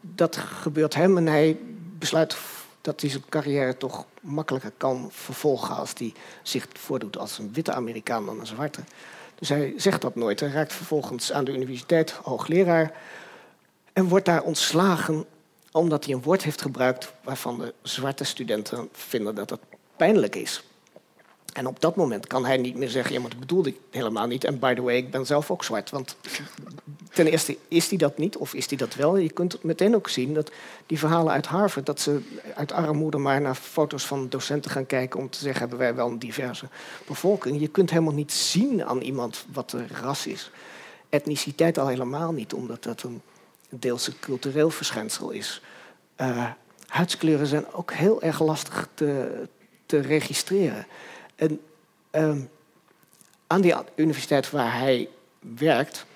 dat 0.00 0.36
gebeurt 0.36 0.94
hem 0.94 1.16
en 1.16 1.26
hij 1.26 1.58
besluit 1.98 2.36
dat 2.80 3.00
hij 3.00 3.10
zijn 3.10 3.22
carrière 3.28 3.76
toch 3.76 4.06
makkelijker 4.20 4.72
kan 4.76 5.08
vervolgen 5.12 5.76
als 5.76 5.92
hij 5.98 6.12
zich 6.42 6.66
voordoet 6.72 7.18
als 7.18 7.38
een 7.38 7.52
witte 7.52 7.72
Amerikaan 7.72 8.26
dan 8.26 8.40
een 8.40 8.46
zwarte. 8.46 8.80
Dus 9.34 9.48
hij 9.48 9.74
zegt 9.76 10.00
dat 10.00 10.14
nooit. 10.14 10.40
Hij 10.40 10.48
raakt 10.48 10.72
vervolgens 10.72 11.32
aan 11.32 11.44
de 11.44 11.52
universiteit 11.52 12.10
hoogleraar 12.10 12.92
en 13.92 14.08
wordt 14.08 14.26
daar 14.26 14.42
ontslagen 14.42 15.24
omdat 15.72 16.04
hij 16.04 16.14
een 16.14 16.22
woord 16.22 16.42
heeft 16.42 16.62
gebruikt 16.62 17.12
waarvan 17.22 17.58
de 17.58 17.74
zwarte 17.82 18.24
studenten 18.24 18.88
vinden 18.92 19.34
dat 19.34 19.50
het 19.50 19.60
pijnlijk 19.96 20.36
is. 20.36 20.64
En 21.52 21.66
op 21.66 21.80
dat 21.80 21.96
moment 21.96 22.26
kan 22.26 22.46
hij 22.46 22.56
niet 22.56 22.76
meer 22.76 22.88
zeggen: 22.88 23.14
ja, 23.14 23.20
maar 23.20 23.30
dat 23.30 23.38
bedoelde 23.38 23.68
ik 23.68 23.76
helemaal 23.90 24.26
niet. 24.26 24.44
En 24.44 24.58
by 24.58 24.74
the 24.74 24.82
way, 24.82 24.96
ik 24.96 25.10
ben 25.10 25.26
zelf 25.26 25.50
ook 25.50 25.64
zwart. 25.64 25.90
Want 25.90 26.16
ten 27.12 27.26
eerste 27.26 27.56
is 27.68 27.88
hij 27.88 27.98
dat 27.98 28.18
niet, 28.18 28.36
of 28.36 28.54
is 28.54 28.68
hij 28.68 28.76
dat 28.76 28.94
wel? 28.94 29.16
Je 29.16 29.30
kunt 29.30 29.62
meteen 29.62 29.94
ook 29.94 30.08
zien 30.08 30.34
dat 30.34 30.50
die 30.86 30.98
verhalen 30.98 31.32
uit 31.32 31.46
Harvard, 31.46 31.86
dat 31.86 32.00
ze 32.00 32.20
uit 32.54 32.72
armoede 32.72 33.18
maar 33.18 33.40
naar 33.40 33.54
foto's 33.54 34.06
van 34.06 34.28
docenten 34.28 34.70
gaan 34.70 34.86
kijken 34.86 35.20
om 35.20 35.30
te 35.30 35.38
zeggen: 35.38 35.60
hebben 35.60 35.78
wij 35.78 35.94
wel 35.94 36.08
een 36.08 36.18
diverse 36.18 36.68
bevolking? 37.06 37.60
Je 37.60 37.68
kunt 37.68 37.90
helemaal 37.90 38.14
niet 38.14 38.32
zien 38.32 38.84
aan 38.84 39.00
iemand 39.00 39.44
wat 39.52 39.70
de 39.70 39.86
ras 40.02 40.26
is. 40.26 40.50
Etniciteit 41.08 41.78
al 41.78 41.88
helemaal 41.88 42.32
niet, 42.32 42.52
omdat 42.52 42.82
dat 42.82 43.02
een 43.02 43.22
deels 43.68 44.06
een 44.06 44.18
cultureel 44.20 44.70
verschijnsel 44.70 45.30
is. 45.30 45.62
Uh, 46.20 46.50
huidskleuren 46.86 47.46
zijn 47.46 47.72
ook 47.72 47.92
heel 47.92 48.22
erg 48.22 48.42
lastig 48.42 48.88
te, 48.94 49.42
te 49.86 49.98
registreren. 49.98 50.86
En 51.42 51.60
um, 52.10 52.50
aan 53.46 53.60
die 53.60 53.74
universiteit 53.94 54.50
waar 54.50 54.78
hij 54.78 55.08
werkt, 55.38 56.06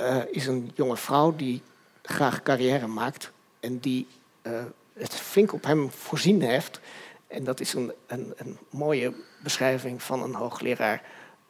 uh, 0.00 0.22
is 0.30 0.46
een 0.46 0.70
jonge 0.74 0.96
vrouw 0.96 1.36
die 1.36 1.62
graag 2.02 2.42
carrière 2.42 2.86
maakt 2.86 3.30
en 3.60 3.78
die 3.78 4.06
uh, 4.42 4.64
het 4.92 5.14
flink 5.14 5.52
op 5.52 5.64
hem 5.64 5.90
voorzien 5.90 6.42
heeft. 6.42 6.80
En 7.26 7.44
dat 7.44 7.60
is 7.60 7.72
een, 7.74 7.92
een, 8.06 8.34
een 8.36 8.58
mooie 8.70 9.14
beschrijving 9.42 10.02
van 10.02 10.22
een 10.22 10.34
hoogleraar 10.34 11.02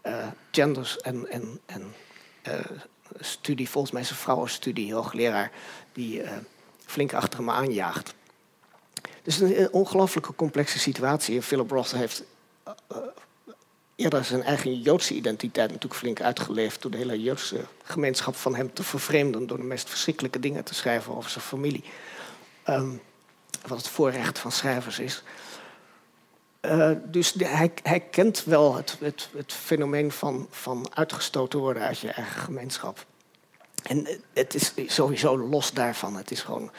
uh, 0.07 0.27
genders 0.51 0.99
en, 0.99 1.31
en, 1.31 1.61
en 1.67 1.95
studie, 3.21 3.69
volgens 3.69 3.93
mij 3.93 4.03
is 4.03 4.11
een 4.11 4.17
vrouwenstudie, 4.17 4.95
hoogleraar, 4.95 5.51
die 5.93 6.23
flink 6.85 7.15
achter 7.15 7.39
hem 7.39 7.51
aanjaagt. 7.51 8.15
Dus 9.23 9.41
een 9.41 9.73
ongelooflijke 9.73 10.35
complexe 10.35 10.79
situatie. 10.79 11.43
Philip 11.43 11.71
Roth 11.71 11.91
heeft 11.91 12.25
eerder 13.97 14.25
zijn 14.25 14.43
eigen 14.43 14.81
Joodse 14.81 15.15
identiteit 15.15 15.69
natuurlijk 15.71 16.01
flink 16.01 16.21
uitgeleefd 16.21 16.83
door 16.83 16.91
de 16.91 16.97
hele 16.97 17.23
Joodse 17.23 17.61
gemeenschap 17.83 18.37
van 18.37 18.55
hem 18.55 18.73
te 18.73 18.83
vervreemden 18.83 19.47
door 19.47 19.57
de 19.57 19.65
meest 19.65 19.89
verschrikkelijke 19.89 20.41
dingen 20.41 20.65
te 20.65 20.75
schrijven 20.75 21.17
over 21.17 21.31
zijn 21.31 21.45
familie. 21.45 21.85
Um, 22.69 23.01
wat 23.67 23.79
het 23.79 23.89
voorrecht 23.89 24.39
van 24.39 24.53
schrijvers 24.53 24.99
is. 24.99 25.23
Uh, 26.61 26.91
dus 27.05 27.35
hij, 27.39 27.73
hij, 27.83 28.01
kent 28.01 28.45
wel 28.45 28.75
het, 28.75 28.97
het, 29.01 29.29
het, 29.37 29.53
fenomeen 29.53 30.13
van, 30.13 30.47
van 30.51 30.87
uitgestoten 30.95 31.59
worden 31.59 31.83
uit 31.83 31.99
je 31.99 32.11
eigen 32.11 32.41
gemeenschap. 32.41 33.07
En 33.83 34.07
het 34.33 34.55
is 34.55 34.73
sowieso 34.95 35.39
los 35.39 35.73
daarvan. 35.73 36.17
Het 36.17 36.31
is 36.31 36.41
gewoon 36.41 36.71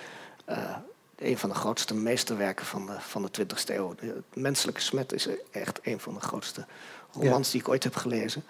uh, 0.50 0.76
een 1.18 1.38
van 1.38 1.50
de 1.50 1.56
grootste 1.56 1.96
meesterwerken 1.96 2.66
van 2.66 2.86
de, 2.86 2.96
van 3.00 3.22
de 3.22 3.30
20e 3.42 3.76
eeuw. 3.76 3.96
De 4.00 4.22
menselijke 4.34 4.82
smet 4.82 5.14
is 5.14 5.28
echt 5.52 5.80
een 5.84 6.00
van 6.00 6.14
de 6.14 6.20
grootste 6.20 6.66
romans 7.12 7.52
die 7.52 7.62
ik 7.62 7.70
ooit 7.70 7.84
heb 7.84 7.96
gelezen. 7.96 8.44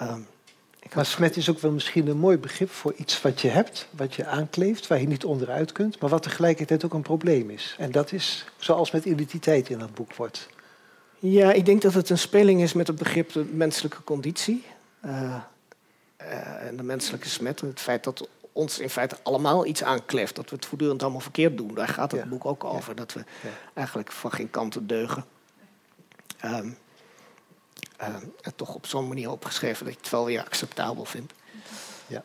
Um, 0.00 0.26
maar 0.94 1.06
smet 1.06 1.36
is 1.36 1.50
ook 1.50 1.58
wel 1.58 1.70
misschien 1.70 2.06
een 2.06 2.18
mooi 2.18 2.38
begrip 2.38 2.70
voor 2.70 2.94
iets 2.96 3.22
wat 3.22 3.40
je 3.40 3.48
hebt, 3.48 3.88
wat 3.90 4.14
je 4.14 4.26
aankleeft, 4.26 4.86
waar 4.86 5.00
je 5.00 5.06
niet 5.06 5.24
onderuit 5.24 5.72
kunt, 5.72 6.00
maar 6.00 6.10
wat 6.10 6.22
tegelijkertijd 6.22 6.84
ook 6.84 6.94
een 6.94 7.02
probleem 7.02 7.50
is. 7.50 7.76
En 7.78 7.90
dat 7.92 8.12
is 8.12 8.46
zoals 8.56 8.90
met 8.90 9.04
identiteit 9.04 9.68
in 9.68 9.78
dat 9.78 9.94
boek 9.94 10.14
wordt. 10.14 10.48
Ja, 11.18 11.52
ik 11.52 11.66
denk 11.66 11.82
dat 11.82 11.94
het 11.94 12.10
een 12.10 12.18
speling 12.18 12.62
is 12.62 12.72
met 12.72 12.86
het 12.86 12.96
begrip 12.96 13.32
de 13.32 13.44
menselijke 13.44 14.04
conditie. 14.04 14.64
Uh, 15.04 15.36
uh, 16.20 16.66
en 16.66 16.76
de 16.76 16.82
menselijke 16.82 17.28
smet. 17.28 17.60
Het 17.60 17.80
feit 17.80 18.04
dat 18.04 18.28
ons 18.56 18.78
in 18.78 18.90
feite 18.90 19.16
allemaal 19.22 19.66
iets 19.66 19.82
aankleeft. 19.82 20.36
Dat 20.36 20.50
we 20.50 20.56
het 20.56 20.66
voortdurend 20.66 21.02
allemaal 21.02 21.20
verkeerd 21.20 21.56
doen. 21.56 21.74
Daar 21.74 21.88
gaat 21.88 22.12
het 22.12 22.28
boek 22.28 22.44
ook 22.44 22.64
over. 22.64 22.94
Dat 22.94 23.12
we 23.12 23.24
eigenlijk 23.74 24.12
van 24.12 24.32
geen 24.32 24.50
kanten 24.50 24.86
deugen. 24.86 25.24
Um, 26.44 26.78
uh, 28.00 28.16
toch 28.56 28.74
op 28.74 28.86
zo'n 28.86 29.08
manier 29.08 29.30
opgeschreven 29.30 29.84
dat 29.84 29.94
je 29.94 30.00
het 30.00 30.10
wel 30.10 30.24
weer 30.24 30.44
acceptabel 30.44 31.04
vindt. 31.04 31.32
Ja. 32.06 32.22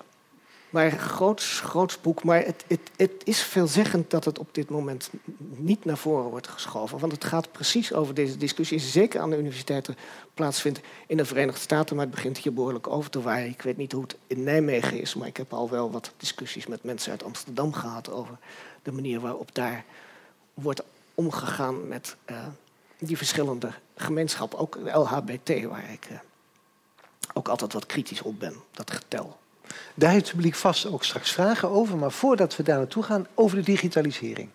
Maar 0.72 0.92
groots, 0.92 1.60
groots 1.60 2.02
boek. 2.02 2.24
Maar 2.24 2.46
het, 2.46 2.64
het, 2.68 2.92
het 2.96 3.12
is 3.24 3.42
veelzeggend 3.42 4.10
dat 4.10 4.26
het 4.26 4.40
op 4.40 4.54
dit 4.54 4.70
moment 4.70 5.10
niet 5.38 5.86
naar 5.86 5.98
voren 5.98 6.30
wordt 6.30 6.48
geschoven. 6.48 7.00
Want 7.00 7.12
het 7.12 7.24
gaat 7.24 7.52
precies 7.52 7.94
over 7.94 8.14
deze 8.14 8.38
discussie. 8.38 8.80
Zeker 8.80 9.20
aan 9.20 9.30
de 9.30 9.38
universiteiten 9.38 9.98
plaatsvindt 10.34 10.80
in 11.08 11.18
de 11.18 11.26
Verenigde 11.26 11.62
Staten. 11.62 11.96
Maar 11.96 12.06
het 12.06 12.16
begint 12.16 12.38
hier 12.38 12.54
behoorlijk 12.54 12.88
over 12.88 13.10
te 13.10 13.22
waaien. 13.22 13.50
Ik 13.50 13.62
weet 13.62 13.78
niet 13.78 13.92
hoe 13.92 14.02
het 14.02 14.18
in 14.28 14.44
Nijmegen 14.44 15.02
is. 15.02 15.16
Maar 15.16 15.28
ik 15.28 15.38
heb 15.38 15.54
al 15.54 15.70
wel 15.70 15.92
wat 15.92 16.14
discussies 16.18 16.68
met 16.68 16.84
mensen 16.84 17.12
uit 17.12 17.24
Amsterdam 17.24 17.74
gehad. 17.74 18.12
Over 18.12 18.38
de 18.84 18.92
manier 18.92 19.20
waarop 19.20 19.56
daar 19.56 19.86
wordt 20.54 20.84
omgegaan 21.16 21.88
met 21.88 22.16
uh, 22.30 22.38
die 23.00 23.18
verschillende 23.18 23.74
gemeenschappen. 23.96 24.60
Ook 24.60 24.78
LHBT, 24.94 25.64
waar 25.64 25.92
ik 25.92 26.08
uh, 26.12 26.18
ook 27.34 27.48
altijd 27.48 27.74
wat 27.74 27.86
kritisch 27.86 28.22
op 28.22 28.40
ben. 28.40 28.56
Dat 28.72 28.92
getel. 28.92 29.40
Daar 29.94 30.12
heeft 30.12 30.26
het 30.26 30.36
publiek 30.36 30.56
vast 30.56 30.86
ook 30.86 31.04
straks 31.04 31.32
vragen 31.32 31.70
over. 31.70 31.98
Maar 31.98 32.12
voordat 32.12 32.56
we 32.56 32.64
daar 32.64 32.78
naartoe 32.78 33.04
gaan, 33.04 33.28
over 33.34 33.58
de 33.58 33.64
digitalisering. 33.64 34.50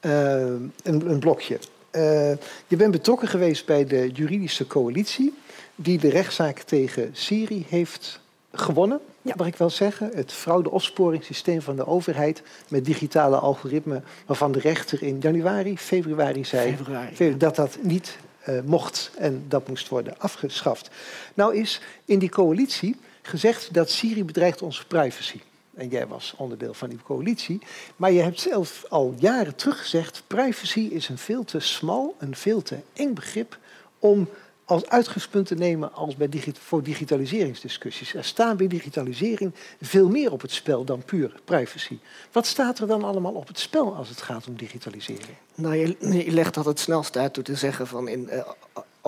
Uh, 0.00 0.12
een, 0.42 0.72
een, 0.82 1.18
blokje. 1.18 1.58
Uh, 1.92 2.30
je 2.66 2.76
bent 2.76 2.90
betrokken 2.90 3.28
geweest 3.28 3.66
bij 3.66 3.86
de 3.86 4.10
juridische 4.12 4.66
coalitie... 4.66 5.34
die 5.74 5.98
de 5.98 6.08
rechtszaak 6.08 6.58
tegen 6.58 7.10
Siri 7.12 7.66
heeft 7.68 8.20
gewonnen, 8.52 9.00
ja. 9.22 9.34
mag 9.36 9.46
ik 9.46 9.56
wel 9.56 9.70
zeggen. 9.70 10.10
Het 10.14 10.32
fraude-opsporingssysteem 10.32 11.62
van 11.62 11.76
de 11.76 11.86
overheid 11.86 12.42
met 12.68 12.84
digitale 12.84 13.36
algoritmen... 13.36 14.04
waarvan 14.26 14.52
de 14.52 14.60
rechter 14.60 15.02
in 15.02 15.18
januari, 15.20 15.78
februari 15.78 16.44
zei 16.44 16.76
februari, 16.76 17.36
dat 17.36 17.56
dat 17.56 17.78
niet 17.80 18.18
uh, 18.48 18.60
mocht 18.64 19.10
en 19.16 19.44
dat 19.48 19.68
moest 19.68 19.88
worden 19.88 20.14
afgeschaft. 20.18 20.90
Nou 21.34 21.56
is 21.56 21.80
in 22.04 22.18
die 22.18 22.28
coalitie 22.28 22.96
gezegd 23.28 23.74
dat 23.74 23.90
Siri 23.90 24.24
bedreigt 24.24 24.62
onze 24.62 24.86
privacy. 24.86 25.40
En 25.74 25.88
jij 25.88 26.06
was 26.06 26.34
onderdeel 26.36 26.74
van 26.74 26.88
die 26.88 27.02
coalitie. 27.02 27.60
Maar 27.96 28.12
je 28.12 28.20
hebt 28.22 28.40
zelf 28.40 28.84
al 28.88 29.14
jaren 29.18 29.54
terug 29.54 29.80
gezegd: 29.80 30.22
privacy 30.26 30.80
is 30.80 31.08
een 31.08 31.18
veel 31.18 31.44
te 31.44 31.60
smal, 31.60 32.14
een 32.18 32.36
veel 32.36 32.62
te 32.62 32.76
eng 32.92 33.14
begrip 33.14 33.58
om 33.98 34.28
als 34.64 34.86
uitgangspunt 34.86 35.46
te 35.46 35.54
nemen 35.54 35.92
als 35.92 36.16
bij 36.16 36.28
voor 36.52 36.82
digitaliseringsdiscussies. 36.82 38.14
Er 38.14 38.24
staan 38.24 38.56
bij 38.56 38.66
digitalisering 38.66 39.54
veel 39.80 40.08
meer 40.08 40.32
op 40.32 40.40
het 40.40 40.52
spel 40.52 40.84
dan 40.84 41.04
puur 41.04 41.32
privacy. 41.44 41.98
Wat 42.32 42.46
staat 42.46 42.78
er 42.78 42.86
dan 42.86 43.04
allemaal 43.04 43.32
op 43.32 43.46
het 43.46 43.58
spel 43.58 43.94
als 43.94 44.08
het 44.08 44.22
gaat 44.22 44.46
om 44.46 44.56
digitalisering? 44.56 45.36
Nou, 45.54 45.76
je, 45.76 46.32
legt 46.32 46.54
dat 46.54 46.64
het 46.64 46.80
snelst 46.80 47.16
uit 47.16 47.44
te 47.44 47.54
zeggen 47.54 47.86
van 47.86 48.08
in 48.08 48.28
uh, 48.32 48.48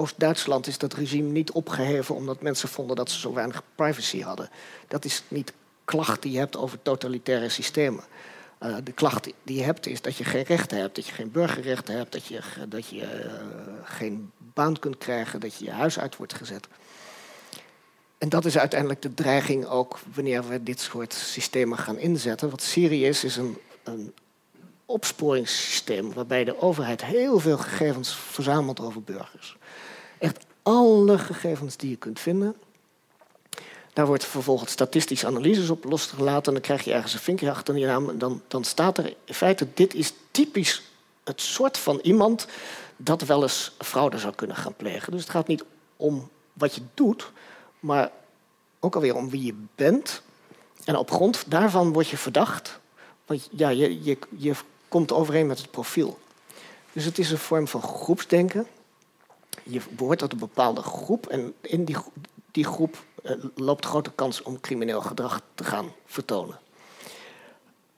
Oost-Duitsland 0.01 0.67
is 0.67 0.79
dat 0.79 0.93
regime 0.93 1.31
niet 1.31 1.51
opgeheven 1.51 2.15
omdat 2.15 2.43
mensen 2.43 2.69
vonden 2.69 2.97
dat 2.97 3.11
ze 3.11 3.19
zo 3.19 3.33
weinig 3.33 3.63
privacy 3.75 4.21
hadden. 4.23 4.51
Dat 4.89 5.05
is 5.05 5.23
niet 5.29 5.53
klacht 5.85 6.23
die 6.23 6.33
je 6.33 6.39
hebt 6.39 6.57
over 6.57 6.83
totalitaire 6.83 7.49
systemen. 7.49 8.05
Uh, 8.63 8.77
de 8.85 8.93
klacht 8.93 9.25
die 9.43 9.57
je 9.57 9.63
hebt 9.63 9.87
is 9.87 10.03
dat 10.03 10.17
je 10.17 10.25
geen 10.25 10.43
rechten 10.43 10.79
hebt, 10.79 10.95
dat 10.95 11.07
je 11.07 11.13
geen 11.13 11.31
burgerrechten 11.31 11.97
hebt, 11.97 12.13
dat 12.13 12.27
je, 12.27 12.41
dat 12.69 12.89
je 12.89 13.01
uh, 13.01 13.31
geen 13.85 14.31
baan 14.37 14.79
kunt 14.79 14.99
krijgen, 14.99 15.41
dat 15.41 15.55
je 15.55 15.65
je 15.65 15.71
huis 15.71 15.99
uit 15.99 16.17
wordt 16.17 16.35
gezet. 16.35 16.69
En 18.19 18.29
dat 18.29 18.45
is 18.45 18.59
uiteindelijk 18.59 19.03
de 19.03 19.15
dreiging 19.15 19.67
ook 19.67 19.99
wanneer 20.15 20.49
we 20.49 20.63
dit 20.63 20.81
soort 20.81 21.13
systemen 21.13 21.79
gaan 21.79 21.99
inzetten. 21.99 22.51
Wat 22.51 22.63
Syrië 22.63 23.07
is, 23.07 23.25
is 23.25 23.37
een, 23.37 23.59
een 23.83 24.15
opsporingssysteem 24.85 26.13
waarbij 26.13 26.45
de 26.45 26.61
overheid 26.61 27.05
heel 27.05 27.39
veel 27.39 27.59
gegevens 27.59 28.15
verzamelt 28.15 28.81
over 28.81 29.03
burgers. 29.03 29.57
Echt 30.21 30.45
alle 30.63 31.19
gegevens 31.19 31.77
die 31.77 31.91
je 31.91 31.97
kunt 31.97 32.21
vinden. 32.21 32.57
Daar 33.93 34.07
wordt 34.07 34.25
vervolgens 34.25 34.71
statistische 34.71 35.27
analyses 35.27 35.71
op 35.71 35.85
losgelaten. 35.85 36.47
En 36.47 36.53
dan 36.53 36.63
krijg 36.63 36.85
je 36.85 36.93
ergens 36.93 37.13
een 37.13 37.21
vinkje 37.21 37.51
achter 37.51 37.79
je 37.79 37.87
naam. 37.87 38.09
En 38.09 38.19
dan, 38.19 38.43
dan 38.49 38.65
staat 38.65 38.99
er 38.99 39.15
in 39.25 39.35
feite: 39.35 39.67
dit 39.75 39.95
is 39.95 40.13
typisch 40.31 40.83
het 41.25 41.41
soort 41.41 41.79
van 41.79 41.99
iemand 42.03 42.47
dat 42.97 43.23
wel 43.23 43.43
eens 43.43 43.73
fraude 43.79 44.19
zou 44.19 44.35
kunnen 44.35 44.57
gaan 44.57 44.75
plegen. 44.77 45.13
Dus 45.13 45.21
het 45.21 45.31
gaat 45.31 45.47
niet 45.47 45.65
om 45.97 46.29
wat 46.53 46.75
je 46.75 46.81
doet, 46.95 47.33
maar 47.81 48.11
ook 48.81 48.95
alweer 48.95 49.15
om 49.15 49.31
wie 49.31 49.45
je 49.45 49.55
bent. 49.75 50.23
En 50.85 50.97
op 50.97 51.11
grond 51.11 51.45
daarvan 51.47 51.93
word 51.93 52.09
je 52.09 52.17
verdacht. 52.17 52.81
Want 53.27 53.49
ja, 53.51 53.69
je, 53.69 54.03
je, 54.03 54.19
je 54.37 54.55
komt 54.89 55.13
overeen 55.13 55.47
met 55.47 55.59
het 55.59 55.71
profiel. 55.71 56.19
Dus 56.93 57.05
het 57.05 57.19
is 57.19 57.31
een 57.31 57.39
vorm 57.39 57.69
van 57.69 57.83
groepsdenken. 57.83 58.67
Je 59.63 59.81
behoort 59.91 60.19
tot 60.19 60.33
een 60.33 60.39
bepaalde 60.39 60.83
groep 60.83 61.27
en 61.27 61.55
in 61.61 61.85
die, 61.85 61.97
die 62.51 62.65
groep 62.65 63.05
uh, 63.23 63.33
loopt 63.55 63.87
grote 63.87 64.13
kans 64.13 64.43
om 64.43 64.61
crimineel 64.61 65.01
gedrag 65.01 65.43
te 65.55 65.65
gaan 65.65 65.93
vertonen. 66.07 66.59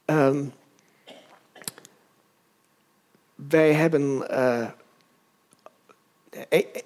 Um, 0.07 0.53
wij 3.35 3.73
hebben 3.73 4.27
uh, 4.31 4.69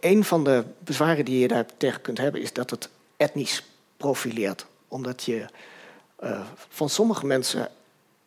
een 0.00 0.24
van 0.24 0.44
de 0.44 0.64
bezwaren 0.78 1.24
die 1.24 1.38
je 1.38 1.48
daar 1.48 1.66
tegen 1.76 2.00
kunt 2.00 2.18
hebben, 2.18 2.40
is 2.40 2.52
dat 2.52 2.70
het 2.70 2.88
etnisch 3.16 3.64
profileert. 3.96 4.66
Omdat 4.88 5.22
je 5.22 5.46
uh, 6.20 6.46
van 6.68 6.88
sommige 6.88 7.26
mensen 7.26 7.70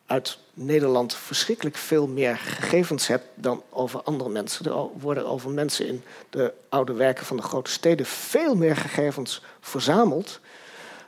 uit 0.06 0.40
Nederland 0.62 1.16
verschrikkelijk 1.16 1.76
veel 1.76 2.08
meer 2.08 2.38
gegevens 2.38 3.08
hebt 3.08 3.26
dan 3.36 3.64
over 3.70 4.02
andere 4.02 4.30
mensen. 4.30 4.66
Er 4.66 4.88
worden 5.00 5.28
over 5.28 5.50
mensen 5.50 5.88
in 5.88 6.04
de 6.30 6.54
oude 6.70 6.94
werken 6.94 7.26
van 7.26 7.38
de 7.38 7.44
grote 7.44 7.72
steden 7.72 8.06
veel 8.06 8.56
meer 8.56 8.76
gegevens 8.76 9.42
verzameld 9.60 10.40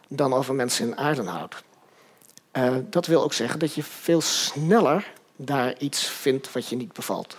dan 0.08 0.34
over 0.34 0.56
mensen 0.56 0.88
in 0.88 0.98
Aardenhout. 0.98 1.64
Uh, 2.54 2.76
dat 2.90 3.06
wil 3.06 3.24
ook 3.24 3.34
zeggen 3.34 3.60
dat 3.60 3.74
je 3.74 3.84
veel 3.84 4.22
sneller 4.22 5.12
daar 5.36 5.78
iets 5.78 6.10
vindt 6.10 6.52
wat 6.52 6.68
je 6.68 6.76
niet 6.76 6.94
bevalt. 6.94 7.38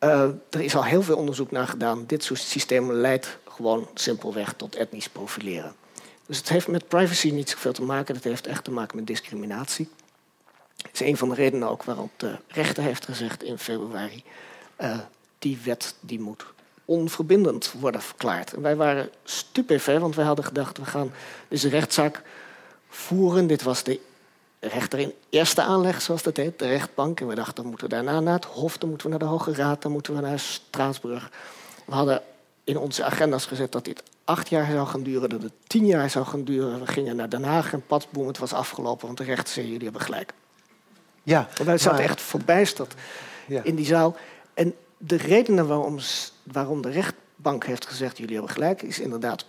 Uh, 0.00 0.22
er 0.50 0.60
is 0.60 0.74
al 0.74 0.84
heel 0.84 1.02
veel 1.02 1.16
onderzoek 1.16 1.50
naar 1.50 1.66
gedaan. 1.66 2.06
Dit 2.06 2.24
soort 2.24 2.40
systemen 2.40 2.94
leidt 2.94 3.38
gewoon 3.48 3.88
simpelweg 3.94 4.54
tot 4.56 4.76
etnisch 4.76 5.08
profileren. 5.08 5.74
Dus 6.26 6.38
het 6.38 6.48
heeft 6.48 6.68
met 6.68 6.88
privacy 6.88 7.30
niet 7.30 7.50
zoveel 7.50 7.72
te 7.72 7.82
maken. 7.82 8.14
Het 8.14 8.24
heeft 8.24 8.46
echt 8.46 8.64
te 8.64 8.70
maken 8.70 8.96
met 8.96 9.06
discriminatie. 9.06 9.88
Het 10.82 11.00
is 11.00 11.00
een 11.00 11.16
van 11.16 11.28
de 11.28 11.34
redenen 11.34 11.68
ook 11.68 11.82
waarop 11.82 12.10
de 12.16 12.36
rechter 12.48 12.82
heeft 12.82 13.04
gezegd 13.04 13.42
in 13.42 13.58
februari... 13.58 14.24
Uh, 14.80 14.98
die 15.38 15.58
wet 15.64 15.94
die 16.00 16.20
moet 16.20 16.44
onverbindend 16.84 17.72
worden 17.80 18.02
verklaard. 18.02 18.52
En 18.52 18.62
wij 18.62 18.76
waren 18.76 19.10
stupefait, 19.24 20.00
want 20.00 20.14
wij 20.14 20.24
hadden 20.24 20.44
gedacht... 20.44 20.78
we 20.78 20.84
gaan 20.84 21.12
deze 21.48 21.68
rechtszaak 21.68 22.22
voeren. 22.88 23.46
Dit 23.46 23.62
was 23.62 23.82
de 23.82 24.00
rechter 24.60 24.98
in 24.98 25.12
eerste 25.30 25.62
aanleg, 25.62 26.02
zoals 26.02 26.22
dat 26.22 26.36
heet, 26.36 26.58
de 26.58 26.68
rechtbank. 26.68 27.20
En 27.20 27.26
we 27.26 27.34
dachten, 27.34 27.54
dan 27.54 27.66
moeten 27.66 27.88
we 27.88 27.94
daarna 27.94 28.20
naar 28.20 28.34
het 28.34 28.44
Hof, 28.44 28.78
dan 28.78 28.88
moeten 28.88 29.06
we 29.06 29.16
naar 29.16 29.28
de 29.28 29.34
Hoge 29.34 29.54
Raad, 29.54 29.82
dan 29.82 29.92
moeten 29.92 30.14
we 30.14 30.20
naar 30.20 30.38
Straatsburg. 30.38 31.30
We 31.84 31.94
hadden 31.94 32.22
in 32.64 32.76
onze 32.78 33.04
agenda's 33.04 33.46
gezet 33.46 33.72
dat 33.72 33.84
dit 33.84 34.02
acht 34.24 34.48
jaar 34.48 34.70
zou 34.70 34.86
gaan 34.86 35.02
duren, 35.02 35.28
dat 35.28 35.42
het 35.42 35.52
tien 35.66 35.86
jaar 35.86 36.10
zou 36.10 36.24
gaan 36.24 36.44
duren. 36.44 36.80
We 36.80 36.86
gingen 36.86 37.16
naar 37.16 37.28
Den 37.28 37.44
Haag 37.44 37.72
en 37.72 37.86
patsboom, 37.86 38.26
het 38.26 38.38
was 38.38 38.52
afgelopen, 38.52 39.06
want 39.06 39.18
de 39.18 39.24
rechter 39.24 39.52
zei, 39.52 39.66
jullie 39.66 39.84
hebben 39.84 40.02
gelijk. 40.02 40.32
Ja, 41.22 41.48
wij 41.64 41.78
zaten 41.78 41.98
maar- 42.00 42.08
echt 42.10 42.20
verbijsterd 42.22 42.94
Ja. 43.46 43.62
in 43.62 43.74
die 43.74 43.86
zaal. 43.86 44.16
En 44.54 44.74
de 44.98 45.16
redenen 45.16 45.66
waarom, 45.66 45.98
waarom 46.42 46.82
de 46.82 46.90
rechtbank 46.90 47.64
heeft 47.66 47.86
gezegd, 47.86 48.18
jullie 48.18 48.34
hebben 48.34 48.52
gelijk, 48.52 48.82
is 48.82 48.98
inderdaad 48.98 49.46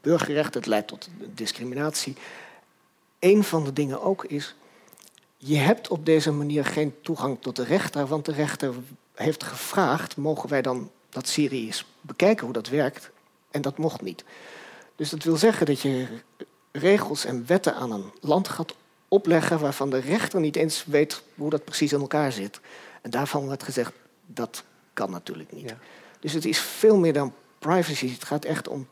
burgerrecht, 0.00 0.54
het 0.54 0.66
leidt 0.66 0.88
tot 0.88 1.08
discriminatie. 1.34 2.14
Een 3.18 3.44
van 3.44 3.64
de 3.64 3.72
dingen 3.72 4.02
ook 4.02 4.24
is, 4.24 4.54
je 5.36 5.56
hebt 5.56 5.88
op 5.88 6.06
deze 6.06 6.32
manier 6.32 6.64
geen 6.64 6.94
toegang 7.02 7.36
tot 7.40 7.56
de 7.56 7.64
rechter, 7.64 8.06
want 8.06 8.24
de 8.24 8.32
rechter 8.32 8.74
heeft 9.14 9.44
gevraagd, 9.44 10.16
mogen 10.16 10.48
wij 10.48 10.62
dan 10.62 10.90
dat 11.08 11.28
Syrië 11.28 11.70
bekijken 12.00 12.44
hoe 12.44 12.54
dat 12.54 12.68
werkt? 12.68 13.10
En 13.50 13.62
dat 13.62 13.78
mocht 13.78 14.00
niet. 14.02 14.24
Dus 14.96 15.10
dat 15.10 15.22
wil 15.22 15.36
zeggen 15.36 15.66
dat 15.66 15.80
je 15.80 16.06
regels 16.72 17.24
en 17.24 17.46
wetten 17.46 17.74
aan 17.74 17.92
een 17.92 18.12
land 18.20 18.48
gaat 18.48 18.74
opleggen 19.10 19.58
waarvan 19.58 19.90
de 19.90 19.98
rechter 19.98 20.40
niet 20.40 20.56
eens 20.56 20.84
weet 20.84 21.22
hoe 21.34 21.50
dat 21.50 21.64
precies 21.64 21.92
in 21.92 22.00
elkaar 22.00 22.32
zit. 22.32 22.60
En 23.02 23.10
daarvan 23.10 23.48
werd 23.48 23.62
gezegd, 23.62 23.92
dat 24.26 24.64
kan 24.92 25.10
natuurlijk 25.10 25.52
niet. 25.52 25.68
Ja. 25.68 25.78
Dus 26.20 26.32
het 26.32 26.44
is 26.44 26.58
veel 26.58 26.96
meer 26.96 27.12
dan 27.12 27.34
privacy. 27.58 28.12
Het 28.12 28.24
gaat 28.24 28.44
echt 28.44 28.68
om 28.68 28.88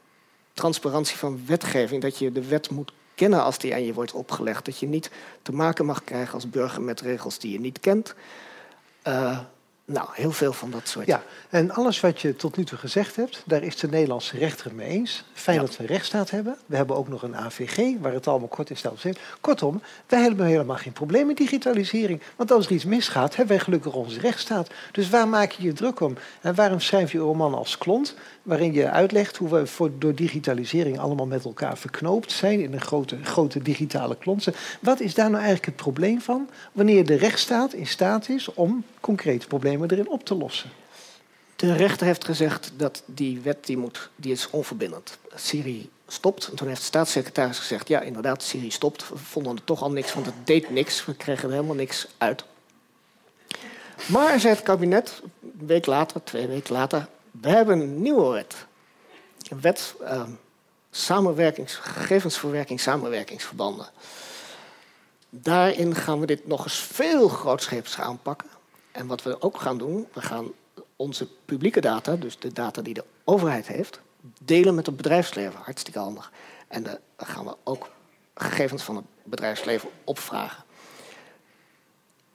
transparantie 0.53 1.17
van 1.17 1.47
wetgeving. 1.47 2.03
Dat 2.03 2.19
je 2.19 2.33
de 2.33 2.49
wet 2.49 2.71
moet 2.71 2.93
kennen 3.15 3.43
als 3.43 3.59
die 3.59 3.75
aan 3.75 3.85
je 3.85 3.95
wordt 3.95 4.13
opgelegd. 4.13 4.65
Dat 4.65 4.79
je 4.79 4.87
niet 4.87 5.11
te 5.43 5.53
maken 5.53 5.87
mag 5.87 6.05
krijgen 6.05 6.35
als 6.35 6.51
burger 6.51 6.83
met 6.83 7.01
regels 7.01 7.39
die 7.39 7.53
je 7.53 7.61
niet 7.61 7.81
kent. 7.81 8.15
Eh, 9.03 9.39
nou, 9.91 10.09
heel 10.13 10.33
veel 10.33 10.53
van 10.53 10.71
dat 10.71 10.89
soort. 10.89 11.07
Ja, 11.07 11.23
en 11.49 11.71
alles 11.71 12.01
wat 12.01 12.21
je 12.21 12.37
tot 12.37 12.57
nu 12.57 12.65
toe 12.65 12.79
gezegd 12.79 13.17
hebt, 13.17 13.43
daar 13.47 13.63
is 13.63 13.77
de 13.77 13.89
Nederlandse 13.89 14.39
rechter 14.39 14.65
het 14.65 14.75
mee 14.75 14.89
eens. 14.89 15.25
Fijn 15.33 15.57
Ja. 15.57 15.63
dat 15.63 15.77
we 15.77 15.83
een 15.83 15.89
rechtsstaat 15.89 16.31
hebben. 16.31 16.57
We 16.67 16.77
hebben 16.77 16.97
ook 16.97 17.09
nog 17.09 17.23
een 17.23 17.37
AVG, 17.37 17.95
waar 18.01 18.13
het 18.13 18.27
allemaal 18.27 18.49
kort 18.49 18.71
is 18.71 18.81
gezegd. 18.81 19.19
Kortom, 19.41 19.83
wij 20.07 20.21
hebben 20.21 20.47
helemaal 20.47 20.77
geen 20.77 20.93
probleem 20.93 21.27
met 21.27 21.37
digitalisering. 21.37 22.21
Want 22.37 22.51
als 22.53 22.67
er 22.67 22.73
iets 22.73 22.85
misgaat, 22.85 23.37
hebben 23.37 23.57
wij 23.57 23.65
gelukkig 23.65 23.95
onze 23.95 24.21
rechtsstaat. 24.21 24.71
Dus 24.93 25.09
waar 25.09 25.29
maak 25.29 25.51
je 25.51 25.63
je 25.63 25.73
druk 25.73 26.01
om? 26.01 26.17
En 26.41 26.55
waarom 26.55 26.81
schrijf 26.81 27.13
je 27.13 27.19
een 27.19 27.25
roman 27.25 27.55
als 27.55 27.79
Klont, 27.79 28.15
waarin 28.49 28.73
je 28.73 28.91
uitlegt 28.91 29.37
hoe 29.37 29.49
we 29.49 29.67
voor, 29.67 29.91
door 29.99 30.15
digitalisering 30.15 30.99
allemaal 30.99 31.27
met 31.27 31.45
elkaar 31.45 31.79
verknoopt 31.79 32.33
zijn 32.33 32.61
in 32.61 32.73
een 32.73 32.81
grote, 32.81 33.17
grote 33.23 33.63
digitale 33.63 34.17
klont? 34.17 34.49
Wat 34.81 35.01
is 35.01 35.15
daar 35.15 35.31
nou 35.31 35.37
eigenlijk 35.43 35.67
het 35.67 35.77
probleem 35.77 36.21
van, 36.21 36.49
wanneer 36.73 37.07
de 37.07 37.15
rechtsstaat 37.15 37.73
in 37.73 37.87
staat 37.87 38.29
is 38.29 38.55
om 38.55 38.85
concrete 39.01 39.47
problemen 39.47 39.91
erin 39.91 40.09
op 40.09 40.25
te 40.25 40.35
lossen? 40.35 40.71
De 41.57 41.73
rechter 41.73 42.07
heeft 42.07 42.25
gezegd 42.25 42.73
dat 42.77 43.03
die 43.07 43.41
wet 43.41 43.67
die 43.67 43.77
moet, 43.77 44.11
die 44.17 44.33
is 44.33 44.51
onverbindend. 44.51 45.19
Syrië 45.35 45.89
stopt. 46.07 46.49
En 46.49 46.57
toen 46.57 46.69
heeft 46.69 46.81
de 46.81 46.87
staatssecretaris 46.87 47.59
gezegd: 47.59 47.89
ja, 47.89 48.01
inderdaad, 48.01 48.43
Syrië 48.43 48.71
stopt. 48.71 49.09
We 49.09 49.19
vonden 49.19 49.57
er 49.57 49.65
toch 49.65 49.83
al 49.83 49.91
niks, 49.91 50.15
want 50.15 50.27
het 50.27 50.35
deed 50.45 50.71
niks. 50.71 51.05
We 51.05 51.15
kregen 51.15 51.49
er 51.49 51.55
helemaal 51.55 51.75
niks 51.75 52.09
uit. 52.19 52.45
Maar 54.07 54.41
zei 54.41 54.55
het 54.55 54.63
kabinet, 54.63 55.23
een 55.43 55.67
week 55.67 55.87
later, 55.87 56.25
twee 56.25 56.47
weken 56.47 56.75
later, 56.75 57.09
we 57.41 57.49
hebben 57.49 57.81
een 57.81 58.03
nieuwe 58.03 58.33
wet. 58.33 58.67
Een 59.49 59.61
wet 59.61 59.95
eh, 60.01 60.23
samenwerkings, 60.91 61.75
gegevensverwerking, 61.75 62.81
samenwerkingsverbanden. 62.81 63.89
Daarin 65.31 65.95
gaan 65.95 66.21
we 66.21 66.27
dit 66.27 66.47
nog 66.47 66.65
eens 66.65 66.79
veel 66.79 67.29
grootscheeps 67.29 67.99
aanpakken. 67.99 68.49
En 68.93 69.07
wat 69.07 69.23
we 69.23 69.43
ook 69.43 69.61
gaan 69.61 69.79
doen, 69.79 70.09
we 70.13 70.21
gaan 70.21 70.53
onze 70.97 71.29
publieke 71.45 71.81
data, 71.81 72.17
dus 72.17 72.39
de 72.39 72.53
data 72.53 72.83
die 72.83 72.95
de 72.95 73.05
overheid 73.25 73.67
heeft, 73.67 74.01
delen 74.43 74.75
met 74.75 74.87
het 74.87 74.97
bedrijfsleven. 74.97 75.61
Hartstikke 75.61 75.99
handig. 75.99 76.33
En 76.69 76.83
daar 76.83 76.99
gaan 77.17 77.45
we 77.45 77.57
ook 77.65 77.89
gegevens 78.35 78.83
van 78.83 78.97
het 78.97 79.05
bedrijfsleven 79.25 79.89
opvragen. 80.05 80.65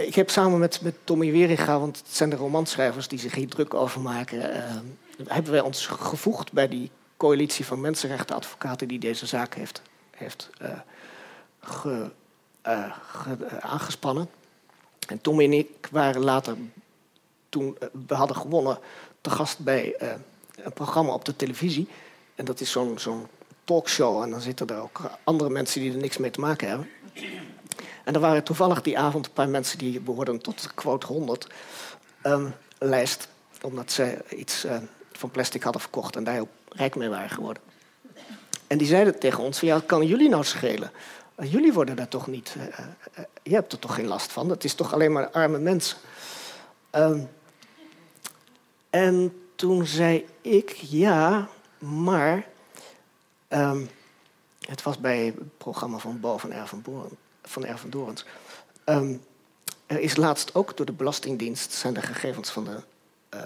Ik 0.06 0.16
heb 0.16 0.30
samen 0.30 0.60
met, 0.60 0.82
met 0.82 0.95
Tommy 1.04 1.32
Weringa, 1.32 1.80
want 1.80 1.97
het 1.97 2.08
zijn 2.16 2.30
de 2.30 2.36
romanschrijvers 2.36 3.08
die 3.08 3.20
zich 3.20 3.36
hier 3.36 3.47
druk 3.47 3.74
over 3.74 4.01
maken, 4.01 4.54
eh, 4.54 4.76
hebben 5.28 5.51
wij 5.51 5.62
ons 5.62 5.86
gevoegd 5.88 6.51
bij 6.51 6.68
die 6.68 6.91
coalitie 7.18 7.66
van 7.66 7.82
mensenrechtenadvocaten 7.82 8.88
die 8.88 8.99
deze 8.99 9.26
zaak 9.26 9.54
heeft, 9.56 9.82
heeft 10.12 10.49
eh, 10.60 10.70
ge- 11.62 12.12
eh, 12.62 12.93
ge- 13.12 13.62
aangespannen. 13.62 14.30
En 15.08 15.22
Tommy 15.22 15.43
en 15.43 15.54
ik 15.54 15.88
waren 15.91 16.24
later, 16.24 16.58
toen 17.49 17.78
we 18.08 18.16
hadden 18.16 18.38
gewonnen, 18.38 18.80
te 19.22 19.30
gast 19.30 19.60
bij 19.60 19.95
een 20.56 20.74
programma 20.74 21.14
op 21.14 21.26
de 21.26 21.36
televisie. 21.36 21.88
En 22.36 22.45
dat 22.45 22.60
is 22.60 22.72
zo'n 22.72 22.99
zo'n 22.99 23.28
talkshow. 23.64 24.22
En 24.24 24.30
dan 24.30 24.41
zitten 24.41 24.68
er 24.68 24.82
ook 24.82 25.01
andere 25.24 25.49
mensen 25.49 25.82
die 25.82 25.91
er 25.91 25.97
niks 25.97 26.18
mee 26.18 26.32
te 26.32 26.39
maken 26.39 26.68
hebben. 26.68 26.89
En 28.04 28.14
er 28.14 28.20
waren 28.20 28.44
toevallig 28.44 28.82
die 28.82 29.00
avond 29.00 29.26
een 29.26 29.32
paar 29.34 29.50
mensen 29.50 29.78
die 29.78 30.00
behoorden 30.00 30.40
tot 30.42 30.62
de 30.62 30.70
quote 30.74 31.06
100 31.08 31.48
ehm, 32.22 32.50
lijst. 32.80 33.28
Omdat 33.62 33.92
ze 33.92 34.18
iets 34.30 34.64
eh, 34.64 34.78
van 35.12 35.30
plastic 35.32 35.64
hadden 35.64 35.82
verkocht 35.82 36.16
en 36.16 36.24
daar 36.24 36.34
heel 36.34 36.50
rijk 36.70 36.96
mee 36.96 37.10
waren 37.10 37.30
geworden. 37.30 37.64
En 38.68 38.78
die 38.78 38.88
zeiden 38.88 39.20
tegen 39.20 39.44
ons: 39.44 39.60
ja, 39.60 39.82
kan 39.86 40.06
jullie 40.08 40.30
nou 40.30 40.44
schelen? 40.44 40.92
Eh, 41.36 41.52
Jullie 41.52 41.74
worden 41.74 41.96
daar 41.96 42.08
toch 42.08 42.28
niet. 42.28 42.56
eh, 42.58 43.24
je 43.44 43.54
hebt 43.54 43.72
er 43.72 43.80
toch 43.80 43.96
geen 43.96 44.08
last 44.08 44.32
van? 44.32 44.48
Dat 44.48 44.64
is 44.64 44.74
toch 44.74 44.94
alleen 44.94 45.12
maar 45.12 45.30
arme 45.30 45.60
mensen? 45.60 45.98
Ehm, 46.90 47.20
en 48.90 49.42
toen 49.56 49.86
zei 49.86 50.26
ik: 50.42 50.70
ja, 50.72 51.48
maar. 51.78 52.46
ehm, 53.48 53.86
het 54.68 54.84
was 54.84 54.98
bij 55.00 55.26
het 55.26 55.58
programma 55.58 55.98
van 55.98 56.20
Bo 56.20 56.38
van 56.38 56.82
Boeren, 56.82 57.18
van 57.44 57.66
Erven 57.66 57.89
Dorens. 57.89 58.26
Ehm, 58.84 59.16
er 59.86 60.00
is 60.00 60.16
laatst 60.16 60.56
ook 60.56 60.78
door 60.78 60.86
de 60.86 60.91
Belastingdienst 60.91 61.72
zijn 61.72 61.94
de 61.94 62.02
gegevens 62.02 62.50
van 62.50 62.64
de 62.64 62.80
eh, 63.30 63.41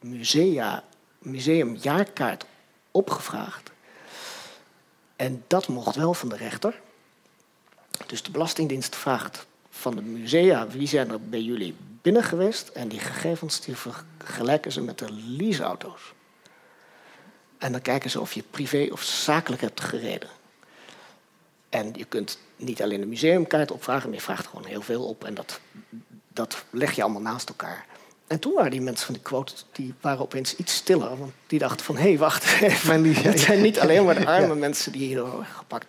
musea, 0.00 0.84
museumjaarkaart 1.18 2.44
opgevraagd. 2.90 3.70
En 5.16 5.44
dat 5.46 5.68
mocht 5.68 5.96
wel 5.96 6.14
van 6.14 6.28
de 6.28 6.36
rechter. 6.36 6.80
Dus 8.06 8.22
de 8.22 8.30
Belastingdienst 8.30 8.96
vraagt 8.96 9.46
van 9.70 9.96
de 9.96 10.02
musea 10.02 10.66
wie 10.66 10.88
zijn 10.88 11.10
er 11.10 11.20
bij 11.20 11.42
jullie 11.42 11.76
binnen 12.02 12.24
geweest. 12.24 12.68
En 12.68 12.88
die 12.88 13.00
gegevens 13.00 13.60
die 13.60 13.76
vergelijken 13.76 14.72
ze 14.72 14.80
met 14.80 14.98
de 14.98 15.12
leaseauto's. 15.12 16.12
En 17.58 17.72
dan 17.72 17.82
kijken 17.82 18.10
ze 18.10 18.20
of 18.20 18.32
je 18.32 18.42
privé 18.50 18.88
of 18.92 19.02
zakelijk 19.02 19.62
hebt 19.62 19.80
gereden. 19.80 20.28
En 21.72 21.92
je 21.96 22.04
kunt 22.04 22.38
niet 22.56 22.82
alleen 22.82 23.00
de 23.00 23.06
museumkaart 23.06 23.70
opvragen, 23.70 24.08
maar 24.08 24.18
je 24.18 24.24
vraagt 24.24 24.46
gewoon 24.46 24.64
heel 24.64 24.82
veel 24.82 25.04
op. 25.04 25.24
En 25.24 25.34
dat, 25.34 25.60
dat 26.28 26.64
leg 26.70 26.92
je 26.92 27.02
allemaal 27.02 27.20
naast 27.22 27.48
elkaar. 27.48 27.86
En 28.26 28.38
toen 28.38 28.52
waren 28.52 28.70
die 28.70 28.80
mensen 28.80 29.06
van 29.06 29.14
de 29.14 29.20
quote, 29.20 29.52
die 29.72 29.94
waren 30.00 30.20
opeens 30.20 30.56
iets 30.56 30.74
stiller. 30.74 31.18
Want 31.18 31.32
die 31.46 31.58
dachten 31.58 31.84
van, 31.86 31.96
hé, 31.96 32.02
hey, 32.02 32.18
wacht 32.18 32.44
even. 32.60 33.04
Het 33.14 33.40
zijn 33.40 33.62
niet 33.62 33.78
alleen 33.78 34.04
maar 34.04 34.14
de 34.14 34.26
arme 34.26 34.46
Ja. 34.46 34.54
mensen 34.54 34.92
die 34.92 35.06
hier 35.06 35.20
worden 35.26 35.46
gepakt. 35.46 35.86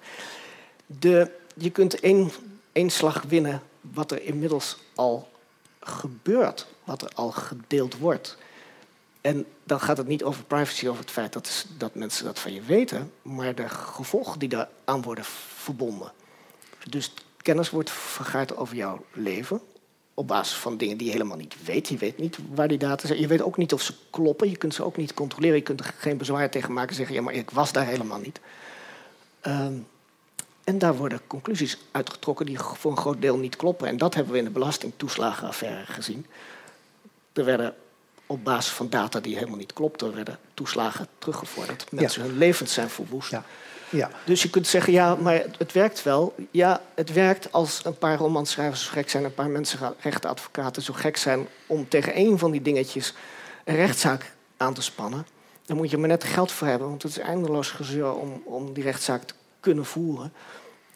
De, 0.86 1.32
je 1.56 1.70
kunt 1.70 2.00
één, 2.00 2.32
één 2.72 2.90
slag 2.90 3.24
winnen 3.28 3.62
wat 3.82 4.12
er 4.12 4.22
inmiddels 4.22 4.78
al 4.96 5.32
gebeurt. 5.80 6.68
Wat 6.84 7.02
er 7.02 7.12
al 7.14 7.32
gedeeld 7.32 7.98
wordt. 7.98 8.38
En 9.24 9.46
dan 9.64 9.80
gaat 9.80 9.98
het 9.98 10.08
niet 10.08 10.24
over 10.24 10.44
privacy, 10.44 10.88
over 10.88 11.02
het 11.02 11.12
feit 11.12 11.34
dat, 11.34 11.66
dat 11.78 11.96
mensen 11.96 12.26
dat 12.26 12.40
van 12.40 12.54
je 12.54 12.62
weten, 12.62 13.12
maar 13.22 13.56
de 13.56 13.70
gevolgen 13.70 14.40
die 14.40 14.50
daaraan 14.50 15.02
worden 15.02 15.26
verbonden. 15.56 16.12
Dus 16.90 17.14
kennis 17.38 17.70
wordt 17.70 17.92
vergaard 17.92 18.58
over 18.58 18.76
jouw 18.76 19.06
leven 19.14 19.62
op 20.14 20.28
basis 20.28 20.58
van 20.58 20.78
dingen 20.78 20.98
die 20.98 21.06
je 21.08 21.14
helemaal 21.14 21.38
niet 21.38 21.66
weet. 21.66 21.88
Je 21.88 21.98
weet 21.98 22.18
niet 22.18 22.38
waar 22.54 22.68
die 22.68 22.78
data 22.78 23.08
zijn. 23.08 23.20
Je 23.20 23.28
weet 23.28 23.42
ook 23.42 23.58
niet 23.58 23.74
of 23.74 23.82
ze 23.82 23.94
kloppen. 24.10 24.50
Je 24.50 24.58
kunt 24.58 24.74
ze 24.74 24.84
ook 24.84 24.98
niet 24.98 25.14
controleren. 25.14 25.56
Je 25.56 25.64
kunt 25.64 25.80
er 25.80 25.94
geen 25.98 26.18
bezwaar 26.18 26.50
tegen 26.50 26.74
maken 26.74 26.90
en 26.90 26.96
zeggen: 26.96 27.16
ja, 27.16 27.22
maar 27.22 27.34
ik 27.34 27.50
was 27.50 27.72
daar 27.72 27.86
helemaal 27.86 28.20
niet. 28.20 28.40
Ehm, 29.42 29.74
en 30.64 30.78
daar 30.78 30.96
worden 30.96 31.28
conclusies 31.28 31.78
uitgetrokken 31.92 32.46
die 32.46 32.60
voor 32.60 32.92
een 32.92 32.98
groot 32.98 33.22
deel 33.22 33.38
niet 33.38 33.56
kloppen. 33.56 33.88
En 33.88 33.98
dat 33.98 34.14
hebben 34.14 34.34
we 34.34 34.40
in 34.40 34.46
de 34.46 34.52
belastingtoeslagenaffaire 34.52 35.86
gezien. 35.86 36.26
Er 37.34 37.46
werden 37.46 37.76
op 38.34 38.44
basis 38.44 38.72
van 38.72 38.90
data 38.90 39.20
die 39.20 39.36
helemaal 39.36 39.58
niet 39.58 39.74
klopten, 39.74 40.16
werden 40.16 40.38
toeslagen 40.54 41.08
teruggevorderd. 41.18 41.86
Mensen 41.92 42.22
hun 42.22 42.38
levens 42.38 42.74
zijn 42.74 42.90
verwoest. 42.90 43.32
Ja. 43.32 43.44
Ja. 43.90 44.12
Dus 44.26 44.44
je 44.44 44.50
kunt 44.50 44.68
zeggen, 44.68 44.94
ja, 44.94 45.16
maar 45.16 45.34
het, 45.34 45.56
het 45.58 45.72
werkt 45.72 46.04
wel. 46.04 46.36
Ja, 46.52 46.82
het 46.96 47.14
werkt 47.14 47.52
als 47.52 47.82
een 47.86 47.98
paar 47.98 48.18
romanschrijvers 48.18 48.86
zo 48.86 48.92
gek 48.92 49.10
zijn... 49.10 49.24
een 49.24 49.34
paar 49.34 49.50
mensenrechtenadvocaten 49.50 50.82
zo 50.82 50.94
gek 50.94 51.18
zijn... 51.18 51.48
om 51.68 51.88
tegen 51.88 52.14
één 52.14 52.40
van 52.40 52.52
die 52.52 52.62
dingetjes 52.62 53.14
een 53.64 53.76
rechtszaak 53.76 54.34
aan 54.58 54.74
te 54.74 54.82
spannen. 54.82 55.28
Dan 55.66 55.78
moet 55.78 55.90
je 55.90 55.98
maar 55.98 56.08
net 56.08 56.24
geld 56.24 56.52
voor 56.52 56.68
hebben... 56.68 56.88
want 56.88 57.04
het 57.04 57.12
is 57.12 57.18
eindeloos 57.18 57.70
gezeur 57.70 58.14
om, 58.14 58.42
om 58.46 58.74
die 58.74 58.84
rechtszaak 58.84 59.24
te 59.24 59.34
kunnen 59.60 59.86
voeren. 59.86 60.34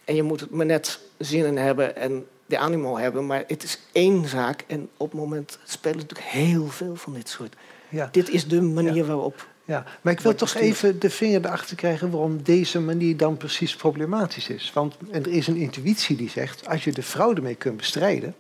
En 0.05 0.15
je 0.15 0.23
moet 0.23 0.39
het 0.39 0.49
maar 0.49 0.65
net 0.65 0.99
zin 1.17 1.45
in 1.45 1.57
hebben 1.57 1.95
en 1.95 2.27
de 2.48 2.58
animo 2.58 2.98
hebben. 2.98 3.26
Maar 3.26 3.43
het 3.48 3.64
is 3.64 3.80
één 3.91 4.28
zaak 4.28 4.64
en 4.68 4.89
op 4.98 5.12
het 5.12 5.20
moment 5.20 5.60
spelen 5.64 5.98
natuurlijk 5.98 6.30
heel 6.30 6.68
veel 6.68 6.95
van 6.95 7.14
dit 7.14 7.30
soort. 7.30 7.56
Ja. 7.89 8.10
Dit 8.12 8.30
is 8.30 8.48
de 8.48 8.62
manier 8.62 9.06
waarop 9.06 9.48
Ja, 9.66 9.86
maar 10.02 10.14
ik 10.14 10.20
wil 10.20 10.36
toch 10.36 10.56
even 10.56 11.00
de 11.00 11.10
vinger 11.10 11.45
erachter 11.45 11.76
krijgen 11.76 12.12
waarom 12.12 12.43
deze 12.43 12.80
manier 12.80 13.18
dan 13.18 13.38
precies 13.38 13.76
problematisch 13.76 14.50
is. 14.50 14.72
Want 14.74 14.98
er 15.12 15.28
is 15.28 15.48
een 15.48 15.56
intuïtie 15.56 16.16
die 16.16 16.30
zegt, 16.30 16.68
als 16.68 16.84
je 16.84 16.91
de 16.91 17.04
fraude 17.04 17.41
mee 17.41 17.56
kunt 17.56 17.78
bestrijden, 17.78 18.36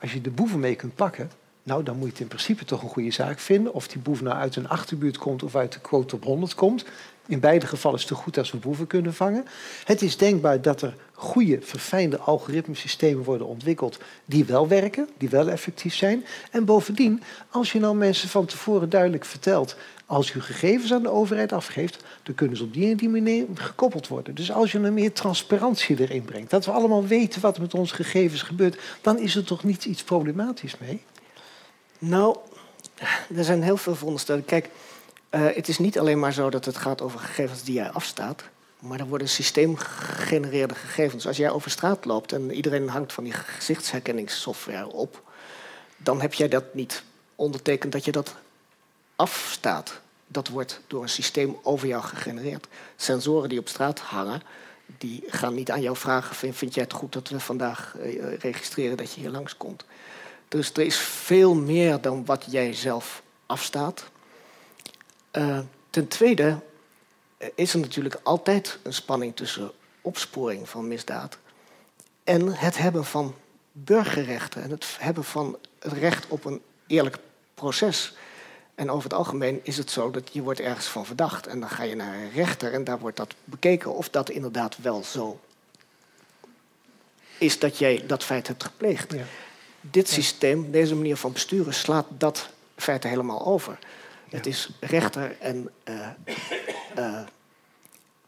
als 0.00 0.12
je 0.12 0.20
de 0.20 0.30
boeven 0.30 0.60
mee 0.60 0.74
kunt 0.74 0.94
pakken, 0.94 1.30
nou 1.62 1.82
dan 1.82 1.96
moet 1.96 2.06
je 2.06 2.12
het 2.12 2.20
in 2.20 2.28
principe 2.28 2.64
toch 2.64 2.82
een 2.82 2.88
goede 2.88 3.10
zaak 3.10 3.38
vinden. 3.38 3.74
Of 3.74 3.88
die 3.88 4.00
boef 4.00 4.22
nou 4.22 4.36
uit 4.36 4.56
een 4.56 4.68
achterbuurt 4.68 5.18
komt 5.18 5.42
of 5.42 5.56
uit 5.56 5.72
de 5.72 5.80
quote 5.80 6.14
op 6.14 6.24
100 6.24 6.54
komt. 6.54 6.84
In 7.26 7.40
beide 7.40 7.66
gevallen 7.66 7.98
is 7.98 8.08
het 8.08 8.18
goed 8.18 8.38
als 8.38 8.50
we 8.50 8.56
boeven 8.56 8.86
kunnen 8.86 9.14
vangen. 9.14 9.44
Het 9.84 10.02
is 10.02 10.16
denkbaar 10.16 10.62
dat 10.62 10.82
er 10.82 10.94
goede, 11.12 11.58
verfijnde 11.60 12.18
algoritmesystemen 12.18 13.24
worden 13.24 13.46
ontwikkeld 13.46 13.98
die 14.24 14.44
wel 14.44 14.68
werken, 14.68 15.08
die 15.18 15.28
wel 15.28 15.48
effectief 15.48 15.94
zijn. 15.94 16.24
En 16.50 16.64
bovendien, 16.64 17.22
als 17.50 17.72
je 17.72 17.80
nou 17.80 17.96
mensen 17.96 18.28
van 18.28 18.46
tevoren 18.46 18.90
duidelijk 18.90 19.24
vertelt, 19.24 19.76
als 20.06 20.34
u 20.34 20.40
gegevens 20.40 20.92
aan 20.92 21.02
de 21.02 21.10
overheid 21.10 21.52
afgeeft, 21.52 22.04
dan 22.22 22.34
kunnen 22.34 22.56
ze 22.56 22.62
op 22.62 22.72
die 22.72 22.90
en 22.90 22.96
die 22.96 23.08
manier 23.08 23.46
gekoppeld 23.54 24.08
worden. 24.08 24.34
Dus 24.34 24.52
als 24.52 24.72
je 24.72 24.80
er 24.80 24.92
meer 24.92 25.12
transparantie 25.12 26.00
erin 26.00 26.24
brengt, 26.24 26.50
dat 26.50 26.64
we 26.64 26.70
allemaal 26.70 27.06
weten 27.06 27.40
wat 27.40 27.58
met 27.58 27.74
onze 27.74 27.94
gegevens 27.94 28.42
gebeurt, 28.42 28.80
dan 29.00 29.18
is 29.18 29.36
er 29.36 29.44
toch 29.44 29.64
niet 29.64 29.84
iets 29.84 30.02
problematisch 30.02 30.78
mee? 30.78 31.02
Nou, 32.04 32.36
er 33.36 33.44
zijn 33.44 33.62
heel 33.62 33.76
veel 33.76 33.94
veronderstellingen. 33.94 34.48
Kijk, 34.48 34.68
uh, 35.30 35.46
het 35.54 35.68
is 35.68 35.78
niet 35.78 35.98
alleen 35.98 36.18
maar 36.18 36.32
zo 36.32 36.50
dat 36.50 36.64
het 36.64 36.76
gaat 36.76 37.02
over 37.02 37.18
gegevens 37.18 37.62
die 37.62 37.74
jij 37.74 37.90
afstaat. 37.90 38.42
Maar 38.78 39.00
er 39.00 39.06
worden 39.06 39.28
systeemgegenereerde 39.28 40.74
gegevens. 40.74 41.26
Als 41.26 41.36
jij 41.36 41.50
over 41.50 41.70
straat 41.70 42.04
loopt 42.04 42.32
en 42.32 42.52
iedereen 42.52 42.88
hangt 42.88 43.12
van 43.12 43.24
die 43.24 43.32
gezichtsherkenningssoftware 43.32 44.86
op, 44.86 45.22
dan 45.96 46.20
heb 46.20 46.34
jij 46.34 46.48
dat 46.48 46.74
niet 46.74 47.02
ondertekend 47.36 47.92
dat 47.92 48.04
je 48.04 48.12
dat 48.12 48.34
afstaat. 49.16 50.00
Dat 50.26 50.48
wordt 50.48 50.80
door 50.86 51.02
een 51.02 51.08
systeem 51.08 51.56
over 51.62 51.88
jou 51.88 52.02
gegenereerd. 52.02 52.66
Sensoren 52.96 53.48
die 53.48 53.58
op 53.58 53.68
straat 53.68 53.98
hangen, 53.98 54.42
die 54.98 55.24
gaan 55.26 55.54
niet 55.54 55.70
aan 55.70 55.82
jou 55.82 55.96
vragen: 55.96 56.36
vind, 56.36 56.56
vind 56.56 56.74
jij 56.74 56.82
het 56.82 56.92
goed 56.92 57.12
dat 57.12 57.28
we 57.28 57.40
vandaag 57.40 57.94
uh, 57.98 58.36
registreren 58.38 58.96
dat 58.96 59.12
je 59.12 59.20
hier 59.20 59.30
langskomt? 59.30 59.84
Dus 60.52 60.72
er 60.72 60.82
is 60.82 60.98
veel 60.98 61.54
meer 61.54 62.00
dan 62.00 62.24
wat 62.24 62.44
jij 62.48 62.74
zelf 62.74 63.22
afstaat. 63.46 64.04
Uh, 65.32 65.58
ten 65.90 66.08
tweede 66.08 66.58
is 67.54 67.72
er 67.72 67.78
natuurlijk 67.78 68.20
altijd 68.22 68.78
een 68.82 68.92
spanning 68.92 69.36
tussen 69.36 69.70
opsporing 70.00 70.68
van 70.68 70.88
misdaad 70.88 71.38
en 72.24 72.54
het 72.54 72.78
hebben 72.78 73.04
van 73.04 73.34
burgerrechten 73.72 74.62
en 74.62 74.70
het 74.70 74.96
hebben 74.98 75.24
van 75.24 75.58
het 75.78 75.92
recht 75.92 76.26
op 76.28 76.44
een 76.44 76.62
eerlijk 76.86 77.16
proces. 77.54 78.14
En 78.74 78.90
over 78.90 79.04
het 79.04 79.18
algemeen 79.18 79.60
is 79.62 79.76
het 79.76 79.90
zo 79.90 80.10
dat 80.10 80.30
je 80.32 80.42
wordt 80.42 80.60
ergens 80.60 80.86
van 80.86 81.06
verdacht 81.06 81.46
en 81.46 81.60
dan 81.60 81.68
ga 81.68 81.82
je 81.82 81.94
naar 81.94 82.14
een 82.14 82.30
rechter 82.30 82.72
en 82.72 82.84
daar 82.84 82.98
wordt 82.98 83.16
dat 83.16 83.34
bekeken 83.44 83.94
of 83.94 84.08
dat 84.10 84.30
inderdaad 84.30 84.76
wel 84.76 85.04
zo 85.04 85.40
is 87.38 87.58
dat 87.58 87.78
jij 87.78 88.04
dat 88.06 88.24
feit 88.24 88.46
hebt 88.46 88.64
gepleegd. 88.64 89.12
Ja. 89.12 89.24
Dit 89.90 90.08
systeem, 90.08 90.70
deze 90.70 90.94
manier 90.94 91.16
van 91.16 91.32
besturen, 91.32 91.74
slaat 91.74 92.06
dat 92.18 92.48
feit 92.76 93.04
helemaal 93.04 93.46
over. 93.46 93.78
Het 94.28 94.46
is 94.46 94.68
rechter 94.80 95.36
en 95.40 95.70
uh, 95.88 96.08
uh, 96.98 97.20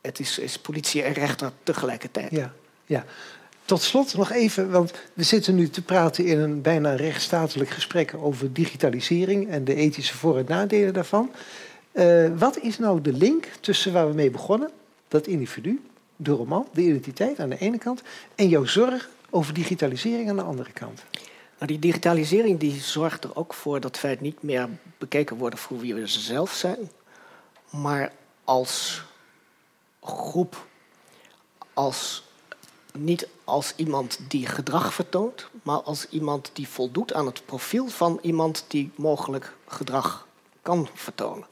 het 0.00 0.20
is, 0.20 0.38
is, 0.38 0.59
politie 0.59 1.02
en 1.02 1.12
rechter 1.12 1.52
tegelijkertijd. 1.62 2.30
Ja, 2.30 2.52
ja. 2.86 3.05
Tot 3.64 3.82
slot 3.82 4.16
nog 4.16 4.30
even, 4.30 4.70
want 4.70 4.92
we 5.12 5.22
zitten 5.22 5.55
nu 5.55 5.68
te 5.68 5.82
praten 5.82 6.24
in 6.24 6.38
een 6.38 6.62
bijna 6.62 6.94
rechtsstatelijk 6.94 7.70
gesprek 7.70 8.14
over 8.16 8.52
digitalisering 8.52 9.48
en 9.48 9.64
de 9.64 9.74
ethische 9.74 10.16
voor- 10.16 10.38
en 10.38 10.44
nadelen 10.48 10.92
daarvan. 10.92 11.30
Uh, 11.92 12.26
wat 12.38 12.59
is 12.59 12.78
nou 12.78 13.00
de 13.00 13.12
link 13.12 13.48
tussen 13.61 13.92
waar 13.92 14.09
we 14.09 14.14
mee 14.14 14.30
begonnen, 14.30 14.70
dat 15.09 15.26
individu, 15.26 15.82
de 16.16 16.30
roman, 16.30 16.66
de 16.72 16.82
identiteit 16.82 17.40
aan 17.40 17.48
de 17.48 17.59
ene 17.59 17.78
kant, 17.78 18.02
en 18.34 18.48
jouw 18.48 18.64
zorg 18.64 19.09
over 19.30 19.55
digitalisering 19.55 20.28
aan 20.28 20.36
de 20.36 20.42
andere 20.42 20.72
kant? 20.72 21.02
Nou, 21.59 21.66
die 21.66 21.78
digitalisering 21.78 22.59
die 22.59 22.80
zorgt 22.80 23.24
er 23.24 23.36
ook 23.36 23.55
voor 23.55 23.80
dat 23.80 24.00
wij 24.00 24.16
niet 24.20 24.42
meer 24.42 24.68
bekeken 24.98 25.36
worden 25.36 25.59
voor 25.59 25.78
wie 25.78 25.94
we 25.94 26.07
zelf 26.07 26.52
zijn, 26.52 26.90
maar 27.70 28.12
als 28.44 29.02
groep, 30.00 30.66
als, 31.74 32.24
niet 32.92 33.28
als 33.44 33.72
iemand 33.76 34.18
die 34.28 34.46
gedrag 34.46 34.94
vertoont, 34.94 35.48
maar 35.62 35.82
als 35.82 36.09
iemand 36.09 36.50
die 36.52 36.68
voldoet 36.68 37.12
aan 37.12 37.26
het 37.26 37.46
profiel 37.46 37.88
van 37.88 38.18
iemand 38.22 38.64
die 38.68 38.90
mogelijk 38.94 39.57
gedrag 39.66 40.26
kan 40.62 40.88
vertonen. 40.94 41.46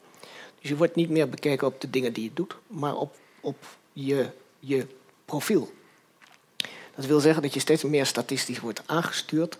Dus 0.59 0.69
je 0.69 0.77
wordt 0.77 0.95
niet 0.95 1.09
meer 1.09 1.29
bekeken 1.29 1.67
op 1.67 1.81
de 1.81 1.89
dingen 1.89 2.13
die 2.13 2.23
je 2.23 2.33
doet, 2.33 2.55
maar 2.67 2.95
op, 2.95 3.15
op 3.41 3.57
je, 3.93 4.29
je 4.59 4.87
profiel. 5.25 5.73
Dat 6.95 7.05
wil 7.05 7.19
zeggen 7.19 7.41
dat 7.41 7.53
je 7.53 7.59
steeds 7.59 7.83
meer 7.83 8.05
statistisch 8.05 8.59
wordt 8.59 8.81
aangestuurd 8.85 9.57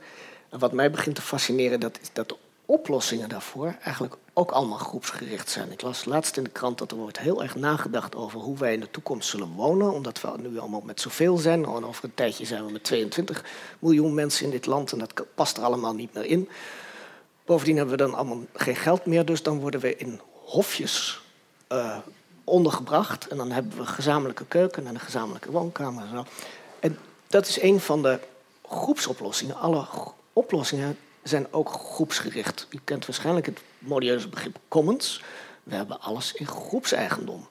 en 0.53 0.59
wat 0.59 0.71
mij 0.71 0.91
begint 0.91 1.15
te 1.15 1.21
fascineren, 1.21 1.79
dat 1.79 1.99
is 2.01 2.09
dat 2.13 2.29
de 2.29 2.35
oplossingen 2.65 3.29
daarvoor 3.29 3.75
eigenlijk 3.83 4.15
ook 4.33 4.51
allemaal 4.51 4.77
groepsgericht 4.77 5.49
zijn. 5.49 5.71
Ik 5.71 5.81
las 5.81 6.05
laatst 6.05 6.37
in 6.37 6.43
de 6.43 6.49
krant 6.49 6.77
dat 6.77 6.91
er 6.91 6.97
wordt 6.97 7.19
heel 7.19 7.43
erg 7.43 7.55
nagedacht 7.55 8.15
over 8.15 8.39
hoe 8.39 8.57
wij 8.57 8.73
in 8.73 8.79
de 8.79 8.91
toekomst 8.91 9.29
zullen 9.29 9.51
wonen, 9.55 9.91
omdat 9.91 10.21
we 10.21 10.29
nu 10.37 10.59
allemaal 10.59 10.81
met 10.81 11.01
zoveel 11.01 11.37
zijn. 11.37 11.65
En 11.65 11.85
over 11.85 12.03
een 12.03 12.13
tijdje 12.13 12.45
zijn 12.45 12.65
we 12.65 12.71
met 12.71 12.83
22 12.83 13.43
miljoen 13.79 14.13
mensen 14.13 14.45
in 14.45 14.51
dit 14.51 14.65
land 14.65 14.91
en 14.91 14.99
dat 14.99 15.25
past 15.35 15.57
er 15.57 15.63
allemaal 15.63 15.93
niet 15.93 16.13
meer 16.13 16.25
in. 16.25 16.49
Bovendien 17.45 17.77
hebben 17.77 17.97
we 17.97 18.03
dan 18.03 18.13
allemaal 18.13 18.39
geen 18.53 18.75
geld 18.75 19.05
meer, 19.05 19.25
dus 19.25 19.43
dan 19.43 19.59
worden 19.59 19.79
we 19.79 19.95
in 19.95 20.19
hofjes 20.45 21.21
uh, 21.71 21.97
ondergebracht. 22.43 23.27
En 23.27 23.37
dan 23.37 23.51
hebben 23.51 23.77
we 23.77 23.85
gezamenlijke 23.85 24.45
keuken 24.45 24.87
en 24.87 24.93
een 24.93 24.99
gezamenlijke 24.99 25.51
woonkamer. 25.51 26.03
En, 26.03 26.09
zo. 26.09 26.25
en 26.79 26.97
dat 27.27 27.47
is 27.47 27.61
een 27.61 27.79
van 27.79 28.01
de 28.01 28.19
groepsoplossingen. 28.67 29.55
Alle 29.55 29.85
oplossingen 30.33 30.97
zijn 31.23 31.47
ook 31.51 31.69
groepsgericht. 31.69 32.67
U 32.69 32.79
kent 32.83 33.05
waarschijnlijk 33.05 33.45
het 33.45 33.59
modieuze 33.79 34.27
begrip 34.27 34.57
commons. 34.67 35.23
We 35.63 35.75
hebben 35.75 36.01
alles 36.01 36.33
in 36.33 36.47
groepseigendom. 36.47 37.47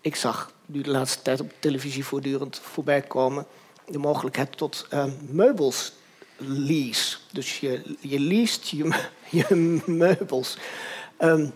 Ik 0.00 0.16
zag 0.16 0.52
nu 0.66 0.80
de 0.80 0.90
laatste 0.90 1.22
tijd 1.22 1.40
op 1.40 1.52
televisie 1.58 2.04
voortdurend 2.04 2.58
voorbij 2.58 3.02
komen 3.02 3.46
de 3.86 3.98
mogelijkheid 3.98 4.56
tot 4.56 4.86
uh, 4.92 5.04
meubels 5.28 5.92
lease. 6.36 7.16
Dus 7.32 7.60
je, 7.60 7.96
je 8.00 8.18
leest 8.20 8.66
je, 8.66 9.04
je 9.48 9.80
meubels. 9.86 10.56
Um, 11.18 11.52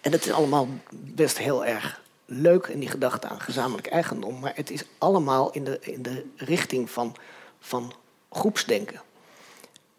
en 0.00 0.10
dat 0.10 0.24
is 0.24 0.32
allemaal 0.32 0.68
best 0.90 1.38
heel 1.38 1.64
erg 1.64 2.00
leuk 2.24 2.66
in 2.66 2.78
die 2.78 2.88
gedachte 2.88 3.28
aan 3.28 3.40
gezamenlijk 3.40 3.86
eigendom. 3.86 4.38
Maar 4.40 4.52
het 4.54 4.70
is 4.70 4.84
allemaal 4.98 5.50
in 5.50 5.64
de, 5.64 5.78
in 5.80 6.02
de 6.02 6.24
richting 6.36 6.90
van, 6.90 7.16
van 7.60 7.92
groepsdenken. 8.30 9.00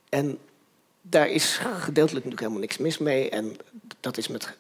En 0.09 0.37
daar 1.01 1.29
is 1.29 1.57
gedeeltelijk 1.57 2.25
natuurlijk 2.25 2.39
helemaal 2.39 2.59
niks 2.59 2.77
mis 2.77 2.97
mee. 2.97 3.29
En 3.29 3.57
dat 3.99 4.17
is 4.17 4.27
met, 4.27 4.57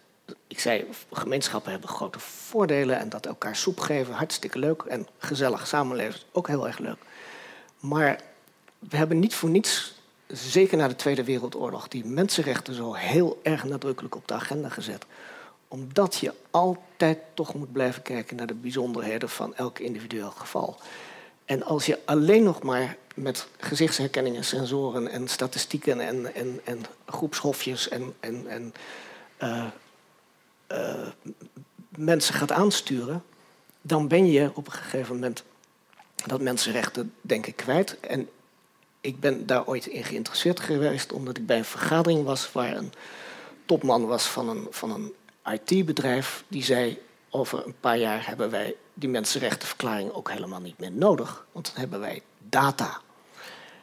ik 0.47 0.59
zei, 0.59 0.85
gemeenschappen 1.11 1.71
hebben 1.71 1.89
grote 1.89 2.19
voordelen. 2.19 2.99
En 2.99 3.09
dat 3.09 3.25
elkaar 3.25 3.55
soep 3.55 3.79
geven, 3.79 4.13
hartstikke 4.13 4.59
leuk. 4.59 4.81
En 4.81 5.07
gezellig 5.17 5.67
samenleven, 5.67 6.19
ook 6.31 6.47
heel 6.47 6.67
erg 6.67 6.77
leuk. 6.77 6.97
Maar 7.79 8.21
we 8.79 8.97
hebben 8.97 9.19
niet 9.19 9.35
voor 9.35 9.49
niets, 9.49 9.93
zeker 10.27 10.77
na 10.77 10.87
de 10.87 10.95
Tweede 10.95 11.23
Wereldoorlog, 11.23 11.87
die 11.87 12.05
mensenrechten 12.05 12.73
zo 12.73 12.93
heel 12.93 13.39
erg 13.43 13.63
nadrukkelijk 13.63 14.15
op 14.15 14.27
de 14.27 14.33
agenda 14.33 14.69
gezet. 14.69 15.05
Omdat 15.67 16.15
je 16.15 16.33
altijd 16.51 17.19
toch 17.33 17.53
moet 17.53 17.71
blijven 17.71 18.01
kijken 18.01 18.35
naar 18.35 18.47
de 18.47 18.53
bijzonderheden 18.53 19.29
van 19.29 19.55
elk 19.55 19.79
individueel 19.79 20.31
geval. 20.31 20.77
En 21.45 21.63
als 21.63 21.85
je 21.85 21.99
alleen 22.05 22.43
nog 22.43 22.63
maar 22.63 22.97
met 23.21 23.47
gezichtsherkenning 23.57 24.35
en 24.35 24.45
sensoren 24.45 25.07
en 25.07 25.27
statistieken 25.27 25.99
en, 25.99 26.35
en, 26.35 26.59
en 26.63 26.85
groepshofjes 27.05 27.89
en, 27.89 28.13
en, 28.19 28.47
en 28.47 28.73
uh, 29.43 29.65
uh, 30.71 31.07
mensen 31.89 32.33
gaat 32.33 32.51
aansturen, 32.51 33.23
dan 33.81 34.07
ben 34.07 34.31
je 34.31 34.51
op 34.53 34.65
een 34.65 34.73
gegeven 34.73 35.13
moment 35.13 35.43
dat 36.25 36.41
mensenrechten, 36.41 37.13
denk 37.21 37.45
ik, 37.45 37.55
kwijt. 37.55 37.99
En 37.99 38.29
ik 39.01 39.19
ben 39.19 39.45
daar 39.45 39.65
ooit 39.65 39.85
in 39.85 40.03
geïnteresseerd 40.03 40.59
geweest, 40.59 41.11
omdat 41.11 41.37
ik 41.37 41.45
bij 41.45 41.57
een 41.57 41.65
vergadering 41.65 42.23
was 42.23 42.51
waar 42.51 42.75
een 42.77 42.93
topman 43.65 44.05
was 44.05 44.27
van 44.27 44.49
een, 44.49 44.67
van 44.69 44.91
een 44.91 45.13
IT-bedrijf. 45.53 46.43
Die 46.47 46.63
zei: 46.63 47.01
Over 47.29 47.65
een 47.65 47.75
paar 47.79 47.97
jaar 47.97 48.27
hebben 48.27 48.49
wij 48.49 48.75
die 48.93 49.09
mensenrechtenverklaring 49.09 50.11
ook 50.11 50.31
helemaal 50.31 50.61
niet 50.61 50.79
meer 50.79 50.91
nodig, 50.91 51.45
want 51.51 51.65
dan 51.65 51.75
hebben 51.75 51.99
wij 51.99 52.21
data. 52.49 53.01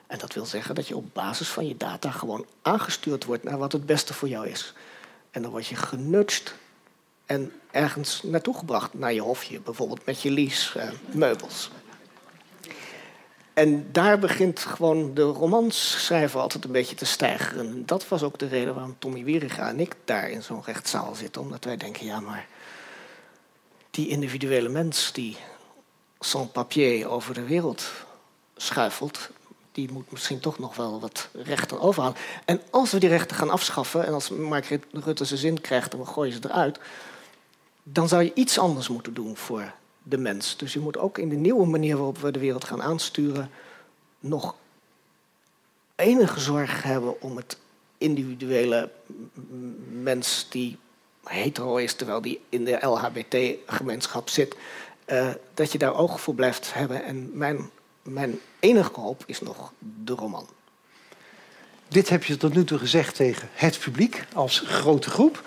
En 0.06 0.18
dat 0.18 0.34
wil 0.34 0.46
zeggen 0.46 0.74
dat 0.74 0.88
je 0.88 0.96
op 0.96 1.14
basis 1.14 1.48
van 1.48 1.66
je 1.68 1.76
data 1.76 2.10
gewoon 2.10 2.46
aangestuurd 2.62 3.24
wordt 3.24 3.44
naar 3.44 3.58
wat 3.58 3.72
het 3.72 3.86
beste 3.86 4.14
voor 4.14 4.28
jou 4.28 4.48
is. 4.48 4.74
En 5.30 5.42
dan 5.42 5.50
word 5.50 5.66
je 5.66 5.76
genutst 5.76 6.54
en 7.26 7.52
ergens 7.70 8.22
naartoe 8.22 8.56
gebracht, 8.56 8.94
naar 8.94 9.12
je 9.12 9.20
hofje, 9.20 9.60
bijvoorbeeld 9.60 10.06
met 10.06 10.22
je 10.22 10.30
lease 10.30 10.78
uh, 10.78 10.88
meubels. 11.10 11.70
En 13.56 13.92
daar 13.92 14.18
begint 14.18 14.60
gewoon 14.60 15.14
de 15.14 15.22
romanschrijver 15.22 16.40
altijd 16.40 16.64
een 16.64 16.72
beetje 16.72 16.96
te 16.96 17.04
stijgen. 17.04 17.58
En 17.58 17.86
dat 17.86 18.08
was 18.08 18.22
ook 18.22 18.38
de 18.38 18.46
reden 18.46 18.74
waarom 18.74 18.96
Tommy 18.98 19.24
Wieriga 19.24 19.68
en 19.68 19.80
ik 19.80 19.96
daar 20.04 20.30
in 20.30 20.42
zo'n 20.42 20.62
rechtszaal 20.64 21.14
zitten. 21.14 21.42
Omdat 21.42 21.64
wij 21.64 21.76
denken, 21.76 22.06
ja 22.06 22.20
maar 22.20 22.46
die 23.90 24.08
individuele 24.08 24.68
mens 24.68 25.12
die 25.12 25.36
sans 26.20 26.50
papier 26.50 27.08
over 27.08 27.34
de 27.34 27.44
wereld 27.44 27.90
schuifelt, 28.56 29.30
die 29.76 29.92
moet 29.92 30.10
misschien 30.10 30.40
toch 30.40 30.58
nog 30.58 30.76
wel 30.76 31.00
wat 31.00 31.28
rechten 31.32 31.80
overhouden. 31.80 32.22
En 32.44 32.60
als 32.70 32.92
we 32.92 32.98
die 32.98 33.08
rechten 33.08 33.36
gaan 33.36 33.50
afschaffen, 33.50 34.06
en 34.06 34.12
als 34.12 34.30
Mark 34.30 34.78
Rutte 34.92 35.24
zijn 35.24 35.38
zin 35.38 35.60
krijgt 35.60 35.92
en 35.92 35.98
we 35.98 36.04
gooien 36.04 36.32
ze 36.32 36.38
eruit, 36.42 36.78
dan 37.82 38.08
zou 38.08 38.22
je 38.22 38.34
iets 38.34 38.58
anders 38.58 38.88
moeten 38.88 39.14
doen 39.14 39.36
voor 39.36 39.72
de 40.02 40.16
mens. 40.18 40.56
Dus 40.56 40.72
je 40.72 40.80
moet 40.80 40.98
ook 40.98 41.18
in 41.18 41.28
de 41.28 41.36
nieuwe 41.36 41.66
manier 41.66 41.96
waarop 41.96 42.18
we 42.18 42.30
de 42.30 42.38
wereld 42.38 42.64
gaan 42.64 42.82
aansturen, 42.82 43.50
nog 44.20 44.54
enige 45.96 46.40
zorg 46.40 46.82
hebben 46.82 47.22
om 47.22 47.36
het 47.36 47.58
individuele 47.98 48.90
mens 49.90 50.46
die 50.50 50.78
hetero 51.24 51.76
is, 51.76 51.94
terwijl 51.94 52.20
die 52.20 52.40
in 52.48 52.64
de 52.64 52.86
LHBT-gemeenschap 52.86 54.28
zit, 54.28 54.56
uh, 55.06 55.30
dat 55.54 55.72
je 55.72 55.78
daar 55.78 55.96
oog 55.96 56.20
voor 56.20 56.34
blijft 56.34 56.74
hebben. 56.74 57.04
En 57.04 57.30
mijn, 57.32 57.70
mijn 58.06 58.38
enige 58.60 59.00
hoop 59.00 59.22
is 59.26 59.40
nog 59.40 59.72
de 60.04 60.12
roman. 60.12 60.46
Dit 61.88 62.08
heb 62.08 62.24
je 62.24 62.36
tot 62.36 62.54
nu 62.54 62.64
toe 62.64 62.78
gezegd 62.78 63.14
tegen 63.14 63.48
het 63.52 63.78
publiek 63.78 64.24
als 64.34 64.62
grote 64.66 65.10
groep. 65.10 65.42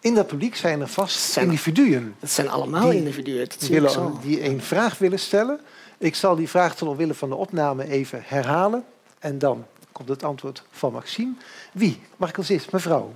In 0.00 0.14
dat 0.14 0.26
publiek 0.26 0.56
zijn 0.56 0.80
er 0.80 0.88
vast 0.88 1.36
individuen. 1.36 2.14
Dat 2.20 2.30
zijn 2.30 2.48
allemaal 2.48 2.90
individuen. 2.90 3.48
Dat 3.48 3.68
willen, 3.68 4.14
die 4.20 4.44
een 4.44 4.62
vraag 4.62 4.98
willen 4.98 5.18
stellen. 5.18 5.60
Ik 5.98 6.14
zal 6.14 6.36
die 6.36 6.48
vraag 6.48 6.76
ten 6.76 6.86
omwille 6.86 7.14
van 7.14 7.28
de 7.28 7.34
opname 7.34 7.88
even 7.88 8.22
herhalen. 8.24 8.84
En 9.18 9.38
dan 9.38 9.66
komt 9.92 10.08
het 10.08 10.22
antwoord 10.22 10.62
van 10.70 10.92
Maxime. 10.92 11.32
Wie? 11.72 12.00
Mag 12.16 12.28
ik 12.28 12.38
als 12.38 12.48
eerst? 12.48 12.72
Mevrouw. 12.72 13.14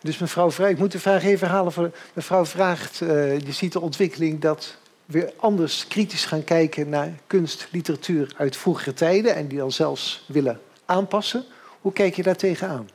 Dus 0.00 0.18
mevrouw 0.18 0.50
vraagt, 0.50 0.70
ik 0.70 0.78
moet 0.78 0.92
de 0.92 1.00
vraag 1.00 1.24
even 1.24 1.46
herhalen. 1.46 1.72
Voor, 1.72 1.90
mevrouw 2.12 2.44
vraagt, 2.44 3.00
uh, 3.00 3.38
je 3.38 3.52
ziet 3.52 3.72
de 3.72 3.80
ontwikkeling 3.80 4.40
dat 4.40 4.76
we 5.06 5.32
anders 5.36 5.88
kritisch 5.88 6.24
gaan 6.24 6.44
kijken 6.44 6.88
naar 6.88 7.12
kunst, 7.26 7.68
literatuur 7.70 8.34
uit 8.36 8.56
vroegere 8.56 8.92
tijden 8.92 9.34
en 9.34 9.48
die 9.48 9.58
dan 9.58 9.72
zelfs 9.72 10.24
willen 10.28 10.60
aanpassen. 10.84 11.44
Hoe 11.80 11.92
kijk 11.92 12.16
je 12.16 12.22
daar 12.22 12.36
tegenaan? 12.36 12.88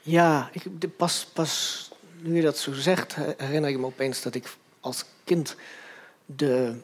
Ja, 0.00 0.50
ik, 0.52 0.96
pas, 0.96 1.26
pas 1.32 1.90
nu 2.20 2.36
je 2.36 2.42
dat 2.42 2.58
zo 2.58 2.72
zegt, 2.72 3.16
herinner 3.36 3.70
ik 3.70 3.78
me 3.78 3.86
opeens 3.86 4.22
dat 4.22 4.34
ik 4.34 4.56
als 4.80 5.04
kind 5.24 5.56
de 6.26 6.74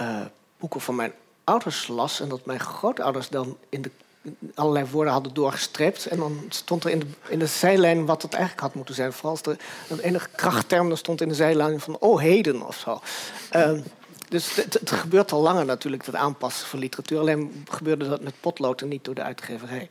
uh, 0.00 0.24
boeken 0.58 0.80
van 0.80 0.94
mijn 0.94 1.12
ouders 1.44 1.88
las 1.88 2.20
en 2.20 2.28
dat 2.28 2.46
mijn 2.46 2.60
grootouders 2.60 3.28
dan 3.28 3.58
in 3.68 3.82
de 3.82 3.90
allerlei 4.54 4.86
woorden 4.90 5.12
hadden 5.12 5.34
doorgestrept. 5.34 6.06
En 6.06 6.18
dan 6.18 6.44
stond 6.48 6.84
er 6.84 6.90
in 6.90 6.98
de, 6.98 7.06
in 7.28 7.38
de 7.38 7.46
zijlijn 7.46 8.06
wat 8.06 8.22
het 8.22 8.32
eigenlijk 8.32 8.62
had 8.62 8.74
moeten 8.74 8.94
zijn. 8.94 9.12
Vooral 9.12 9.38
als 9.44 9.56
er 9.88 10.00
enige 10.00 10.28
krachtterm 10.34 10.90
er 10.90 10.98
stond 10.98 11.20
in 11.20 11.28
de 11.28 11.34
zijlijn 11.34 11.80
van 11.80 11.98
oh 11.98 12.20
heden 12.20 12.66
of 12.66 12.76
zo. 12.76 13.00
Uh, 13.52 13.78
dus 14.28 14.54
het, 14.54 14.90
gebeurt 14.90 15.32
al 15.32 15.40
langer 15.40 15.64
natuurlijk, 15.64 16.06
het 16.06 16.14
aanpassen 16.14 16.66
van 16.66 16.78
literatuur. 16.78 17.18
Alleen 17.18 17.66
gebeurde 17.70 18.08
dat 18.08 18.20
met 18.20 18.40
potlood 18.40 18.80
en 18.80 18.88
niet 18.88 19.04
door 19.04 19.14
de 19.14 19.22
uitgeverij. 19.22 19.90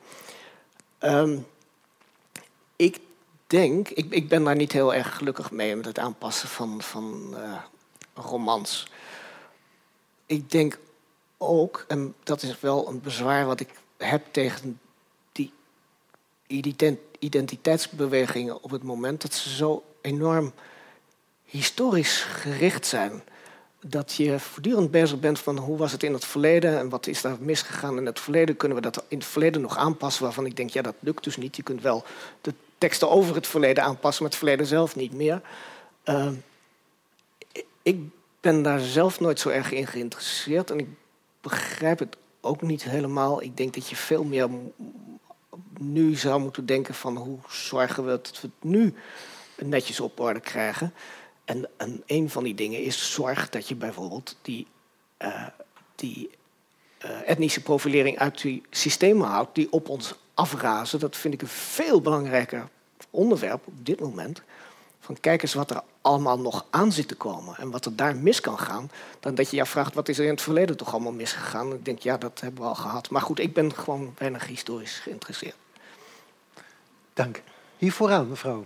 Um, 1.00 1.46
ik 2.76 3.00
denk, 3.48 3.90
ik, 3.90 4.06
ik 4.10 4.30
ben 4.30 4.44
daar 4.44 4.56
niet 4.56 4.72
heel 4.72 4.94
erg 4.94 5.16
gelukkig 5.16 5.52
mee 5.52 5.76
met 5.76 5.86
het 5.86 6.00
aanpassen 6.00 6.50
van, 6.50 6.82
van 6.82 7.36
uh, 7.38 7.58
romans. 8.14 8.88
Ik 10.26 10.52
denk 10.52 10.80
ook, 11.38 11.86
en 11.88 12.16
dat 12.24 12.42
is 12.42 12.60
wel 12.60 12.88
een 12.88 13.02
bezwaar 13.02 13.46
wat 13.46 13.60
ik 13.60 13.70
heb 13.98 14.26
tegen 14.32 14.80
die 15.32 16.76
identiteitsbewegingen 17.20 18.64
op 18.64 18.72
het 18.72 18.84
moment, 18.84 19.22
dat 19.22 19.34
ze 19.34 19.56
zo 19.56 19.84
enorm 20.02 20.54
historisch 21.46 22.22
gericht 22.22 22.86
zijn. 22.86 23.24
Dat 23.80 24.14
je 24.14 24.40
voortdurend 24.40 24.92
bezig 24.92 25.20
bent 25.20 25.40
van 25.40 25.58
hoe 25.58 25.78
was 25.78 25.92
het 25.92 26.04
in 26.04 26.14
het 26.14 26.26
verleden 26.26 26.80
en 26.80 26.90
wat 26.90 27.08
is 27.08 27.22
daar 27.22 27.38
misgegaan 27.40 27.98
in 27.98 28.06
het 28.06 28.20
verleden. 28.20 28.58
Kunnen 28.58 28.78
we 28.78 28.84
dat 28.84 29.04
in 29.08 29.18
het 29.18 29.28
verleden 29.28 29.62
nog 29.62 29.78
aanpassen? 29.78 30.24
Waarvan 30.24 30.46
ik 30.46 30.56
denk, 30.56 30.70
ja, 30.70 30.82
dat 30.82 30.96
lukt 31.00 31.24
dus 31.24 31.38
niet. 31.38 31.56
Je 31.56 31.64
kunt 31.64 31.82
wel 31.82 32.04
de 32.42 32.54
teksten 32.78 33.10
over 33.10 33.36
het 33.36 33.48
verleden 33.48 33.84
aanpassen, 33.84 34.24
maar 34.24 34.32
het 34.32 34.42
verleden 34.42 34.66
zelf 34.66 34.96
niet 34.96 35.14
meer. 35.14 35.42
Uh, 36.06 36.32
ik 37.82 38.00
ben 38.42 38.62
daar 38.62 38.80
zelf 38.80 39.20
nooit 39.20 39.40
zo 39.40 39.50
erg 39.50 39.72
in 39.72 39.88
geïnteresseerd 39.88 40.72
en 40.72 40.80
ik 40.80 40.88
begrijp 41.42 42.00
het 42.00 42.18
ook 42.46 42.62
niet 42.62 42.84
helemaal. 42.84 43.42
Ik 43.42 43.58
denk 43.58 43.74
dat 43.74 43.90
je 43.90 43.96
veel 43.96 44.24
meer 44.24 44.50
nu 45.80 46.16
zou 46.16 46.42
moeten 46.42 46.66
denken 46.66 46.94
van 46.94 47.18
hoe 47.18 47.38
zorgen 47.50 48.04
we 48.04 48.10
dat 48.10 48.42
we 48.42 48.48
het 48.48 48.70
nu 48.70 48.94
netjes 49.64 50.00
op 50.00 50.20
orde 50.20 50.40
krijgen. 50.40 50.94
En, 51.46 51.70
en 51.78 52.04
een 52.06 52.30
van 52.30 52.44
die 52.44 52.56
dingen 52.56 52.84
is 52.84 53.14
zorg 53.14 53.50
dat 53.50 53.68
je 53.68 53.76
bijvoorbeeld 53.76 54.38
die, 54.42 54.68
uh, 55.22 55.48
die 55.96 56.30
uh, 57.06 57.30
etnische 57.30 57.62
profilering 57.62 58.18
uit 58.18 58.42
die 58.42 58.64
systemen 58.70 59.28
houdt 59.28 59.56
die 59.56 59.72
op 59.72 59.90
ons 59.90 60.16
afrazen. 60.34 61.00
Dat 61.00 61.18
vind 61.18 61.34
ik 61.34 61.42
een 61.42 61.48
veel 61.48 62.02
belangrijker 62.02 62.68
onderwerp 63.10 63.68
op 63.68 63.86
dit 63.86 64.00
moment. 64.00 64.42
Van 65.06 65.20
kijk 65.20 65.42
eens 65.42 65.54
wat 65.54 65.70
er 65.70 65.82
allemaal 66.02 66.40
nog 66.40 66.66
aan 66.70 66.92
zit 66.92 67.08
te 67.08 67.16
komen 67.16 67.58
en 67.58 67.72
wat 67.72 67.86
er 67.86 67.96
daar 67.96 68.16
mis 68.16 68.42
kan 68.42 68.60
gaan, 68.60 68.92
dan 69.20 69.36
dat 69.36 69.50
je 69.50 69.58
je 69.58 69.66
vraagt 69.66 69.94
wat 69.94 70.10
is 70.10 70.18
er 70.18 70.24
in 70.24 70.30
het 70.30 70.42
verleden 70.42 70.78
toch 70.78 70.94
allemaal 70.94 71.12
misgegaan. 71.12 71.74
Ik 71.74 71.86
denk 71.86 72.00
ja, 72.00 72.18
dat 72.18 72.40
hebben 72.40 72.62
we 72.62 72.68
al 72.68 72.76
gehad. 72.76 73.10
Maar 73.10 73.22
goed, 73.22 73.40
ik 73.40 73.54
ben 73.54 73.74
gewoon 73.74 74.14
weinig 74.18 74.48
historisch 74.48 75.00
geïnteresseerd. 75.00 75.56
Dank. 77.14 77.42
Hier 77.78 77.92
vooraan, 77.92 78.30
mevrouw. 78.30 78.66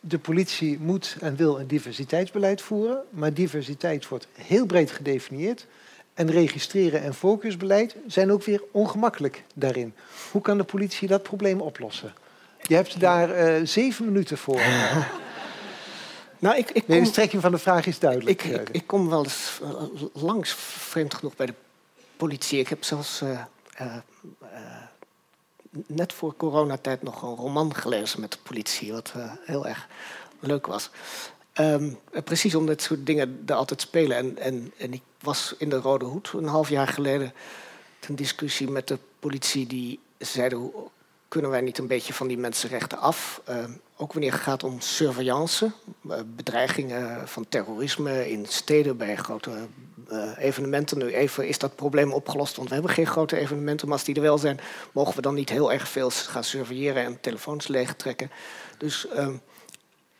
De 0.00 0.18
politie 0.18 0.78
moet 0.78 1.16
en 1.20 1.36
wil 1.36 1.60
een 1.60 1.66
diversiteitsbeleid 1.66 2.62
voeren, 2.62 3.02
maar 3.10 3.34
diversiteit 3.34 4.08
wordt 4.08 4.26
heel 4.32 4.66
breed 4.66 4.90
gedefinieerd. 4.90 5.66
En 6.14 6.30
registreren 6.30 7.02
en 7.02 7.14
focusbeleid 7.14 7.96
zijn 8.06 8.32
ook 8.32 8.42
weer 8.42 8.62
ongemakkelijk 8.70 9.44
daarin. 9.54 9.94
Hoe 10.30 10.42
kan 10.42 10.58
de 10.58 10.64
politie 10.64 11.08
dat 11.08 11.22
probleem 11.22 11.60
oplossen? 11.60 12.14
Je 12.62 12.74
hebt 12.74 13.00
daar 13.00 13.58
uh, 13.60 13.66
zeven 13.66 14.04
minuten 14.04 14.38
voor. 14.38 14.60
nou, 16.38 16.56
ik, 16.56 16.70
ik 16.70 16.84
kom, 16.84 16.94
nee, 16.94 17.00
de 17.00 17.06
strekking 17.06 17.42
van 17.42 17.50
de 17.50 17.58
vraag 17.58 17.86
is 17.86 17.98
duidelijk. 17.98 18.44
Ik, 18.44 18.60
ik, 18.60 18.68
ik 18.68 18.86
kom 18.86 19.08
wel 19.08 19.24
eens 19.24 19.60
uh, 19.62 20.02
langs, 20.12 20.54
vreemd 20.54 21.14
genoeg, 21.14 21.36
bij 21.36 21.46
de 21.46 21.54
politie. 22.16 22.58
Ik 22.58 22.68
heb 22.68 22.84
zelfs 22.84 23.22
uh, 23.22 23.40
net 25.86 26.12
voor 26.12 26.36
coronatijd 26.36 27.02
nog 27.02 27.22
een 27.22 27.34
roman 27.34 27.74
gelezen 27.74 28.20
met 28.20 28.32
de 28.32 28.38
politie, 28.42 28.92
wat 28.92 29.12
heel 29.44 29.66
erg 29.66 29.88
leuk 30.40 30.66
was. 30.66 30.90
Um, 31.54 31.98
precies 32.24 32.54
om 32.54 32.66
dit 32.66 32.82
soort 32.82 33.06
dingen 33.06 33.42
er 33.46 33.54
altijd 33.54 33.80
spelen. 33.80 34.16
En, 34.16 34.38
en, 34.38 34.72
en 34.76 34.92
ik 34.92 35.02
was 35.20 35.54
in 35.58 35.68
de 35.68 35.76
Rode 35.76 36.04
Hoed 36.04 36.32
een 36.32 36.46
half 36.46 36.68
jaar 36.68 36.88
geleden 36.88 37.32
een 38.08 38.16
discussie 38.16 38.70
met 38.70 38.88
de 38.88 38.98
politie 39.18 39.66
die 39.66 40.00
zeiden 40.18 40.72
kunnen 41.32 41.50
wij 41.50 41.60
niet 41.60 41.78
een 41.78 41.86
beetje 41.86 42.12
van 42.12 42.28
die 42.28 42.38
mensenrechten 42.38 42.98
af? 42.98 43.42
Uh, 43.48 43.56
ook 43.96 44.12
wanneer 44.12 44.32
het 44.32 44.40
gaat 44.40 44.64
om 44.64 44.80
surveillance, 44.80 45.70
uh, 46.06 46.14
bedreigingen 46.26 47.28
van 47.28 47.48
terrorisme 47.48 48.30
in 48.30 48.46
steden 48.46 48.96
bij 48.96 49.16
grote 49.16 49.50
uh, 50.10 50.30
evenementen. 50.38 50.98
Nu 50.98 51.06
even 51.06 51.48
is 51.48 51.58
dat 51.58 51.76
probleem 51.76 52.12
opgelost, 52.12 52.56
want 52.56 52.68
we 52.68 52.74
hebben 52.74 52.92
geen 52.92 53.06
grote 53.06 53.36
evenementen, 53.36 53.88
maar 53.88 53.96
als 53.96 54.06
die 54.06 54.14
er 54.14 54.20
wel 54.20 54.38
zijn, 54.38 54.60
mogen 54.92 55.14
we 55.14 55.22
dan 55.22 55.34
niet 55.34 55.48
heel 55.48 55.72
erg 55.72 55.88
veel 55.88 56.10
gaan 56.10 56.44
surveilleren 56.44 57.04
en 57.04 57.20
telefoons 57.20 57.68
leegtrekken. 57.68 58.30
Dus, 58.78 59.08
ehm, 59.08 59.34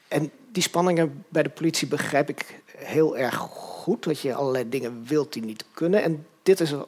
en 0.08 0.30
die 0.52 0.62
spanningen 0.62 1.24
bij 1.28 1.42
de 1.42 1.50
politie 1.50 1.88
begrijp 1.88 2.28
ik 2.28 2.62
heel 2.76 3.16
erg 3.16 3.36
goed, 3.36 4.04
dat 4.04 4.20
je 4.20 4.34
allerlei 4.34 4.68
dingen 4.68 5.04
wilt 5.06 5.32
die 5.32 5.44
niet 5.44 5.64
kunnen. 5.74 6.02
En 6.02 6.26
dit 6.42 6.60
is 6.60 6.70
er 6.70 6.86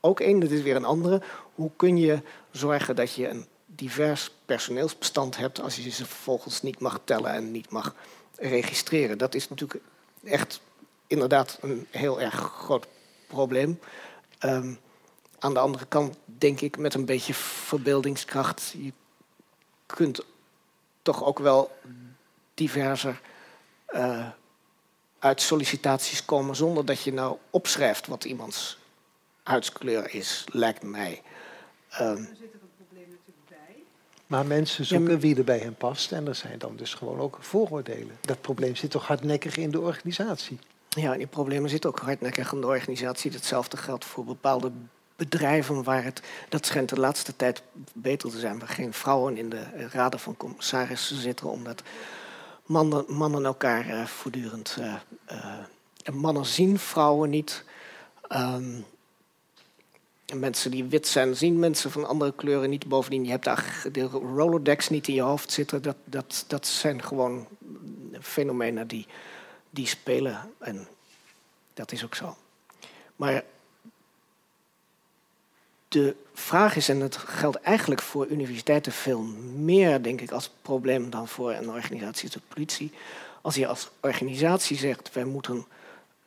ook 0.00 0.20
één, 0.20 0.40
dit 0.40 0.50
is 0.50 0.62
weer 0.62 0.76
een 0.76 0.84
andere. 0.84 1.22
Hoe 1.54 1.70
kun 1.76 1.96
je 1.96 2.22
zorgen 2.50 2.96
dat 2.96 3.14
je 3.14 3.28
een 3.28 3.46
divers 3.78 4.30
personeelsbestand 4.44 5.36
hebt 5.36 5.60
als 5.60 5.76
je 5.76 5.90
ze 5.90 6.06
vervolgens 6.06 6.62
niet 6.62 6.78
mag 6.80 7.00
tellen 7.04 7.32
en 7.32 7.50
niet 7.50 7.70
mag 7.70 7.94
registreren. 8.36 9.18
Dat 9.18 9.34
is 9.34 9.48
natuurlijk 9.48 9.84
echt 10.24 10.60
inderdaad 11.06 11.58
een 11.60 11.86
heel 11.90 12.20
erg 12.20 12.34
groot 12.34 12.86
probleem. 13.26 13.80
Um, 14.40 14.78
aan 15.38 15.54
de 15.54 15.60
andere 15.60 15.86
kant 15.86 16.16
denk 16.24 16.60
ik 16.60 16.78
met 16.78 16.94
een 16.94 17.04
beetje 17.04 17.34
verbeeldingskracht, 17.34 18.74
je 18.78 18.92
kunt 19.86 20.20
toch 21.02 21.24
ook 21.24 21.38
wel 21.38 21.78
diverser 22.54 23.20
uh, 23.90 24.28
uit 25.18 25.42
sollicitaties 25.42 26.24
komen 26.24 26.56
zonder 26.56 26.84
dat 26.84 27.02
je 27.02 27.12
nou 27.12 27.36
opschrijft 27.50 28.06
wat 28.06 28.24
iemands 28.24 28.78
huidskleur 29.42 30.14
is, 30.14 30.44
lijkt 30.52 30.82
mij. 30.82 31.22
Um, 32.00 32.28
maar 34.28 34.46
mensen 34.46 34.84
zoeken 34.84 35.18
wie 35.18 35.36
er 35.36 35.44
bij 35.44 35.58
hen 35.58 35.74
past. 35.74 36.12
En 36.12 36.28
er 36.28 36.34
zijn 36.34 36.58
dan 36.58 36.76
dus 36.76 36.94
gewoon 36.94 37.18
ook 37.18 37.38
vooroordelen. 37.40 38.16
Dat 38.20 38.40
probleem 38.40 38.76
zit 38.76 38.90
toch 38.90 39.06
hardnekkig 39.06 39.56
in 39.56 39.70
de 39.70 39.80
organisatie? 39.80 40.58
Ja, 40.88 41.16
die 41.16 41.26
problemen 41.26 41.70
zitten 41.70 41.90
ook 41.90 41.98
hardnekkig 41.98 42.52
in 42.52 42.60
de 42.60 42.66
organisatie. 42.66 43.30
Hetzelfde 43.30 43.76
geldt 43.76 44.04
voor 44.04 44.24
bepaalde 44.24 44.72
bedrijven 45.16 45.82
waar 45.82 46.04
het, 46.04 46.22
dat 46.48 46.66
schijnt 46.66 46.88
de 46.88 47.00
laatste 47.00 47.36
tijd 47.36 47.62
beter 47.92 48.30
te 48.30 48.38
zijn, 48.38 48.58
waar 48.58 48.68
geen 48.68 48.92
vrouwen 48.92 49.36
in 49.36 49.48
de 49.48 49.88
raden 49.90 50.20
van 50.20 50.36
commissarissen 50.36 51.16
zitten, 51.16 51.50
omdat 51.50 51.82
mannen, 52.66 53.04
mannen 53.08 53.44
elkaar 53.44 53.88
uh, 53.88 54.04
voortdurend. 54.04 54.76
Uh, 54.80 54.94
uh, 55.32 56.14
mannen 56.14 56.46
zien 56.46 56.78
vrouwen 56.78 57.30
niet. 57.30 57.64
Um, 58.32 58.84
mensen 60.34 60.70
die 60.70 60.84
wit 60.84 61.06
zijn, 61.06 61.36
zien 61.36 61.58
mensen 61.58 61.90
van 61.90 62.06
andere 62.06 62.32
kleuren 62.32 62.70
niet. 62.70 62.86
Bovendien, 62.86 63.24
je 63.24 63.30
hebt 63.30 63.44
daar 63.44 63.84
de 63.92 64.02
Rolodex 64.02 64.88
niet 64.88 65.08
in 65.08 65.14
je 65.14 65.20
hoofd 65.20 65.52
zitten. 65.52 65.82
Dat, 65.82 65.96
dat, 66.04 66.44
dat 66.46 66.66
zijn 66.66 67.02
gewoon 67.02 67.46
fenomenen 68.20 68.86
die, 68.86 69.06
die 69.70 69.86
spelen. 69.86 70.52
En 70.58 70.88
dat 71.74 71.92
is 71.92 72.04
ook 72.04 72.14
zo. 72.14 72.36
Maar 73.16 73.44
de 75.88 76.16
vraag 76.34 76.76
is, 76.76 76.88
en 76.88 77.00
dat 77.00 77.16
geldt 77.16 77.60
eigenlijk 77.60 78.02
voor 78.02 78.26
universiteiten 78.26 78.92
veel 78.92 79.22
meer, 79.54 80.02
denk 80.02 80.20
ik, 80.20 80.30
als 80.30 80.50
probleem 80.62 81.10
dan 81.10 81.28
voor 81.28 81.52
een 81.52 81.70
organisatie 81.70 82.24
als 82.24 82.32
de 82.32 82.40
politie. 82.48 82.92
Als 83.40 83.54
je 83.54 83.66
als 83.66 83.88
organisatie 84.00 84.76
zegt, 84.76 85.12
wij 85.12 85.24
moeten 85.24 85.66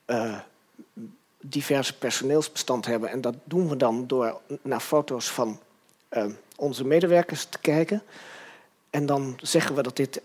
uh, 0.07 0.39
diverse 1.41 1.97
personeelsbestand 1.97 2.85
hebben, 2.85 3.09
en 3.09 3.21
dat 3.21 3.35
doen 3.43 3.69
we 3.69 3.77
dan 3.77 4.07
door 4.07 4.41
naar 4.61 4.79
foto's 4.79 5.31
van 5.31 5.59
uh, 6.11 6.25
onze 6.55 6.85
medewerkers 6.85 7.45
te 7.45 7.59
kijken. 7.59 8.03
En 8.89 9.05
dan 9.05 9.39
zeggen 9.41 9.75
we 9.75 9.81
dat 9.81 9.95
dit 9.95 10.21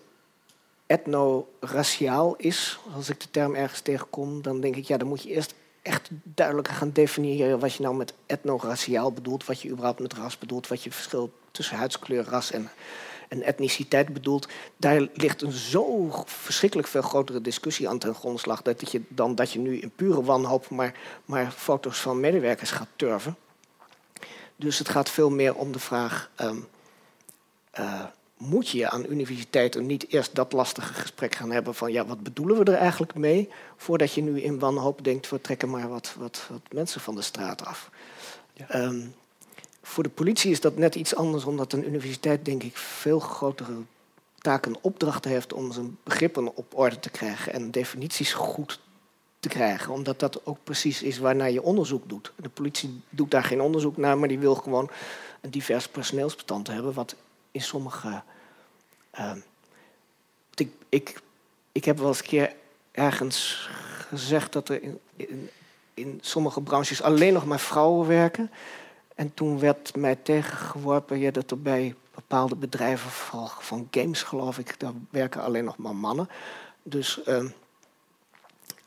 etno-raciaal 0.87 2.35
is, 2.37 2.79
als 2.95 3.09
ik 3.09 3.21
de 3.21 3.31
term 3.31 3.55
ergens 3.55 3.81
tegenkom, 3.81 4.43
dan 4.43 4.61
denk 4.61 4.77
ik, 4.77 4.85
ja, 4.85 4.97
dan 4.97 5.09
moet 5.09 5.23
je 5.23 5.31
eerst 5.31 5.55
echt 5.83 6.09
duidelijk 6.23 6.69
gaan 6.69 6.91
definiëren 6.93 7.59
wat 7.59 7.75
je 7.75 7.83
nou 7.83 7.97
met 7.97 8.14
etnoraciaal 8.27 9.12
bedoelt, 9.12 9.47
wat 9.47 9.61
je 9.61 9.69
überhaupt 9.69 10.01
met 10.01 10.14
ras 10.14 10.39
bedoelt, 10.39 10.69
wat 10.69 10.83
je 10.83 10.93
verschil 10.93 11.33
tussen 11.51 11.77
huidskleur, 11.77 12.25
ras 12.25 12.51
en, 12.51 12.71
en 13.29 13.43
etniciteit 13.43 14.12
bedoelt. 14.12 14.49
Daar 14.77 15.09
ligt 15.14 15.43
een 15.43 15.53
zo 15.53 16.11
verschrikkelijk 16.24 16.89
veel 16.89 17.03
grotere 17.03 17.41
discussie 17.41 17.89
aan 17.89 17.99
ten 17.99 18.14
grondslag 18.14 18.62
dat 18.62 18.91
je, 18.91 19.03
dan 19.09 19.35
dat 19.35 19.53
je 19.53 19.59
nu 19.59 19.79
in 19.79 19.91
pure 19.91 20.22
wanhoop 20.22 20.70
maar, 20.70 20.95
maar 21.24 21.51
foto's 21.51 22.01
van 22.01 22.20
medewerkers 22.20 22.70
gaat 22.70 22.89
turven. 22.97 23.37
Dus 24.57 24.79
het 24.79 24.89
gaat 24.89 25.11
veel 25.11 25.31
meer 25.31 25.55
om 25.55 25.72
de 25.72 25.79
vraag. 25.79 26.31
Um, 26.41 26.66
uh, 27.79 28.05
moet 28.37 28.68
je 28.68 28.91
aan 28.91 29.07
universiteiten 29.09 29.87
niet 29.87 30.09
eerst 30.09 30.35
dat 30.35 30.53
lastige 30.53 30.95
gesprek 30.95 31.35
gaan 31.35 31.51
hebben 31.51 31.74
van 31.74 31.93
ja, 31.93 32.07
wat 32.07 32.22
bedoelen 32.22 32.64
we 32.64 32.72
er 32.72 32.79
eigenlijk 32.79 33.14
mee, 33.14 33.49
voordat 33.77 34.12
je 34.12 34.22
nu 34.22 34.41
in 34.41 34.59
wanhoop 34.59 35.05
denkt, 35.05 35.31
we 35.31 35.41
trekken 35.41 35.70
maar 35.70 35.89
wat, 35.89 36.14
wat, 36.18 36.47
wat 36.51 36.61
mensen 36.70 37.01
van 37.01 37.14
de 37.14 37.22
straat 37.22 37.64
af. 37.64 37.91
Ja. 38.53 38.74
Um, 38.74 39.14
voor 39.87 40.03
de 40.03 40.11
politie 40.11 40.51
is 40.51 40.61
dat 40.61 40.76
net 40.76 40.95
iets 40.95 41.14
anders, 41.14 41.45
omdat 41.45 41.72
een 41.72 41.87
universiteit 41.87 42.45
denk 42.45 42.62
ik 42.62 42.76
veel 42.76 43.18
grotere 43.18 43.72
taken 44.39 44.72
en 44.72 44.78
opdrachten 44.82 45.30
heeft 45.30 45.53
om 45.53 45.72
zijn 45.72 45.99
begrippen 46.03 46.57
op 46.57 46.78
orde 46.78 46.99
te 46.99 47.11
krijgen 47.11 47.53
en 47.53 47.70
definities 47.70 48.32
goed 48.32 48.80
te 49.41 49.49
krijgen, 49.49 49.93
omdat 49.93 50.20
dat 50.20 50.47
ook 50.47 50.59
precies 50.64 51.03
is 51.03 51.18
waarnaar 51.18 51.51
je 51.51 51.62
onderzoek 51.62 52.09
doet. 52.09 52.32
De 52.37 52.49
politie 52.49 53.01
doet 53.11 53.30
daar 53.30 53.45
geen 53.45 53.61
onderzoek 53.61 53.97
naar, 53.97 54.18
maar 54.18 54.28
die 54.28 54.39
wil 54.39 54.55
gewoon 54.55 54.91
een 55.41 55.51
divers 55.51 55.89
personeelsbestand 55.89 56.66
hebben, 56.66 56.93
wat 56.93 57.14
in 57.51 57.62
sommige. 57.62 58.22
Uh, 59.18 59.32
ik, 60.55 60.70
ik, 60.89 61.20
ik 61.72 61.84
heb 61.84 61.99
wel 61.99 62.09
eens 62.09 62.18
een 62.18 62.26
keer 62.26 62.55
ergens 62.93 63.68
gezegd 64.09 64.53
dat 64.53 64.68
er 64.68 64.82
in, 65.16 65.51
in, 65.95 66.18
sommige 66.22 66.61
branches 66.61 67.03
alleen 67.03 67.32
nog 67.32 67.47
maar 67.47 67.61
vrouwen 67.61 68.07
werken. 68.07 68.51
En 69.17 69.35
toen 69.35 69.59
werd 69.59 69.97
mij 69.97 70.17
tegengeworpen 70.17 71.19
ja, 71.19 71.31
dat 71.31 71.51
er 71.51 71.62
bij 71.62 71.95
bepaalde 72.14 72.57
bedrijven, 72.57 73.11
van, 73.11 73.49
van 73.49 73.89
games 73.91 74.23
geloof 74.23 74.59
ik, 74.59 74.81
daar 74.81 74.93
werken 75.11 75.43
alleen 75.43 75.64
nog 75.64 75.77
maar 75.77 75.97
mannen. 75.97 76.29
Dus 76.83 77.21
uh, 77.27 77.45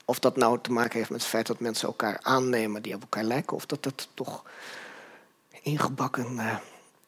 of 0.06 0.20
dat 0.20 0.36
nou 0.36 0.60
te 0.62 0.72
maken 0.72 0.98
heeft 0.98 1.10
met 1.10 1.22
het 1.22 1.30
feit 1.30 1.48
dat 1.48 1.60
mensen 1.60 1.88
elkaar 1.88 2.20
aannemen 2.22 2.82
die 2.82 2.94
op 2.94 3.02
elkaar 3.02 3.24
lijken, 3.24 3.56
of 3.56 3.66
dat 3.66 3.84
dat 3.84 4.08
toch 4.14 4.44
ingebakken 5.62 6.34
uh, 6.34 6.58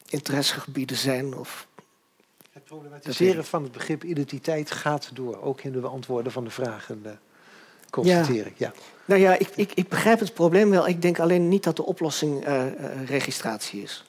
interessegebieden 0.08 0.96
zijn. 0.96 1.36
Of 1.36 1.66
het 2.52 2.64
problematiseren 2.64 3.44
van 3.44 3.62
het 3.62 3.72
begrip 3.72 4.04
identiteit 4.04 4.70
gaat 4.70 5.10
door, 5.14 5.42
ook 5.42 5.60
in 5.60 5.72
de 5.72 5.80
beantwoorden 5.80 6.32
van 6.32 6.44
de 6.44 6.50
vragen. 6.50 7.20
Constateer 7.92 8.46
ik. 8.46 8.54
Ja. 8.56 8.72
Nou 9.04 9.20
ja, 9.20 9.38
ik, 9.38 9.48
ik, 9.54 9.72
ik, 9.74 9.88
begrijp 9.88 10.20
het 10.20 10.34
probleem 10.34 10.70
wel. 10.70 10.88
Ik 10.88 11.02
denk 11.02 11.18
alleen 11.18 11.48
niet 11.48 11.62
dat 11.62 11.76
de 11.76 11.84
oplossing 11.84 12.48
uh, 12.48 12.64
uh, 12.64 13.06
registratie 13.06 13.82
is. 13.82 14.04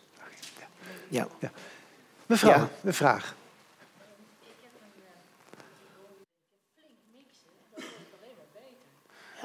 Ja. 1.07 1.27
ja. 1.39 1.51
Mevrouw, 2.25 2.51
ja. 2.51 2.69
een 2.84 2.93
vraag. 2.93 3.36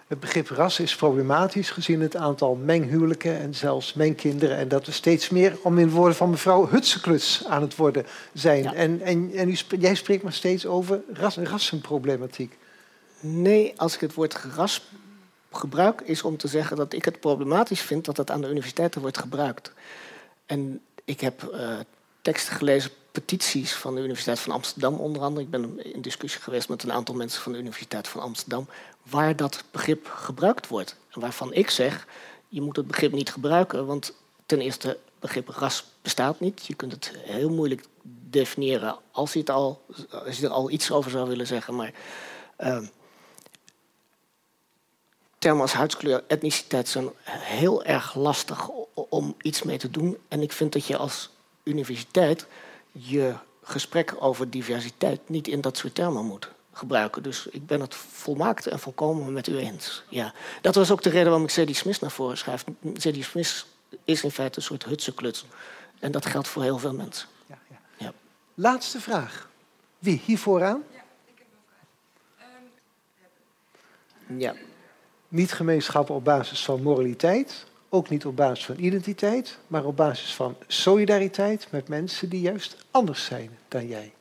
Het 0.07 0.21
begrip 0.21 0.49
ras 0.49 0.81
is 0.81 0.97
problematisch 0.97 1.71
gezien 1.71 2.01
het 2.01 2.17
aantal 2.17 2.55
menghuwelijken 2.55 3.39
en 3.39 3.55
zelfs 3.55 3.95
mengkinderen. 3.95 4.57
En 4.57 4.69
dat 4.69 4.87
we 4.87 4.93
steeds 4.93 5.29
meer, 5.29 5.59
om 5.63 5.79
in 5.79 5.91
woorden 5.91 6.17
van 6.17 6.31
mevrouw 6.31 6.69
Hutsekluts, 6.69 7.45
aan 7.47 7.63
het 7.63 7.77
worden 7.77 8.07
zijn. 8.33 8.63
Ja. 8.63 8.75
En, 8.75 9.01
en, 9.01 9.31
en 9.35 9.49
u, 9.49 9.57
jij 9.79 9.95
spreekt 9.95 10.23
maar 10.23 10.33
steeds 10.33 10.67
over 10.67 11.01
ras, 11.13 11.37
rassenproblematiek. 11.37 12.59
Nee, 13.21 13.73
als 13.77 13.95
ik 13.95 14.01
het 14.01 14.15
woord 14.15 14.35
ras 14.35 14.83
gebruik, 15.53 16.01
is 16.01 16.23
om 16.23 16.37
te 16.37 16.49
zeggen 16.49 16.77
dat 16.77 16.93
ik 16.93 17.05
het 17.05 17.21
problematisch 17.21 17.81
vind 17.81 18.05
dat 18.05 18.17
het 18.17 18.31
aan 18.31 18.41
de 18.41 18.49
universiteiten 18.49 19.01
wordt 19.01 19.19
gebruikt. 19.19 19.73
En 20.47 20.81
ik 21.05 21.21
heb 21.21 21.51
uh, 21.53 21.79
teksten 22.23 22.57
gelezen, 22.57 22.91
petities 23.13 23.75
van 23.75 23.95
de 23.95 24.01
Universiteit 24.01 24.39
van 24.39 24.53
Amsterdam 24.53 24.95
onder 24.95 25.23
andere. 25.23 25.45
Ik 25.45 25.51
ben 25.51 25.93
in 25.95 26.03
discussie 26.03 26.41
geweest 26.41 26.69
met 26.69 26.83
een 26.83 26.93
aantal 26.93 27.15
mensen 27.15 27.43
van 27.43 27.53
de 27.53 27.59
Universiteit 27.59 28.09
van 28.09 28.23
Amsterdam 28.23 28.69
waar 29.03 29.37
dat 29.37 29.65
begrip 29.71 30.07
gebruikt 30.07 30.69
wordt. 30.69 30.97
En 31.11 31.21
waarvan 31.21 31.53
ik 31.53 31.71
zeg, 31.71 32.07
je 32.49 32.61
moet 32.61 32.77
het 32.77 32.87
begrip 32.87 33.13
niet 33.13 33.33
gebruiken, 33.33 33.87
want 33.87 34.15
ten 34.47 34.61
eerste, 34.61 34.99
begrip 35.21 35.49
ras 35.49 35.85
bestaat 36.03 36.41
niet. 36.41 36.67
Je 36.67 36.75
kunt 36.75 36.93
het 36.93 37.13
heel 37.17 37.51
moeilijk 37.51 37.85
definiëren 38.31 38.97
als 39.11 39.33
je, 39.33 39.39
het 39.39 39.51
al, 39.51 39.85
er 40.43 40.49
al 40.49 40.71
iets 40.71 40.91
over 40.91 41.11
zou 41.11 41.29
willen 41.29 41.47
zeggen. 41.47 41.75
Maar 41.75 41.93
uh, 42.61 42.79
termen 45.39 45.63
als 45.63 45.73
huidskleur, 45.73 46.25
etniciteit 46.27 46.89
zijn 46.89 47.09
heel 47.25 47.85
erg 47.85 48.15
lastig 48.15 48.69
om 48.95 49.35
iets 49.43 49.63
mee 49.63 49.79
te 49.79 49.91
doen. 49.91 50.17
En 50.29 50.43
ik 50.43 50.53
vind 50.53 50.73
dat 50.73 50.87
je 50.87 50.97
als 50.97 51.31
universiteit 51.63 52.47
je 52.93 53.35
gesprek 53.63 54.15
over 54.19 54.51
diversiteit 54.51 55.29
niet 55.29 55.49
in 55.49 55.61
dat 55.61 55.77
soort 55.77 55.95
termen 55.95 56.25
moet 56.25 56.51
gebruiken. 56.73 57.23
Dus 57.23 57.47
ik 57.47 57.67
ben 57.67 57.81
het 57.81 57.95
volmaakt 57.95 58.67
en 58.67 58.79
volkomen 58.79 59.33
met 59.33 59.47
u 59.47 59.59
eens. 59.59 60.03
Ja. 60.09 60.35
Dat 60.61 60.75
was 60.75 60.91
ook 60.91 61.03
de 61.03 61.11
reden 61.11 61.25
waarom 61.25 61.45
ik 61.45 61.51
Zadie 61.51 61.75
Smith 61.75 62.01
naar 62.01 62.11
voren 62.11 62.39
schrijf. 62.39 62.65
Zadie 62.95 63.25
Smith 63.25 63.67
is 64.05 64.23
in 64.23 64.31
feite 64.31 64.59
een 64.59 64.65
soort 64.65 64.85
hutsenkluts. 64.85 65.45
En 65.99 66.13
dat 66.13 66.27
geldt 66.27 66.49
voor 66.49 66.63
heel 66.63 66.79
veel 66.79 66.93
mensen. 66.93 67.29
Ja, 67.47 67.59
ja. 67.71 67.81
Ja. 67.97 68.13
Laatste 68.55 69.01
vraag. 69.01 69.49
Wie? 69.99 70.23
Hier 70.25 70.39
vooraan? 70.39 70.83
Ja, 70.93 71.03
ik 71.25 71.39
heb 71.39 71.47
een 71.51 71.59
vraag. 72.37 72.51
Um, 74.29 74.39
ja. 74.41 74.55
Niet 75.29 75.53
gemeenschappen 75.53 76.15
op 76.15 76.25
basis 76.25 76.65
van 76.65 76.83
moraliteit, 76.83 77.67
ook 77.89 78.09
niet 78.09 78.27
op 78.27 78.37
basis 78.37 78.65
van 78.65 78.79
identiteit, 78.79 79.59
maar 79.67 79.85
op 79.85 79.97
basis 79.97 80.35
van 80.35 80.57
solidariteit 80.67 81.69
met 81.71 81.89
mensen 81.89 82.29
die 82.29 82.41
juist 82.41 82.77
anders 82.91 83.25
zijn 83.25 83.59
dan 83.69 83.87
jij. 83.87 84.13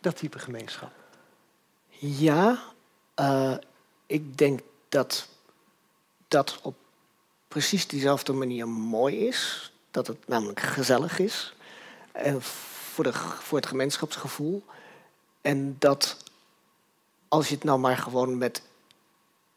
Dat 0.00 0.16
type 0.16 0.38
gemeenschap. 0.38 0.92
Ja, 1.98 2.62
uh, 3.20 3.56
ik 4.06 4.38
denk 4.38 4.60
dat 4.88 5.28
dat 6.28 6.58
op 6.62 6.74
precies 7.48 7.86
diezelfde 7.86 8.32
manier 8.32 8.68
mooi 8.68 9.26
is. 9.26 9.72
Dat 9.90 10.06
het 10.06 10.28
namelijk 10.28 10.60
gezellig 10.60 11.18
is. 11.18 11.54
En 12.12 12.42
voor, 12.42 13.04
de, 13.04 13.12
voor 13.12 13.58
het 13.58 13.66
gemeenschapsgevoel. 13.66 14.64
En 15.40 15.76
dat 15.78 16.16
als 17.28 17.48
je 17.48 17.54
het 17.54 17.64
nou 17.64 17.78
maar 17.78 17.96
gewoon 17.96 18.38
met 18.38 18.62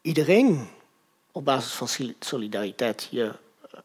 iedereen 0.00 0.68
op 1.32 1.44
basis 1.44 1.72
van 1.72 1.88
solidariteit 2.20 3.08
je 3.10 3.32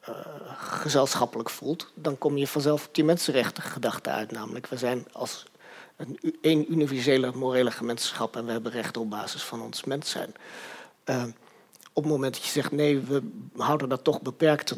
uh, 0.09 0.15
gezelschappelijk 0.57 1.49
voelt, 1.49 1.91
dan 1.93 2.17
kom 2.17 2.37
je 2.37 2.47
vanzelf 2.47 2.87
op 2.87 2.95
die 2.95 3.03
mensenrechten 3.03 3.63
gedachte 3.63 4.09
uit. 4.09 4.31
Namelijk, 4.31 4.67
we 4.67 4.77
zijn 4.77 5.05
als 5.11 5.45
een, 5.95 6.37
een 6.41 6.71
universele 6.71 7.31
morele 7.35 7.71
gemeenschap 7.71 8.35
en 8.35 8.45
we 8.45 8.51
hebben 8.51 8.71
rechten 8.71 9.01
op 9.01 9.09
basis 9.09 9.43
van 9.43 9.61
ons 9.61 9.83
mens 9.83 10.09
zijn. 10.09 10.33
Uh, 11.05 11.23
op 11.93 12.03
het 12.03 12.11
moment 12.11 12.33
dat 12.33 12.43
je 12.43 12.51
zegt 12.51 12.71
nee, 12.71 12.99
we 12.99 13.21
houden 13.55 13.89
dat 13.89 14.03
toch 14.03 14.21
beperkt 14.21 14.75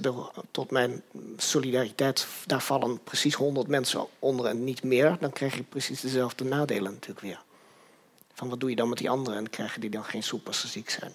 tot 0.52 0.72
mijn 0.72 1.04
solidariteit, 1.38 2.28
daar 2.46 2.62
vallen 2.62 3.04
precies 3.04 3.34
100 3.34 3.68
mensen 3.68 4.06
onder 4.20 4.46
en 4.46 4.64
niet 4.64 4.84
meer, 4.84 5.18
dan 5.20 5.32
krijg 5.32 5.56
je 5.56 5.64
precies 5.64 6.02
dezelfde 6.02 6.44
nadelen 6.44 6.92
natuurlijk 6.92 7.20
weer. 7.20 7.42
Van 8.34 8.50
wat 8.50 8.60
doe 8.60 8.70
je 8.70 8.76
dan 8.76 8.90
met 8.90 8.98
die 8.98 9.10
anderen 9.10 9.40
en 9.40 9.50
krijgen 9.50 9.82
die 9.82 9.90
dan 9.90 10.04
geen 10.04 10.24
soep 10.24 10.48
als 10.48 10.60
ze 10.60 10.68
ziek 10.68 10.90
zijn? 10.90 11.14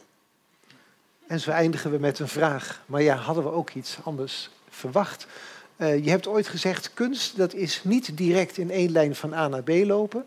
En 1.26 1.40
zo 1.40 1.50
eindigen 1.50 1.90
we 1.90 1.98
met 1.98 2.18
een 2.18 2.28
vraag. 2.28 2.82
Maar 2.86 3.02
ja, 3.02 3.16
hadden 3.16 3.44
we 3.44 3.50
ook 3.50 3.70
iets 3.70 3.98
anders 4.04 4.50
verwacht. 4.68 5.26
Uh, 5.76 6.04
je 6.04 6.10
hebt 6.10 6.26
ooit 6.26 6.48
gezegd, 6.48 6.94
kunst 6.94 7.36
dat 7.36 7.54
is 7.54 7.80
niet 7.84 8.16
direct 8.16 8.56
in 8.56 8.70
één 8.70 8.92
lijn 8.92 9.14
van 9.14 9.34
A 9.34 9.48
naar 9.48 9.62
B 9.62 9.68
lopen. 9.68 10.24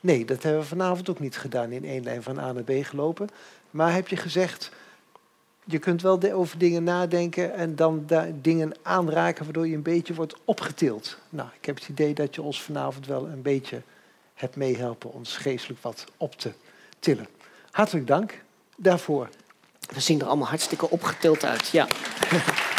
Nee, 0.00 0.24
dat 0.24 0.42
hebben 0.42 0.60
we 0.60 0.66
vanavond 0.66 1.10
ook 1.10 1.20
niet 1.20 1.36
gedaan, 1.36 1.72
in 1.72 1.84
één 1.84 2.02
lijn 2.02 2.22
van 2.22 2.38
A 2.38 2.52
naar 2.52 2.62
B 2.62 2.72
gelopen. 2.82 3.28
Maar 3.70 3.94
heb 3.94 4.08
je 4.08 4.16
gezegd, 4.16 4.70
je 5.64 5.78
kunt 5.78 6.02
wel 6.02 6.32
over 6.32 6.58
dingen 6.58 6.84
nadenken 6.84 7.54
en 7.54 7.76
dan 7.76 8.06
dingen 8.34 8.74
aanraken 8.82 9.44
waardoor 9.44 9.68
je 9.68 9.74
een 9.74 9.82
beetje 9.82 10.14
wordt 10.14 10.34
opgetild. 10.44 11.18
Nou, 11.28 11.48
ik 11.60 11.64
heb 11.64 11.74
het 11.74 11.88
idee 11.88 12.14
dat 12.14 12.34
je 12.34 12.42
ons 12.42 12.62
vanavond 12.62 13.06
wel 13.06 13.26
een 13.26 13.42
beetje 13.42 13.82
hebt 14.34 14.56
meehelpen 14.56 15.12
ons 15.12 15.36
geestelijk 15.36 15.82
wat 15.82 16.04
op 16.16 16.34
te 16.34 16.52
tillen. 16.98 17.26
Hartelijk 17.70 18.06
dank 18.06 18.42
daarvoor. 18.76 19.28
We 19.94 20.00
zien 20.00 20.20
er 20.20 20.26
allemaal 20.26 20.48
hartstikke 20.48 20.90
opgetild 20.90 21.44
uit, 21.44 21.68
ja. 21.68 21.86